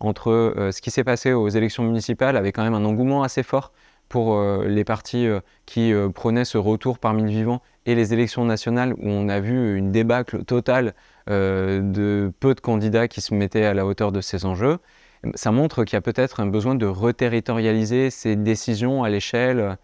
entre 0.00 0.30
euh, 0.30 0.70
ce 0.70 0.82
qui 0.82 0.90
s'est 0.90 1.04
passé 1.04 1.32
aux 1.32 1.48
élections 1.48 1.84
municipales, 1.84 2.36
avait 2.36 2.52
quand 2.52 2.62
même 2.62 2.74
un 2.74 2.84
engouement 2.84 3.22
assez 3.22 3.42
fort 3.42 3.72
pour 4.08 4.38
les 4.66 4.84
partis 4.84 5.26
qui 5.64 5.90
prônaient 6.14 6.44
ce 6.44 6.58
retour 6.58 6.98
parmi 6.98 7.22
le 7.22 7.30
vivant 7.30 7.62
et 7.86 7.94
les 7.94 8.12
élections 8.12 8.44
nationales 8.44 8.92
où 8.92 9.08
on 9.08 9.30
a 9.30 9.40
vu 9.40 9.78
une 9.78 9.90
débâcle 9.90 10.44
totale 10.44 10.92
de 11.28 12.32
peu 12.40 12.54
de 12.54 12.60
candidats 12.60 13.08
qui 13.08 13.20
se 13.20 13.34
mettaient 13.34 13.64
à 13.64 13.74
la 13.74 13.86
hauteur 13.86 14.12
de 14.12 14.20
ces 14.20 14.44
enjeux. 14.44 14.78
Ça 15.34 15.52
montre 15.52 15.84
qu'il 15.84 15.94
y 15.94 15.98
a 15.98 16.00
peut-être 16.00 16.40
un 16.40 16.46
besoin 16.46 16.74
de 16.74 16.86
reterritorialiser 16.86 18.10
ces 18.10 18.34
décisions 18.34 19.04
à 19.04 19.10
l'échelle 19.10 19.76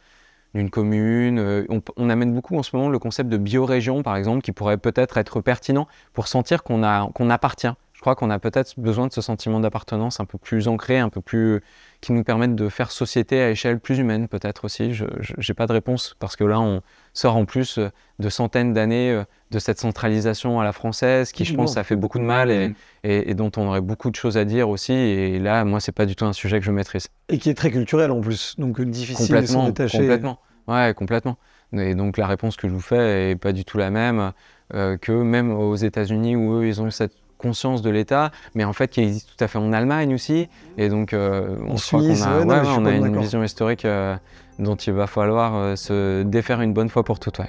d'une 0.54 0.70
commune. 0.70 1.38
Euh, 1.38 1.66
on, 1.96 2.10
amène 2.10 2.34
beaucoup 2.34 2.56
en 2.56 2.62
ce 2.62 2.74
moment 2.74 2.88
le 2.88 2.98
concept 2.98 3.28
de 3.28 3.36
biorégion, 3.36 4.02
par 4.02 4.16
exemple, 4.16 4.42
qui 4.42 4.52
pourrait 4.52 4.78
peut-être 4.78 5.18
être 5.18 5.40
pertinent 5.40 5.86
pour 6.12 6.28
sentir 6.28 6.62
qu'on 6.62 6.82
appartient. 6.82 7.72
Je 7.92 8.00
crois 8.00 8.14
qu'on 8.14 8.30
a 8.30 8.38
peut-être 8.38 8.78
besoin 8.78 9.08
de 9.08 9.12
ce 9.12 9.20
sentiment 9.20 9.58
d'appartenance 9.58 10.20
un 10.20 10.24
peu 10.24 10.38
plus 10.38 10.68
ancré, 10.68 10.98
un 10.98 11.08
peu 11.08 11.20
plus 11.20 11.60
qui 12.00 12.12
nous 12.12 12.22
permettent 12.22 12.54
de 12.54 12.68
faire 12.68 12.92
société 12.92 13.42
à 13.42 13.50
échelle 13.50 13.80
plus 13.80 13.98
humaine 13.98 14.28
peut-être 14.28 14.64
aussi. 14.64 14.94
Je 14.94 15.04
n'ai 15.04 15.54
pas 15.54 15.66
de 15.66 15.72
réponse 15.72 16.14
parce 16.20 16.36
que 16.36 16.44
là 16.44 16.60
on 16.60 16.80
sort 17.18 17.36
en 17.36 17.44
plus 17.44 17.78
euh, 17.78 17.90
de 18.18 18.28
centaines 18.28 18.72
d'années 18.72 19.10
euh, 19.10 19.24
de 19.50 19.58
cette 19.58 19.80
centralisation 19.80 20.60
à 20.60 20.64
la 20.64 20.72
française 20.72 21.32
qui 21.32 21.44
je 21.44 21.54
pense 21.54 21.76
a 21.76 21.84
fait 21.84 21.96
beaucoup 21.96 22.18
de 22.18 22.24
mal 22.24 22.50
et, 22.50 22.74
et, 23.02 23.34
dont 23.34 23.50
on 23.56 23.66
aurait 23.66 23.80
beaucoup 23.80 24.10
de 24.10 24.16
choses 24.16 24.36
à 24.36 24.44
dire 24.44 24.68
aussi 24.68 24.92
et 24.92 25.38
là 25.38 25.64
moi 25.64 25.80
c'est 25.80 25.92
pas 25.92 26.06
du 26.06 26.14
tout 26.14 26.26
un 26.26 26.32
sujet 26.32 26.60
que 26.60 26.64
je 26.64 26.70
maîtrise. 26.70 27.08
Et 27.28 27.38
qui 27.38 27.50
est 27.50 27.54
très 27.54 27.70
culturel 27.70 28.10
en 28.10 28.20
plus 28.20 28.54
donc 28.58 28.80
difficile 28.80 29.34
de 29.34 29.46
s'en 29.46 29.66
détacher. 29.66 29.98
Complètement, 29.98 30.38
ouais 30.68 30.94
complètement. 30.94 31.38
Et 31.72 31.94
donc 31.94 32.16
la 32.18 32.26
réponse 32.26 32.56
que 32.56 32.68
je 32.68 32.72
vous 32.72 32.80
fais 32.80 33.30
est 33.30 33.36
pas 33.36 33.52
du 33.52 33.64
tout 33.64 33.78
la 33.78 33.90
même 33.90 34.32
euh, 34.74 34.96
que 34.96 35.12
même 35.12 35.50
aux 35.50 35.76
États-Unis 35.76 36.36
où 36.36 36.60
eux 36.60 36.66
ils 36.66 36.80
ont 36.80 36.90
cette 36.90 37.14
conscience 37.38 37.82
de 37.82 37.90
l'État, 37.90 38.30
mais 38.54 38.64
en 38.64 38.72
fait 38.72 38.88
qui 38.88 39.00
existe 39.00 39.30
tout 39.36 39.42
à 39.42 39.48
fait 39.48 39.58
en 39.58 39.72
Allemagne 39.72 40.12
aussi. 40.12 40.48
Et 40.76 40.88
donc, 40.88 41.12
euh, 41.12 41.56
on 41.66 41.76
qu'on 41.76 42.50
a, 42.50 42.64
on 42.76 42.84
a 42.84 42.90
une 42.90 43.18
vision 43.18 43.42
historique 43.42 43.84
euh, 43.84 44.16
dont 44.58 44.76
il 44.76 44.92
va 44.92 45.06
falloir 45.06 45.54
euh, 45.56 45.76
se 45.76 46.22
défaire 46.22 46.60
une 46.60 46.72
bonne 46.72 46.88
fois 46.88 47.04
pour 47.04 47.18
toutes. 47.18 47.40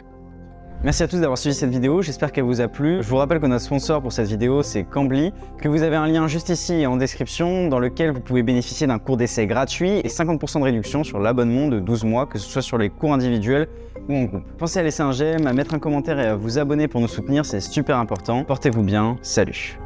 Merci 0.82 1.04
à 1.04 1.10
tous 1.10 1.20
d'avoir 1.20 1.38
suivi 1.38 1.54
cette 1.54 1.72
vidéo, 1.72 2.02
j'espère 2.02 2.32
qu'elle 2.32 2.46
vous 2.46 2.62
a 2.62 2.70
plu. 2.70 3.04
Je 3.04 3.10
vous 3.10 3.18
rappelle 3.18 3.42
que 3.42 3.46
notre 3.48 3.66
sponsor 3.66 4.02
pour 4.02 4.14
cette 4.14 4.28
vidéo, 4.28 4.64
c'est 4.64 4.86
Cambly, 4.86 5.34
que 5.58 5.68
vous 5.68 5.84
avez 5.84 5.98
un 5.98 6.08
lien 6.08 6.26
juste 6.30 6.48
ici 6.48 6.86
en 6.86 6.96
description 6.96 7.68
dans 7.68 7.80
lequel 7.80 8.12
vous 8.12 8.22
pouvez 8.22 8.44
bénéficier 8.44 8.88
d'un 8.88 8.98
cours 8.98 9.18
d'essai 9.18 9.46
gratuit 9.46 9.98
et 9.98 10.08
50% 10.08 10.60
de 10.60 10.64
réduction 10.64 11.04
sur 11.04 11.20
l'abonnement 11.20 11.68
de 11.68 11.82
12 11.82 12.06
mois, 12.06 12.28
que 12.28 12.38
ce 12.38 12.50
soit 12.50 12.62
sur 12.62 12.78
les 12.78 12.90
cours 12.90 13.14
individuels 13.14 13.68
ou 14.08 14.16
en 14.16 14.24
groupe. 14.24 14.44
Pensez 14.58 14.80
à 14.80 14.84
laisser 14.84 15.04
un 15.04 15.12
j'aime, 15.12 15.48
à 15.48 15.54
mettre 15.54 15.74
un 15.74 15.80
commentaire 15.80 16.18
et 16.18 16.28
à 16.28 16.36
vous 16.38 16.60
abonner 16.60 16.88
pour 16.88 17.02
nous 17.02 17.10
soutenir, 17.10 17.46
c'est 17.46 17.60
super 17.60 17.98
important. 17.98 18.46
Portez-vous 18.46 18.84
bien, 18.84 19.18
salut 19.22 19.78